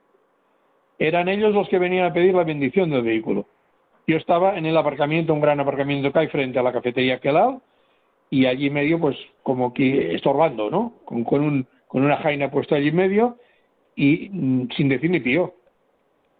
Eran 0.98 1.28
ellos 1.28 1.54
los 1.54 1.68
que 1.68 1.78
venían 1.78 2.06
a 2.06 2.12
pedir 2.12 2.34
la 2.34 2.44
bendición 2.44 2.90
del 2.90 3.02
vehículo. 3.02 3.46
Yo 4.08 4.16
estaba 4.16 4.56
en 4.56 4.64
el 4.64 4.74
aparcamiento, 4.74 5.34
un 5.34 5.42
gran 5.42 5.60
aparcamiento 5.60 6.10
que 6.10 6.18
hay 6.18 6.28
frente 6.28 6.58
a 6.58 6.62
la 6.62 6.72
cafetería 6.72 7.20
Kelal, 7.20 7.60
y 8.30 8.46
allí 8.46 8.70
medio, 8.70 8.98
pues, 8.98 9.18
como 9.42 9.74
que 9.74 10.14
estorbando, 10.14 10.70
¿no? 10.70 10.94
Con, 11.04 11.24
con, 11.24 11.42
un, 11.42 11.66
con 11.86 12.02
una 12.02 12.16
jaina 12.16 12.50
puesta 12.50 12.76
allí 12.76 12.90
medio 12.90 13.36
y 13.94 14.30
mm, 14.32 14.68
sin 14.74 14.88
decir 14.88 15.10
ni 15.10 15.20
pío. 15.20 15.52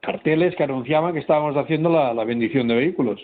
Carteles 0.01 0.57
que 0.57 0.65
anunciaban 0.65 1.13
que 1.13 1.19
estábamos 1.19 1.59
haciendo 1.59 1.91
la, 1.91 2.15
la, 2.15 2.25
bendición 2.25 2.69
de 2.69 2.75
vehículos. 2.75 3.21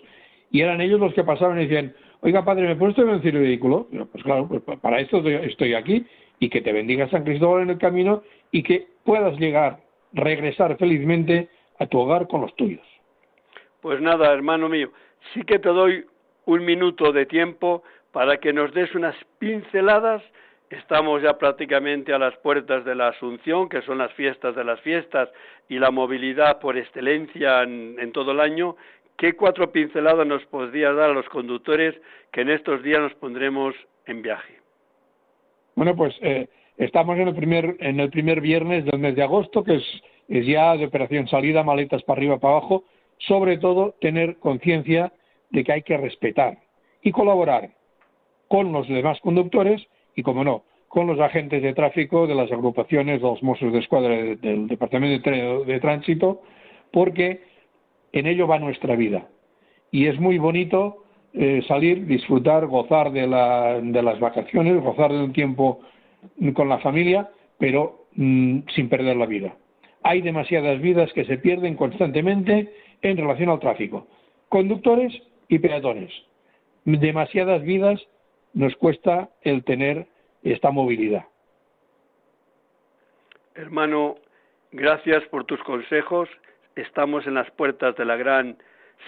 Y 0.51 0.61
eran 0.61 0.83
ellos 0.83 1.01
los 1.01 1.15
que 1.15 1.25
pasaban 1.25 1.59
y 1.59 1.67
decían, 1.67 1.95
oiga, 2.21 2.45
padre, 2.45 2.69
¿me 2.69 2.77
puedes 2.77 2.97
bendecir 2.97 3.35
el 3.37 3.43
vehículo? 3.43 3.89
pues 4.13 4.23
claro, 4.25 4.47
pues 4.47 4.79
para 4.79 5.01
esto 5.01 5.27
estoy 5.27 5.73
aquí 5.73 6.05
y 6.39 6.51
que 6.51 6.61
te 6.61 6.73
bendiga 6.73 7.09
San 7.09 7.25
Cristóbal 7.25 7.63
en 7.63 7.71
el 7.71 7.79
camino 7.79 8.23
y 8.51 8.63
que 8.63 8.89
puedas 9.05 9.39
llegar, 9.39 9.81
regresar 10.13 10.77
felizmente 10.77 11.49
a 11.79 11.87
tu 11.87 11.99
hogar 11.99 12.29
con 12.29 12.43
los 12.43 12.55
tuyos. 12.57 12.94
Pues 13.85 14.01
nada, 14.01 14.33
hermano 14.33 14.71
mío, 14.71 14.89
sí 15.35 15.43
que 15.43 15.59
te 15.59 15.69
doy 15.69 16.07
un 16.47 16.65
minuto 16.65 17.13
de 17.13 17.27
tiempo 17.27 17.83
para 18.13 18.39
que 18.39 18.51
nos 18.51 18.73
des 18.73 18.95
unas 18.95 19.15
pinceladas. 19.39 20.23
Estamos 20.71 21.21
ya 21.21 21.37
prácticamente 21.37 22.15
a 22.15 22.19
las 22.19 22.35
puertas 22.39 22.87
de 22.87 22.95
la 22.95 23.09
Asunción, 23.09 23.69
que 23.69 23.83
son 23.83 23.99
las 23.99 24.11
fiestas 24.15 24.57
de 24.57 24.65
las 24.65 24.81
fiestas 24.81 25.29
y 25.69 25.79
la 25.79 25.91
movilidad 25.91 26.61
por 26.61 26.79
excelencia 26.79 27.63
en, 27.63 28.11
todo 28.13 28.33
el 28.33 28.41
año. 28.41 28.75
¿Qué 29.19 29.35
cuatro 29.35 29.71
pinceladas 29.71 30.27
nos 30.27 30.43
podrías 30.47 30.97
dar 30.97 31.11
a 31.11 31.13
los 31.13 31.29
conductores 31.29 31.95
que 32.33 32.41
en 32.41 32.49
estos 32.49 32.83
días 32.83 33.01
nos 33.01 33.13
pondremos 33.17 33.75
en 34.07 34.23
viaje? 34.23 34.61
Bueno, 35.75 35.95
pues 35.95 36.17
eh, 36.23 36.49
estamos 36.79 37.19
en 37.19 37.29
el 37.29 37.35
primer 37.35 37.77
en 37.81 38.01
el 38.01 38.09
primer 38.09 38.41
viernes 38.41 38.87
del 38.87 38.99
mes 38.99 39.15
de 39.15 39.25
agosto, 39.25 39.63
que 39.63 39.75
es, 39.75 40.03
es 40.29 40.47
ya 40.47 40.75
de 40.75 40.87
operación 40.87 41.29
salida, 41.29 41.63
maletas 41.63 42.03
para 42.05 42.17
arriba, 42.17 42.39
para 42.39 42.57
abajo. 42.57 42.85
Sobre 43.27 43.59
todo, 43.59 43.95
tener 44.01 44.37
conciencia 44.39 45.13
de 45.51 45.65
que 45.65 45.73
hay 45.73 45.83
que 45.83 45.97
respetar 45.97 46.59
y 47.03 47.13
colaborar 47.13 47.71
con 48.49 48.73
los 48.73 48.89
demás 48.89 49.21
conductores 49.21 49.87
y, 50.15 50.23
como 50.23 50.45
no, 50.45 50.65
con 50.89 51.07
los 51.07 51.19
agentes 51.19 51.63
de 51.63 51.75
tráfico 51.75 52.27
de 52.27 52.35
las 52.35 52.53
agrupaciones 52.53 53.21
de 53.21 53.27
los 53.27 53.43
Mossos 53.43 53.73
de 53.73 53.81
Escuadra 53.81 54.15
del 54.15 54.69
Departamento 54.69 55.31
de, 55.31 55.81
Tránsito, 55.81 56.43
porque 56.93 57.43
en 58.13 58.27
ello 58.27 58.47
va 58.47 58.59
nuestra 58.59 58.95
vida. 58.95 59.27
Y 59.91 60.07
es 60.07 60.19
muy 60.21 60.39
bonito 60.39 61.05
eh, 61.33 61.63
salir, 61.67 62.07
disfrutar, 62.07 62.67
gozar 62.67 63.11
de, 63.11 63.27
las 63.27 64.21
vacaciones, 64.21 64.81
gozar 64.81 65.13
de 65.13 65.25
un 65.25 65.33
tiempo 65.33 65.81
con 66.55 66.69
la 66.69 66.79
familia, 66.79 67.29
pero 67.59 68.07
mm, 68.15 68.61
sin 68.75 68.89
perder 68.89 69.17
la 69.17 69.27
vida. 69.27 69.57
Hay 70.05 70.21
demasiadas 70.21 70.81
vidas 70.81 71.13
que 71.13 71.25
se 71.25 71.39
pierden 71.39 71.75
constantemente 71.75 72.71
en 73.03 73.17
relación 73.17 73.51
al 73.51 73.61
tráfico. 73.61 74.07
Conductores 74.49 75.13
y 75.49 75.59
peatones. 75.59 76.13
Demasiadas 76.85 77.63
vidas 77.63 78.01
nos 78.53 78.75
cuesta 78.77 79.31
el 79.43 79.65
tener 79.65 80.07
esta 80.43 80.71
movilidad. 80.71 81.25
Hermano, 83.55 84.17
gracias 84.73 85.23
por 85.29 85.45
tus 85.45 85.63
consejos. 85.63 86.29
Estamos 86.77 87.27
en 87.27 87.35
las 87.35 87.51
puertas 87.53 87.97
de 87.97 88.05
la 88.05 88.17
gran 88.17 88.57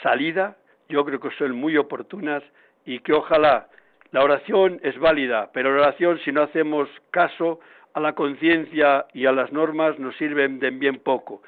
salida. 0.03 0.57
Yo 0.89 1.05
creo 1.05 1.21
que 1.21 1.31
son 1.39 1.57
muy 1.57 1.77
oportunas 1.77 2.43
y 2.85 3.01
que 3.01 3.13
ojalá 3.13 3.69
la 4.13 4.23
oración 4.23 4.81
es 4.83 4.99
válida, 4.99 5.51
pero 5.53 5.75
la 5.75 5.83
oración 5.83 6.19
si 6.25 6.33
no 6.33 6.43
hacemos 6.43 6.89
caso 7.11 7.61
a 7.93 8.01
la 8.01 8.15
conciencia 8.15 9.07
y 9.13 9.27
a 9.27 9.33
las 9.33 9.53
normas 9.53 9.99
nos 9.99 10.17
sirven 10.17 10.59
de 10.61 10.71
bien 10.71 10.99
poco. 11.01 11.43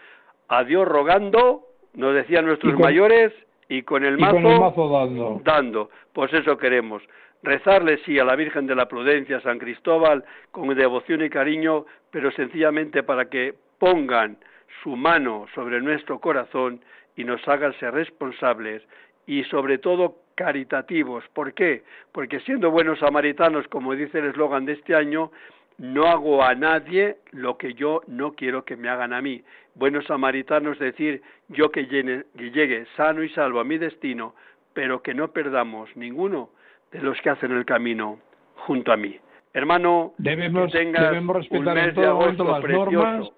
A 0.49 0.64
Dios 0.64 0.89
rogando, 0.89 1.68
nos 1.99 2.15
decían 2.15 2.47
nuestros 2.47 2.79
mayores, 2.79 3.33
y 3.69 3.83
con 3.83 4.05
el 4.05 4.19
mazo, 4.19 4.89
dando. 4.89 5.41
dando. 5.45 5.91
Pues 6.13 6.33
eso 6.33 6.57
queremos 6.57 7.03
rezarle 7.43 7.99
sí 8.05 8.19
a 8.19 8.25
la 8.25 8.35
Virgen 8.35 8.67
de 8.67 8.75
la 8.75 8.89
Prudencia, 8.89 9.41
San 9.41 9.59
Cristóbal, 9.59 10.25
con 10.51 10.75
devoción 10.75 11.23
y 11.23 11.29
cariño, 11.29 11.87
pero 12.11 12.31
sencillamente 12.33 13.03
para 13.03 13.29
que 13.29 13.55
pongan 13.79 14.39
su 14.83 14.97
mano 14.97 15.47
sobre 15.55 15.81
nuestro 15.81 16.19
corazón 16.19 16.81
y 17.17 17.25
nos 17.25 17.47
hagan 17.47 17.79
ser 17.79 17.95
responsables 17.95 18.83
y 19.27 19.45
sobre 19.45 19.79
todo 19.79 20.17
caritativos. 20.35 21.25
¿Por 21.33 21.53
qué? 21.53 21.83
Porque 22.13 22.41
siendo 22.41 22.71
buenos 22.71 23.01
samaritanos, 23.01 23.67
como 23.69 23.95
dice 23.95 24.21
el 24.21 24.27
eslogan 24.27 24.65
de 24.65 24.73
este 24.75 24.95
año, 24.95 25.31
no 25.79 26.07
hago 26.07 26.43
a 26.45 26.55
nadie 26.55 27.16
lo 27.31 27.57
que 27.57 27.74
yo 27.74 28.03
no 28.07 28.33
quiero 28.33 28.64
que 28.64 28.76
me 28.76 28.89
hagan 28.89 29.12
a 29.12 29.22
mí. 29.22 29.43
Buenos 29.74 30.07
samaritanos 30.07 30.79
decir 30.79 31.22
yo 31.49 31.70
que 31.70 31.87
llegue, 31.87 32.24
que 32.37 32.51
llegue 32.51 32.87
sano 32.97 33.22
y 33.22 33.29
salvo 33.31 33.61
a 33.61 33.64
mi 33.64 33.79
destino, 33.79 34.35
pero 34.74 35.03
que 35.03 35.14
no 35.14 35.29
perdamos 35.29 35.89
ninguno 35.97 36.51
de 36.91 37.01
los 37.01 37.20
que 37.20 37.31
hacen 37.31 37.53
el 37.53 37.64
camino 37.64 38.18
junto 38.66 38.93
a 38.93 38.97
mí. 38.97 39.18
Hermano, 39.55 40.14
debemos, 40.18 40.72
debemos 40.72 41.37
respetar 41.37 41.79
en 41.79 41.95
todo 41.95 42.14
momento 42.16 42.45
las 42.45 42.64
normas, 42.64 43.31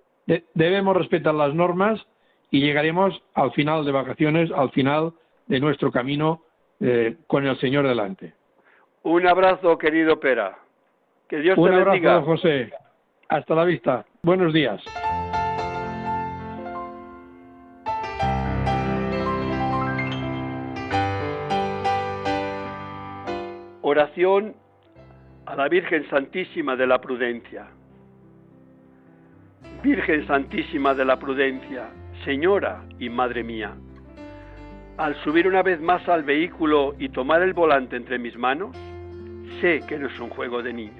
debemos 0.54 0.96
respetar 0.96 1.34
las 1.34 1.54
normas 1.54 2.06
y 2.50 2.60
llegaremos 2.60 3.22
al 3.34 3.52
final 3.52 3.84
de 3.84 3.92
vacaciones, 3.92 4.50
al 4.50 4.70
final 4.70 5.12
de 5.46 5.60
nuestro 5.60 5.92
camino 5.92 6.42
eh, 6.80 7.16
con 7.26 7.46
el 7.46 7.58
Señor 7.58 7.86
delante. 7.86 8.32
Un 9.02 9.26
abrazo, 9.26 9.78
querido 9.78 10.18
Pera. 10.18 10.58
Que 11.30 11.38
Dios 11.38 11.56
Un 11.56 11.70
te 11.70 11.76
bendiga. 11.76 12.16
abrazo, 12.16 12.26
José. 12.32 12.72
Hasta 13.28 13.54
la 13.54 13.64
vista. 13.64 14.04
Buenos 14.24 14.52
días. 14.52 14.82
Oración 23.82 24.54
a 25.46 25.54
la 25.54 25.68
Virgen 25.68 26.08
Santísima 26.10 26.76
de 26.76 26.86
la 26.86 27.00
Prudencia. 27.00 27.66
Virgen 29.82 30.26
Santísima 30.26 30.94
de 30.94 31.04
la 31.04 31.18
Prudencia, 31.18 31.88
Señora 32.24 32.82
y 32.98 33.08
Madre 33.08 33.42
mía, 33.42 33.74
al 34.98 35.14
subir 35.22 35.46
una 35.46 35.62
vez 35.62 35.80
más 35.80 36.06
al 36.08 36.24
vehículo 36.24 36.94
y 36.98 37.08
tomar 37.08 37.40
el 37.42 37.54
volante 37.54 37.96
entre 37.96 38.18
mis 38.18 38.36
manos, 38.36 38.76
sé 39.60 39.80
que 39.88 39.98
no 39.98 40.08
es 40.08 40.20
un 40.20 40.28
juego 40.28 40.62
de 40.62 40.72
niños. 40.72 40.99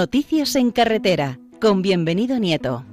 Noticias 0.00 0.56
en 0.56 0.70
carretera, 0.70 1.38
con 1.60 1.82
bienvenido 1.82 2.38
Nieto. 2.38 2.86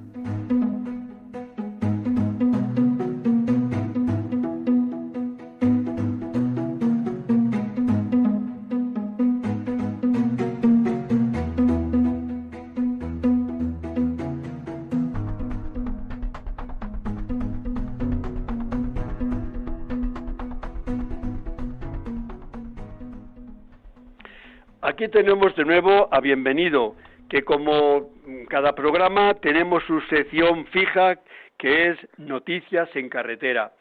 Aquí 24.97 25.07
tenemos 25.07 25.55
de 25.55 25.63
nuevo 25.63 25.96
a 26.11 26.19
Bienvenido, 26.21 26.95
que 27.29 27.43
como 27.43 28.09
cada 28.49 28.73
programa 28.73 29.33
tenemos 29.35 29.83
su 29.85 29.99
sección 30.01 30.65
fija 30.67 31.19
que 31.57 31.89
es 31.89 31.97
Noticias 32.17 32.89
en 32.95 33.09
Carretera. 33.09 33.73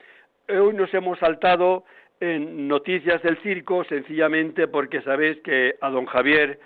Hoy 0.48 0.74
nos 0.74 0.92
hemos 0.94 1.18
saltado 1.18 1.84
en 2.20 2.68
Noticias 2.68 3.22
del 3.22 3.36
Circo 3.42 3.84
sencillamente 3.84 4.68
porque 4.68 5.02
sabéis 5.02 5.38
que 5.44 5.74
a 5.80 5.90
don 5.90 6.06
Javier 6.06 6.58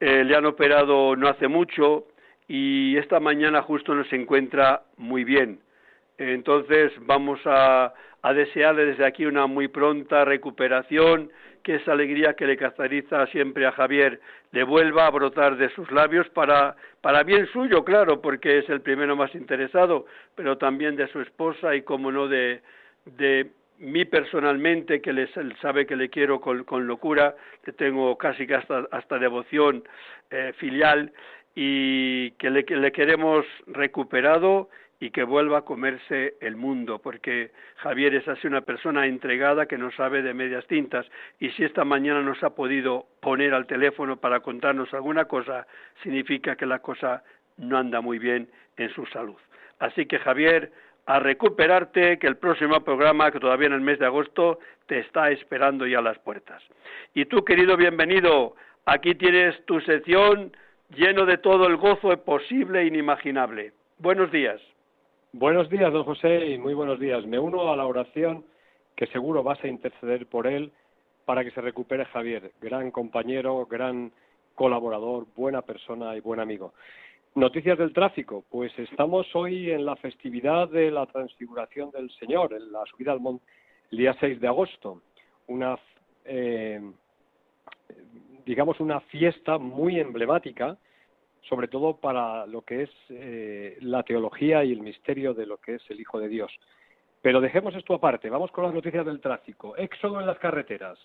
eh, 0.00 0.24
le 0.24 0.36
han 0.36 0.46
operado 0.46 1.16
no 1.16 1.28
hace 1.28 1.48
mucho 1.48 2.06
y 2.46 2.96
esta 2.96 3.20
mañana 3.20 3.62
justo 3.62 3.94
nos 3.94 4.12
encuentra 4.12 4.82
muy 4.96 5.24
bien. 5.24 5.58
Entonces 6.18 6.92
vamos 7.00 7.40
a, 7.44 7.92
a 8.22 8.32
desearle 8.32 8.86
desde 8.86 9.04
aquí 9.04 9.26
una 9.26 9.46
muy 9.46 9.68
pronta 9.68 10.24
recuperación, 10.24 11.30
que 11.62 11.76
esa 11.76 11.92
alegría 11.92 12.34
que 12.34 12.46
le 12.46 12.56
caracteriza 12.56 13.26
siempre 13.28 13.66
a 13.66 13.72
Javier 13.72 14.20
le 14.52 14.64
vuelva 14.64 15.06
a 15.06 15.10
brotar 15.10 15.56
de 15.56 15.70
sus 15.70 15.90
labios 15.90 16.28
para, 16.28 16.76
para 17.00 17.22
bien 17.22 17.46
suyo, 17.48 17.84
claro, 17.84 18.20
porque 18.20 18.58
es 18.58 18.68
el 18.68 18.82
primero 18.82 19.16
más 19.16 19.34
interesado, 19.34 20.06
pero 20.36 20.58
también 20.58 20.94
de 20.94 21.08
su 21.08 21.20
esposa 21.20 21.74
y, 21.74 21.82
como 21.82 22.12
no, 22.12 22.28
de, 22.28 22.60
de 23.06 23.50
mí 23.78 24.04
personalmente, 24.04 25.00
que 25.00 25.12
le 25.12 25.28
sabe 25.60 25.86
que 25.86 25.96
le 25.96 26.10
quiero 26.10 26.40
con, 26.40 26.64
con 26.64 26.86
locura, 26.86 27.34
que 27.64 27.72
tengo 27.72 28.16
casi 28.16 28.46
que 28.46 28.54
hasta, 28.54 28.86
hasta 28.90 29.18
devoción 29.18 29.84
eh, 30.30 30.52
filial 30.58 31.12
y 31.54 32.30
que 32.32 32.50
le, 32.50 32.64
que 32.64 32.76
le 32.76 32.92
queremos 32.92 33.44
recuperado 33.66 34.68
y 35.04 35.10
que 35.10 35.22
vuelva 35.22 35.58
a 35.58 35.64
comerse 35.66 36.36
el 36.40 36.56
mundo, 36.56 36.98
porque 36.98 37.50
Javier 37.76 38.14
es 38.14 38.26
así 38.26 38.46
una 38.46 38.62
persona 38.62 39.04
entregada 39.04 39.66
que 39.66 39.76
no 39.76 39.90
sabe 39.90 40.22
de 40.22 40.32
medias 40.32 40.66
tintas 40.66 41.04
y 41.38 41.50
si 41.50 41.62
esta 41.62 41.84
mañana 41.84 42.22
nos 42.22 42.42
ha 42.42 42.54
podido 42.54 43.04
poner 43.20 43.52
al 43.52 43.66
teléfono 43.66 44.16
para 44.16 44.40
contarnos 44.40 44.94
alguna 44.94 45.26
cosa, 45.26 45.66
significa 46.02 46.56
que 46.56 46.64
la 46.64 46.78
cosa 46.78 47.22
no 47.58 47.76
anda 47.76 48.00
muy 48.00 48.18
bien 48.18 48.48
en 48.78 48.88
su 48.94 49.04
salud. 49.04 49.36
Así 49.78 50.06
que 50.06 50.18
Javier, 50.20 50.72
a 51.04 51.18
recuperarte, 51.18 52.18
que 52.18 52.26
el 52.26 52.38
próximo 52.38 52.80
programa, 52.82 53.30
que 53.30 53.40
todavía 53.40 53.66
en 53.66 53.74
el 53.74 53.82
mes 53.82 53.98
de 53.98 54.06
agosto, 54.06 54.58
te 54.86 55.00
está 55.00 55.30
esperando 55.30 55.86
ya 55.86 55.98
a 55.98 56.02
las 56.02 56.18
puertas. 56.18 56.62
Y 57.12 57.26
tú, 57.26 57.44
querido, 57.44 57.76
bienvenido. 57.76 58.56
Aquí 58.86 59.14
tienes 59.16 59.66
tu 59.66 59.82
sección 59.82 60.56
lleno 60.96 61.26
de 61.26 61.36
todo 61.36 61.66
el 61.66 61.76
gozo 61.76 62.08
posible 62.24 62.80
e 62.80 62.86
inimaginable. 62.86 63.74
Buenos 63.98 64.32
días. 64.32 64.62
Buenos 65.36 65.68
días, 65.68 65.92
don 65.92 66.04
José, 66.04 66.46
y 66.46 66.58
muy 66.58 66.74
buenos 66.74 67.00
días. 67.00 67.26
Me 67.26 67.40
uno 67.40 67.72
a 67.72 67.76
la 67.76 67.84
oración 67.86 68.44
que 68.94 69.08
seguro 69.08 69.42
vas 69.42 69.58
a 69.64 69.66
interceder 69.66 70.28
por 70.28 70.46
él 70.46 70.70
para 71.24 71.42
que 71.42 71.50
se 71.50 71.60
recupere 71.60 72.04
Javier, 72.04 72.52
gran 72.60 72.92
compañero, 72.92 73.66
gran 73.66 74.12
colaborador, 74.54 75.26
buena 75.34 75.62
persona 75.62 76.16
y 76.16 76.20
buen 76.20 76.38
amigo. 76.38 76.72
Noticias 77.34 77.76
del 77.76 77.92
tráfico. 77.92 78.44
Pues 78.48 78.78
estamos 78.78 79.26
hoy 79.34 79.72
en 79.72 79.84
la 79.84 79.96
festividad 79.96 80.68
de 80.68 80.92
la 80.92 81.04
transfiguración 81.06 81.90
del 81.90 82.12
Señor, 82.12 82.54
en 82.54 82.70
la 82.70 82.84
subida 82.86 83.10
al 83.10 83.18
monte, 83.18 83.44
el 83.90 83.98
día 83.98 84.16
6 84.20 84.40
de 84.40 84.46
agosto. 84.46 85.02
Una, 85.48 85.76
eh, 86.26 86.80
digamos, 88.46 88.78
una 88.78 89.00
fiesta 89.00 89.58
muy 89.58 89.98
emblemática 89.98 90.78
sobre 91.48 91.68
todo 91.68 91.96
para 91.96 92.46
lo 92.46 92.62
que 92.62 92.82
es 92.82 92.90
eh, 93.10 93.76
la 93.80 94.02
teología 94.02 94.64
y 94.64 94.72
el 94.72 94.80
misterio 94.80 95.34
de 95.34 95.46
lo 95.46 95.58
que 95.58 95.76
es 95.76 95.82
el 95.90 96.00
Hijo 96.00 96.18
de 96.18 96.28
Dios. 96.28 96.52
Pero 97.22 97.40
dejemos 97.40 97.74
esto 97.74 97.94
aparte, 97.94 98.28
vamos 98.30 98.50
con 98.50 98.64
las 98.64 98.74
noticias 98.74 99.06
del 99.06 99.20
tráfico. 99.20 99.76
Éxodo 99.76 100.20
en 100.20 100.26
las 100.26 100.38
carreteras. 100.38 100.98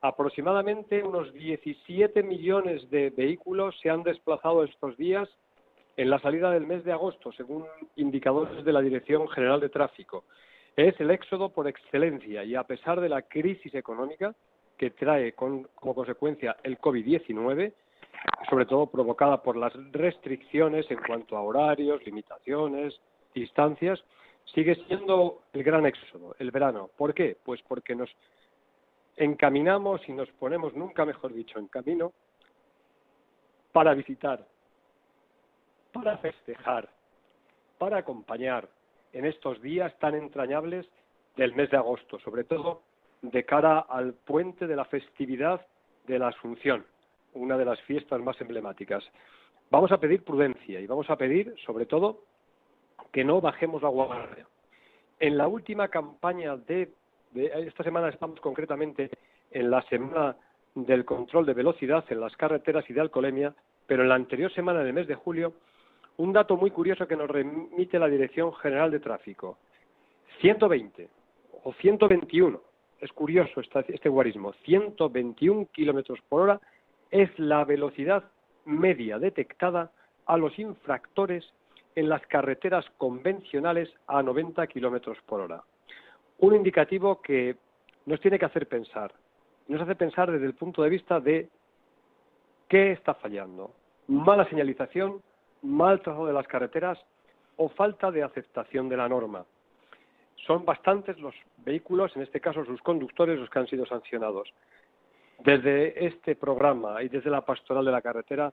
Aproximadamente 0.00 1.02
unos 1.02 1.32
17 1.32 2.22
millones 2.22 2.90
de 2.90 3.10
vehículos 3.10 3.78
se 3.80 3.90
han 3.90 4.02
desplazado 4.02 4.64
estos 4.64 4.96
días 4.96 5.28
en 5.96 6.10
la 6.10 6.18
salida 6.18 6.50
del 6.50 6.66
mes 6.66 6.84
de 6.84 6.92
agosto, 6.92 7.32
según 7.32 7.64
indicadores 7.96 8.64
de 8.64 8.72
la 8.72 8.80
Dirección 8.80 9.28
General 9.28 9.60
de 9.60 9.68
Tráfico. 9.68 10.24
Es 10.76 10.98
el 11.00 11.10
éxodo 11.10 11.50
por 11.50 11.68
excelencia 11.68 12.44
y 12.44 12.54
a 12.54 12.64
pesar 12.64 13.00
de 13.00 13.08
la 13.08 13.22
crisis 13.22 13.74
económica 13.74 14.34
que 14.76 14.90
trae 14.90 15.32
como 15.32 15.94
consecuencia 15.94 16.56
el 16.64 16.78
COVID-19, 16.78 17.72
sobre 18.48 18.66
todo 18.66 18.86
provocada 18.86 19.42
por 19.42 19.56
las 19.56 19.72
restricciones 19.92 20.90
en 20.90 20.98
cuanto 20.98 21.36
a 21.36 21.42
horarios, 21.42 22.04
limitaciones, 22.04 22.98
distancias, 23.34 24.02
sigue 24.54 24.74
siendo 24.86 25.42
el 25.52 25.62
gran 25.62 25.86
éxodo, 25.86 26.36
el 26.38 26.50
verano. 26.50 26.90
¿Por 26.96 27.14
qué? 27.14 27.36
Pues 27.42 27.60
porque 27.62 27.94
nos 27.94 28.10
encaminamos 29.16 30.06
y 30.08 30.12
nos 30.12 30.28
ponemos, 30.32 30.74
nunca 30.74 31.04
mejor 31.04 31.32
dicho, 31.32 31.58
en 31.58 31.68
camino 31.68 32.12
para 33.72 33.94
visitar, 33.94 34.46
para 35.92 36.18
festejar, 36.18 36.88
para 37.78 37.98
acompañar 37.98 38.68
en 39.12 39.24
estos 39.24 39.60
días 39.62 39.96
tan 39.98 40.14
entrañables 40.14 40.86
del 41.36 41.54
mes 41.54 41.70
de 41.70 41.76
agosto, 41.76 42.18
sobre 42.20 42.44
todo 42.44 42.82
de 43.22 43.44
cara 43.44 43.80
al 43.80 44.14
puente 44.14 44.66
de 44.66 44.76
la 44.76 44.84
festividad 44.84 45.66
de 46.06 46.18
la 46.18 46.28
Asunción 46.28 46.84
una 47.34 47.56
de 47.56 47.64
las 47.64 47.80
fiestas 47.82 48.20
más 48.20 48.40
emblemáticas. 48.40 49.04
Vamos 49.70 49.92
a 49.92 49.98
pedir 49.98 50.24
prudencia 50.24 50.80
y 50.80 50.86
vamos 50.86 51.10
a 51.10 51.16
pedir, 51.16 51.54
sobre 51.64 51.86
todo, 51.86 52.22
que 53.12 53.24
no 53.24 53.40
bajemos 53.40 53.82
la 53.82 53.88
guardia. 53.88 54.46
En 55.20 55.36
la 55.36 55.48
última 55.48 55.88
campaña 55.88 56.56
de, 56.56 56.92
esta 57.34 57.84
semana 57.84 58.08
estamos 58.08 58.40
concretamente 58.40 59.10
en 59.50 59.70
la 59.70 59.82
semana 59.82 60.36
del 60.74 61.04
control 61.04 61.46
de 61.46 61.54
velocidad 61.54 62.04
en 62.08 62.20
las 62.20 62.36
carreteras 62.36 62.84
y 62.88 62.92
de 62.92 63.00
alcoholemia, 63.00 63.54
pero 63.86 64.02
en 64.02 64.08
la 64.08 64.16
anterior 64.16 64.52
semana 64.52 64.82
del 64.82 64.92
mes 64.92 65.06
de 65.06 65.14
julio, 65.14 65.54
un 66.16 66.32
dato 66.32 66.56
muy 66.56 66.70
curioso 66.70 67.06
que 67.06 67.16
nos 67.16 67.30
remite 67.30 67.98
la 67.98 68.08
Dirección 68.08 68.52
General 68.54 68.90
de 68.90 69.00
Tráfico. 69.00 69.58
120 70.40 71.08
o 71.64 71.72
121, 71.72 72.60
es 73.00 73.12
curioso 73.12 73.60
este 73.60 74.08
guarismo, 74.08 74.52
121 74.64 75.68
kilómetros 75.72 76.20
por 76.28 76.42
hora 76.42 76.60
es 77.14 77.30
la 77.38 77.64
velocidad 77.64 78.24
media 78.64 79.20
detectada 79.20 79.92
a 80.26 80.36
los 80.36 80.58
infractores 80.58 81.44
en 81.94 82.08
las 82.08 82.26
carreteras 82.26 82.84
convencionales 82.98 83.88
a 84.08 84.20
90 84.20 84.66
kilómetros 84.66 85.16
por 85.24 85.40
hora. 85.40 85.62
Un 86.40 86.56
indicativo 86.56 87.22
que 87.22 87.54
nos 88.06 88.20
tiene 88.20 88.36
que 88.36 88.46
hacer 88.46 88.66
pensar. 88.66 89.12
Nos 89.68 89.80
hace 89.80 89.94
pensar 89.94 90.32
desde 90.32 90.46
el 90.46 90.54
punto 90.54 90.82
de 90.82 90.90
vista 90.90 91.20
de 91.20 91.48
qué 92.68 92.90
está 92.90 93.14
fallando. 93.14 93.70
Mala 94.08 94.48
señalización, 94.48 95.22
mal 95.62 96.02
trazo 96.02 96.26
de 96.26 96.32
las 96.32 96.48
carreteras 96.48 96.98
o 97.56 97.68
falta 97.68 98.10
de 98.10 98.24
aceptación 98.24 98.88
de 98.88 98.96
la 98.96 99.08
norma. 99.08 99.44
Son 100.48 100.64
bastantes 100.64 101.16
los 101.20 101.34
vehículos, 101.58 102.16
en 102.16 102.22
este 102.22 102.40
caso 102.40 102.64
sus 102.64 102.82
conductores, 102.82 103.38
los 103.38 103.48
que 103.50 103.60
han 103.60 103.68
sido 103.68 103.86
sancionados. 103.86 104.52
Desde 105.40 106.06
este 106.06 106.36
programa 106.36 107.02
y 107.02 107.08
desde 107.08 107.30
la 107.30 107.44
pastoral 107.44 107.84
de 107.84 107.92
la 107.92 108.02
carretera 108.02 108.52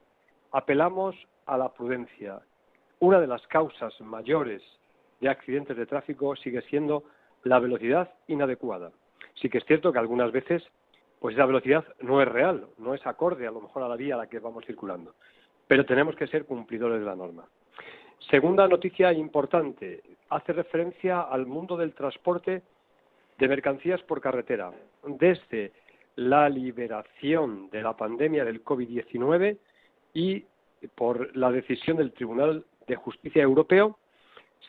apelamos 0.51 1.15
a 1.45 1.57
la 1.57 1.69
prudencia. 1.73 2.39
Una 2.99 3.19
de 3.19 3.27
las 3.27 3.45
causas 3.47 3.99
mayores 4.01 4.61
de 5.19 5.29
accidentes 5.29 5.77
de 5.77 5.86
tráfico 5.86 6.36
sigue 6.36 6.61
siendo 6.63 7.03
la 7.43 7.59
velocidad 7.59 8.11
inadecuada. 8.27 8.91
Sí 9.36 9.49
que 9.49 9.59
es 9.59 9.65
cierto 9.65 9.91
que 9.91 9.99
algunas 9.99 10.32
veces 10.32 10.63
pues 11.21 11.36
esa 11.36 11.45
velocidad 11.45 11.86
no 12.01 12.19
es 12.19 12.27
real, 12.27 12.65
no 12.79 12.95
es 12.95 13.05
acorde 13.05 13.45
a 13.45 13.51
lo 13.51 13.61
mejor 13.61 13.84
a 13.84 13.88
la 13.88 13.95
vía 13.95 14.15
a 14.15 14.17
la 14.17 14.27
que 14.27 14.39
vamos 14.39 14.65
circulando, 14.65 15.13
pero 15.67 15.86
tenemos 15.86 16.15
que 16.15 16.25
ser 16.25 16.45
cumplidores 16.45 16.99
de 16.99 17.05
la 17.05 17.15
norma. 17.15 17.45
Segunda 18.32 18.67
noticia 18.67 19.13
importante, 19.13 20.01
hace 20.29 20.51
referencia 20.51 21.21
al 21.21 21.45
mundo 21.45 21.77
del 21.77 21.93
transporte 21.93 22.63
de 23.38 23.47
mercancías 23.47 24.01
por 24.01 24.19
carretera. 24.19 24.71
Desde 25.05 25.73
la 26.16 26.49
liberación 26.49 27.70
de 27.70 27.82
la 27.82 27.95
pandemia 27.95 28.45
del 28.45 28.64
COVID-19 28.64 29.57
y 30.14 30.45
por 30.95 31.36
la 31.36 31.51
decisión 31.51 31.97
del 31.97 32.12
Tribunal 32.12 32.66
de 32.88 32.95
Justicia 32.95 33.43
Europeo 33.43 33.97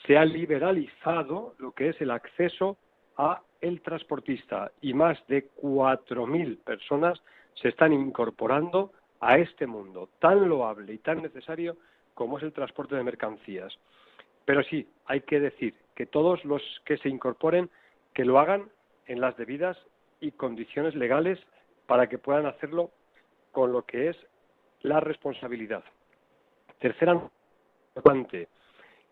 se 0.07 0.16
ha 0.16 0.24
liberalizado 0.24 1.55
lo 1.59 1.72
que 1.72 1.90
es 1.90 2.01
el 2.01 2.11
acceso 2.11 2.76
a 3.16 3.43
el 3.61 3.80
transportista 3.80 4.72
y 4.80 4.95
más 4.95 5.18
de 5.28 5.49
4.000 5.61 6.59
personas 6.59 7.20
se 7.55 7.68
están 7.68 7.93
incorporando 7.93 8.93
a 9.20 9.38
este 9.38 9.66
mundo 9.66 10.09
tan 10.18 10.49
loable 10.49 10.93
y 10.93 10.99
tan 10.99 11.22
necesario 11.22 11.76
como 12.14 12.38
es 12.38 12.45
el 12.45 12.53
transporte 12.53 12.97
de 12.97 13.05
mercancías. 13.05 13.72
Pero 14.45 14.62
sí, 14.64 14.88
hay 15.07 15.20
que 15.20 15.38
decir 15.38 15.74
que 15.95 16.07
todos 16.07 16.45
los 16.45 16.62
que 16.84 16.99
se 16.99 17.09
incorporen 17.09 17.70
que 18.14 18.24
lo 18.24 18.38
hagan 18.40 18.68
en 19.07 19.20
las 19.20 19.36
debidas 19.36 19.78
y 20.23 20.31
condiciones 20.33 20.95
legales 20.95 21.39
para 21.87 22.09
que 22.09 22.16
puedan 22.16 22.47
hacerlo 22.47 22.91
con 23.51 23.73
lo 23.73 23.83
que 23.83 24.09
es 24.09 24.16
la 24.81 25.01
responsabilidad. 25.01 25.85
Tercera 26.79 27.20
importante, 27.95 28.49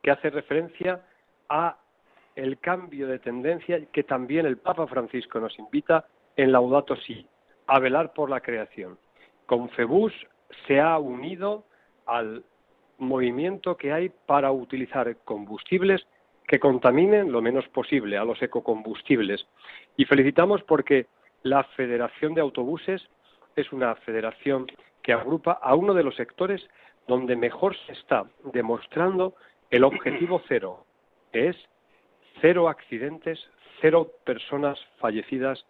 que 0.03 0.11
hace 0.11 0.31
referencia 0.31 1.05
a 1.49 1.77
el 2.37 2.59
cambio 2.59 3.09
de 3.09 3.19
tendencia 3.19 3.85
que 3.93 4.05
también 4.05 4.47
el 4.47 4.57
Papa 4.57 4.87
Francisco 4.87 5.41
nos 5.41 5.59
invita 5.59 6.07
en 6.37 6.53
Laudato 6.53 6.97
Si, 6.97 7.27
a 7.67 7.79
velar 7.81 8.15
por 8.15 8.31
la 8.31 8.41
creación. 8.41 8.99
Confebus 9.47 10.15
se 10.67 10.81
ha 10.81 10.99
unido 10.99 11.65
al 12.07 12.45
movimiento 12.99 13.77
que 13.77 13.93
hay 13.93 14.11
para 14.27 14.53
utilizar 14.53 15.15
combustibles 15.25 16.07
que 16.51 16.59
contaminen 16.59 17.31
lo 17.31 17.41
menos 17.41 17.69
posible, 17.69 18.19
a 18.19 18.25
los 18.25 18.43
ecocombustibles. 18.43 19.47
Y 19.97 20.05
felicitamos 20.05 20.65
porque 20.65 21.07
la 21.45 21.63
Federación 21.63 22.35
de 22.35 22.41
Autobuses 22.41 23.09
es 23.55 23.71
una 23.71 23.95
federación 23.95 24.67
que 25.01 25.13
agrupa 25.13 25.61
a 25.63 25.77
uno 25.77 25.95
de 25.95 26.03
los 26.03 26.17
sectores 26.17 26.69
donde 27.07 27.37
mejor 27.37 27.77
se 27.87 27.93
está 27.93 28.25
demostrando 28.53 29.37
el 29.71 29.85
objetivo 29.85 30.43
cero, 30.49 30.85
que 31.33 31.51
es 31.51 31.57
cero 32.41 32.69
accidentes, 32.69 33.39
cero 33.81 34.11
personas 34.25 34.77
fallecidas, 34.99 35.65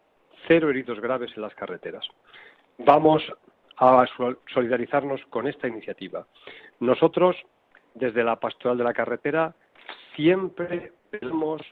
cero 0.48 0.70
heridos 0.70 0.98
graves 0.98 1.30
en 1.36 1.42
las 1.42 1.54
carreteras. 1.54 2.08
Vamos 2.78 3.22
a 3.76 4.06
solidarizarnos 4.54 5.20
con 5.26 5.46
esta 5.46 5.68
iniciativa. 5.68 6.26
Nosotros, 6.78 7.36
desde 7.92 8.24
la 8.24 8.36
Pastoral 8.36 8.78
de 8.78 8.84
la 8.84 8.94
Carretera, 8.94 9.54
siempre 10.20 10.92
vemos 11.10 11.62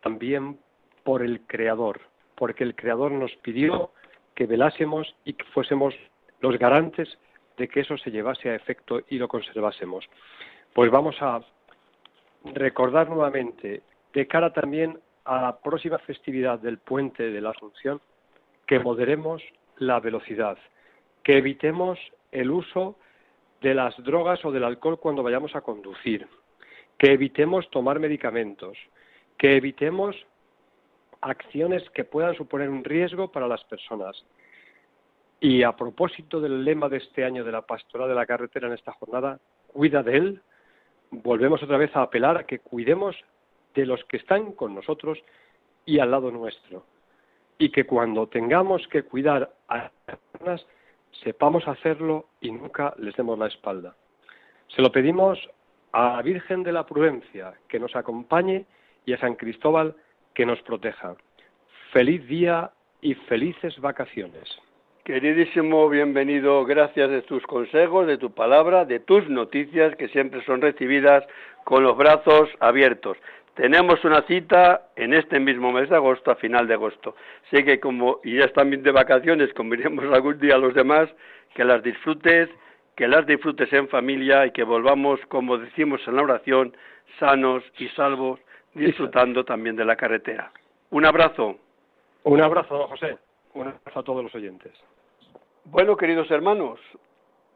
también 0.00 0.60
por 1.02 1.22
el 1.22 1.40
Creador, 1.46 2.00
porque 2.36 2.62
el 2.62 2.76
Creador 2.76 3.10
nos 3.10 3.34
pidió 3.42 3.90
que 4.36 4.46
velásemos 4.46 5.12
y 5.24 5.32
que 5.32 5.44
fuésemos 5.46 5.92
los 6.40 6.56
garantes 6.56 7.08
de 7.56 7.66
que 7.66 7.80
eso 7.80 7.98
se 7.98 8.12
llevase 8.12 8.48
a 8.48 8.54
efecto 8.54 9.00
y 9.08 9.18
lo 9.18 9.26
conservásemos. 9.26 10.08
Pues 10.72 10.88
vamos 10.92 11.16
a 11.20 11.40
recordar 12.54 13.10
nuevamente, 13.10 13.82
de 14.12 14.26
cara 14.28 14.52
también 14.52 15.00
a 15.24 15.42
la 15.42 15.58
próxima 15.58 15.98
festividad 15.98 16.60
del 16.60 16.78
puente 16.78 17.24
de 17.32 17.40
la 17.40 17.50
Asunción, 17.50 18.00
que 18.68 18.78
moderemos 18.78 19.42
la 19.78 19.98
velocidad, 19.98 20.56
que 21.24 21.38
evitemos 21.38 21.98
el 22.30 22.52
uso 22.52 22.96
de 23.60 23.74
las 23.74 23.96
drogas 24.04 24.44
o 24.44 24.52
del 24.52 24.62
alcohol 24.62 25.00
cuando 25.00 25.24
vayamos 25.24 25.56
a 25.56 25.60
conducir, 25.60 26.28
que 27.00 27.14
evitemos 27.14 27.70
tomar 27.70 27.98
medicamentos, 27.98 28.76
que 29.38 29.56
evitemos 29.56 30.14
acciones 31.22 31.82
que 31.94 32.04
puedan 32.04 32.34
suponer 32.34 32.68
un 32.68 32.84
riesgo 32.84 33.32
para 33.32 33.48
las 33.48 33.64
personas. 33.64 34.22
Y 35.40 35.62
a 35.62 35.74
propósito 35.74 36.42
del 36.42 36.62
lema 36.62 36.90
de 36.90 36.98
este 36.98 37.24
año 37.24 37.42
de 37.42 37.52
la 37.52 37.62
pastoral 37.62 38.06
de 38.06 38.14
la 38.14 38.26
carretera 38.26 38.66
en 38.66 38.74
esta 38.74 38.92
jornada, 38.92 39.40
cuida 39.68 40.02
de 40.02 40.14
él, 40.14 40.42
volvemos 41.10 41.62
otra 41.62 41.78
vez 41.78 41.96
a 41.96 42.02
apelar 42.02 42.36
a 42.36 42.44
que 42.44 42.58
cuidemos 42.58 43.16
de 43.74 43.86
los 43.86 44.04
que 44.04 44.18
están 44.18 44.52
con 44.52 44.74
nosotros 44.74 45.18
y 45.86 46.00
al 46.00 46.10
lado 46.10 46.30
nuestro. 46.30 46.84
Y 47.56 47.70
que 47.70 47.86
cuando 47.86 48.26
tengamos 48.26 48.86
que 48.88 49.04
cuidar 49.04 49.54
a 49.68 49.78
las 49.78 49.92
personas, 50.04 50.66
sepamos 51.24 51.66
hacerlo 51.66 52.26
y 52.42 52.50
nunca 52.50 52.92
les 52.98 53.16
demos 53.16 53.38
la 53.38 53.46
espalda. 53.46 53.96
Se 54.68 54.82
lo 54.82 54.92
pedimos 54.92 55.38
a 55.92 56.16
la 56.16 56.22
Virgen 56.22 56.62
de 56.62 56.72
la 56.72 56.86
Prudencia 56.86 57.54
que 57.68 57.78
nos 57.78 57.94
acompañe 57.96 58.64
y 59.06 59.12
a 59.12 59.18
San 59.18 59.34
Cristóbal 59.34 59.94
que 60.34 60.46
nos 60.46 60.60
proteja. 60.62 61.16
Feliz 61.92 62.26
día 62.28 62.70
y 63.00 63.14
felices 63.14 63.78
vacaciones. 63.80 64.44
Queridísimo, 65.04 65.88
bienvenido, 65.88 66.64
gracias 66.64 67.10
de 67.10 67.22
tus 67.22 67.42
consejos, 67.44 68.06
de 68.06 68.18
tu 68.18 68.32
palabra, 68.32 68.84
de 68.84 69.00
tus 69.00 69.28
noticias 69.28 69.96
que 69.96 70.08
siempre 70.08 70.44
son 70.44 70.60
recibidas 70.60 71.24
con 71.64 71.82
los 71.82 71.96
brazos 71.96 72.48
abiertos. 72.60 73.16
Tenemos 73.54 74.04
una 74.04 74.22
cita 74.22 74.88
en 74.96 75.12
este 75.12 75.40
mismo 75.40 75.72
mes 75.72 75.88
de 75.88 75.96
agosto, 75.96 76.30
a 76.30 76.36
final 76.36 76.68
de 76.68 76.74
agosto. 76.74 77.16
Sé 77.50 77.64
que 77.64 77.80
como 77.80 78.20
ya 78.22 78.44
están 78.44 78.70
bien 78.70 78.82
de 78.82 78.92
vacaciones, 78.92 79.52
como 79.54 79.74
iremos 79.74 80.04
algún 80.14 80.38
día 80.38 80.54
a 80.54 80.58
los 80.58 80.74
demás, 80.74 81.08
que 81.54 81.64
las 81.64 81.82
disfrutes, 81.82 82.48
que 83.00 83.08
las 83.08 83.24
disfrutes 83.24 83.72
en 83.72 83.88
familia 83.88 84.44
y 84.44 84.50
que 84.50 84.62
volvamos, 84.62 85.18
como 85.28 85.56
decimos 85.56 86.02
en 86.06 86.16
la 86.16 86.22
oración, 86.22 86.76
sanos 87.18 87.64
y 87.78 87.88
salvos, 87.96 88.38
disfrutando 88.74 89.42
también 89.42 89.74
de 89.74 89.86
la 89.86 89.96
carretera. 89.96 90.52
Un 90.90 91.06
abrazo. 91.06 91.56
Un 92.24 92.42
abrazo, 92.42 92.76
don 92.76 92.88
José. 92.88 93.16
Un 93.54 93.68
abrazo 93.68 94.00
a 94.00 94.02
todos 94.02 94.22
los 94.22 94.34
oyentes. 94.34 94.72
Bueno, 95.64 95.96
queridos 95.96 96.30
hermanos, 96.30 96.78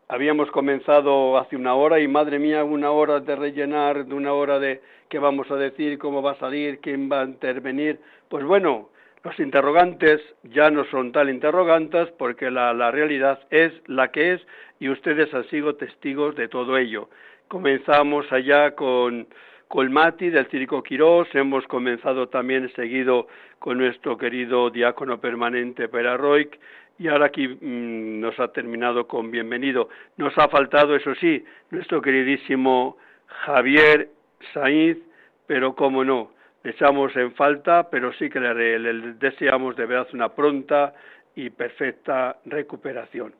habíamos 0.08 0.50
comenzado 0.50 1.36
hace 1.36 1.56
una 1.56 1.74
hora 1.74 2.00
y 2.00 2.08
madre 2.08 2.38
mía, 2.38 2.64
una 2.64 2.90
hora 2.90 3.20
de 3.20 3.36
rellenar, 3.36 4.06
de 4.06 4.14
una 4.14 4.32
hora 4.32 4.58
de 4.58 4.80
qué 5.10 5.18
vamos 5.18 5.50
a 5.50 5.56
decir, 5.56 5.98
cómo 5.98 6.22
va 6.22 6.30
a 6.30 6.38
salir, 6.38 6.80
quién 6.80 7.12
va 7.12 7.20
a 7.20 7.24
intervenir. 7.24 8.00
Pues 8.30 8.46
bueno, 8.46 8.88
los 9.22 9.38
interrogantes 9.38 10.22
ya 10.42 10.70
no 10.70 10.86
son 10.86 11.12
tal 11.12 11.28
interrogantes 11.28 12.10
porque 12.12 12.50
la, 12.50 12.72
la 12.72 12.90
realidad 12.90 13.40
es 13.50 13.74
la 13.86 14.10
que 14.10 14.32
es 14.32 14.46
y 14.84 14.90
ustedes 14.90 15.32
han 15.32 15.48
sido 15.48 15.76
testigos 15.76 16.36
de 16.36 16.46
todo 16.46 16.76
ello. 16.76 17.08
Comenzamos 17.48 18.30
allá 18.30 18.74
con 18.74 19.26
Colmati 19.66 20.28
del 20.28 20.46
Circo 20.48 20.82
Quirós, 20.82 21.26
hemos 21.34 21.66
comenzado 21.68 22.28
también 22.28 22.70
seguido 22.74 23.26
con 23.60 23.78
nuestro 23.78 24.18
querido 24.18 24.68
diácono 24.68 25.18
permanente 25.22 25.88
Peraroic 25.88 26.60
y 26.98 27.08
ahora 27.08 27.26
aquí 27.26 27.48
mm, 27.48 28.20
nos 28.20 28.38
ha 28.38 28.48
terminado 28.48 29.08
con 29.08 29.30
bienvenido. 29.30 29.88
Nos 30.18 30.36
ha 30.36 30.48
faltado, 30.48 30.94
eso 30.94 31.14
sí, 31.14 31.42
nuestro 31.70 32.02
queridísimo 32.02 32.98
Javier 33.46 34.10
Sainz, 34.52 34.98
pero 35.46 35.74
cómo 35.74 36.04
no, 36.04 36.32
le 36.62 36.72
echamos 36.72 37.16
en 37.16 37.32
falta, 37.32 37.88
pero 37.88 38.12
sí 38.12 38.28
que 38.28 38.38
le, 38.38 38.78
le 38.78 39.14
deseamos 39.14 39.76
de 39.76 39.86
verdad 39.86 40.08
una 40.12 40.28
pronta 40.34 40.92
y 41.34 41.48
perfecta 41.48 42.36
recuperación. 42.44 43.32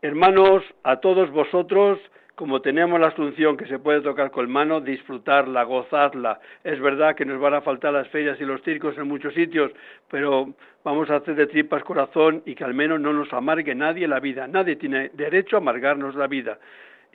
Hermanos, 0.00 0.62
a 0.84 1.00
todos 1.00 1.28
vosotros, 1.32 1.98
como 2.36 2.62
tenemos 2.62 3.00
la 3.00 3.08
asunción 3.08 3.56
que 3.56 3.66
se 3.66 3.80
puede 3.80 4.00
tocar 4.00 4.30
con 4.30 4.48
mano, 4.48 4.80
disfrutarla, 4.80 5.64
gozarla. 5.64 6.38
Es 6.62 6.78
verdad 6.78 7.16
que 7.16 7.24
nos 7.24 7.40
van 7.40 7.54
a 7.54 7.62
faltar 7.62 7.92
las 7.92 8.06
ferias 8.06 8.40
y 8.40 8.44
los 8.44 8.62
circos 8.62 8.96
en 8.96 9.08
muchos 9.08 9.34
sitios, 9.34 9.72
pero 10.08 10.54
vamos 10.84 11.10
a 11.10 11.16
hacer 11.16 11.34
de 11.34 11.48
tripas 11.48 11.82
corazón 11.82 12.44
y 12.46 12.54
que 12.54 12.62
al 12.62 12.74
menos 12.74 13.00
no 13.00 13.12
nos 13.12 13.32
amargue 13.32 13.74
nadie 13.74 14.06
la 14.06 14.20
vida. 14.20 14.46
Nadie 14.46 14.76
tiene 14.76 15.10
derecho 15.14 15.56
a 15.56 15.58
amargarnos 15.58 16.14
la 16.14 16.28
vida, 16.28 16.60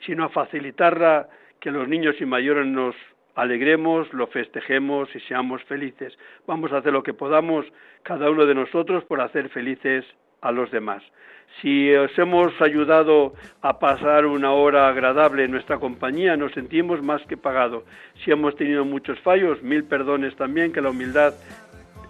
sino 0.04 0.24
a 0.24 0.28
facilitarla, 0.28 1.30
que 1.60 1.70
los 1.70 1.88
niños 1.88 2.16
y 2.20 2.26
mayores 2.26 2.66
nos 2.66 2.94
alegremos, 3.34 4.12
lo 4.12 4.26
festejemos 4.26 5.08
y 5.16 5.20
seamos 5.20 5.64
felices. 5.64 6.12
Vamos 6.46 6.70
a 6.70 6.78
hacer 6.78 6.92
lo 6.92 7.02
que 7.02 7.14
podamos 7.14 7.64
cada 8.02 8.28
uno 8.28 8.44
de 8.44 8.54
nosotros 8.54 9.04
por 9.04 9.22
hacer 9.22 9.48
felices 9.48 10.04
a 10.44 10.52
los 10.52 10.70
demás. 10.70 11.02
Si 11.60 11.92
os 11.94 12.16
hemos 12.18 12.52
ayudado 12.60 13.34
a 13.62 13.78
pasar 13.78 14.26
una 14.26 14.52
hora 14.52 14.88
agradable 14.88 15.44
en 15.44 15.52
nuestra 15.52 15.78
compañía, 15.78 16.36
nos 16.36 16.52
sentimos 16.52 17.02
más 17.02 17.22
que 17.22 17.36
pagados. 17.36 17.84
Si 18.22 18.30
hemos 18.30 18.54
tenido 18.56 18.84
muchos 18.84 19.18
fallos, 19.20 19.62
mil 19.62 19.84
perdones 19.84 20.36
también, 20.36 20.72
que 20.72 20.82
la 20.82 20.90
humildad 20.90 21.32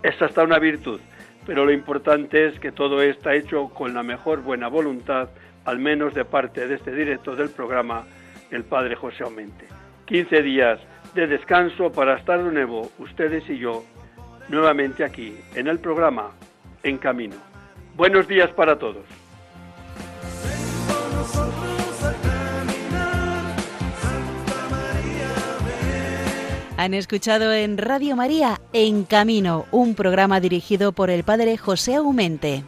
es 0.03 0.21
hasta 0.21 0.43
una 0.43 0.59
virtud. 0.59 1.01
Pero 1.47 1.65
lo 1.65 1.73
importante 1.73 2.47
es 2.47 2.59
que 2.59 2.73
todo 2.73 3.03
está 3.03 3.35
hecho 3.35 3.69
con 3.69 3.95
la 3.95 4.03
mejor 4.03 4.43
buena 4.43 4.69
voluntad, 4.69 5.29
al 5.65 5.79
menos 5.79 6.15
de 6.15 6.25
parte 6.25 6.67
de 6.67 6.75
este 6.75 6.93
director 6.93 7.37
del 7.37 7.51
programa, 7.51 8.05
el 8.51 8.65
Padre 8.65 8.97
José 8.97 9.25
Aumente. 9.25 9.67
15 10.07 10.43
días 10.43 10.81
de 11.15 11.27
descanso 11.27 11.93
para 11.93 12.17
estar 12.17 12.43
de 12.43 12.51
nuevo, 12.51 12.91
ustedes 12.99 13.49
y 13.49 13.59
yo, 13.59 13.85
nuevamente 14.49 15.05
aquí, 15.05 15.37
en 15.55 15.69
el 15.69 15.79
programa 15.79 16.33
En 16.83 16.99
Camino. 16.99 17.54
Buenos 17.97 18.27
días 18.27 18.51
para 18.51 18.79
todos. 18.79 19.05
Han 26.77 26.93
escuchado 26.93 27.53
en 27.53 27.79
Radio 27.79 28.17
María 28.17 28.61
En 28.73 29.05
Camino, 29.05 29.65
un 29.71 29.95
programa 29.95 30.41
dirigido 30.41 30.93
por 30.93 31.09
el 31.09 31.23
padre 31.23 31.57
José 31.57 31.95
Aumente. 31.95 32.65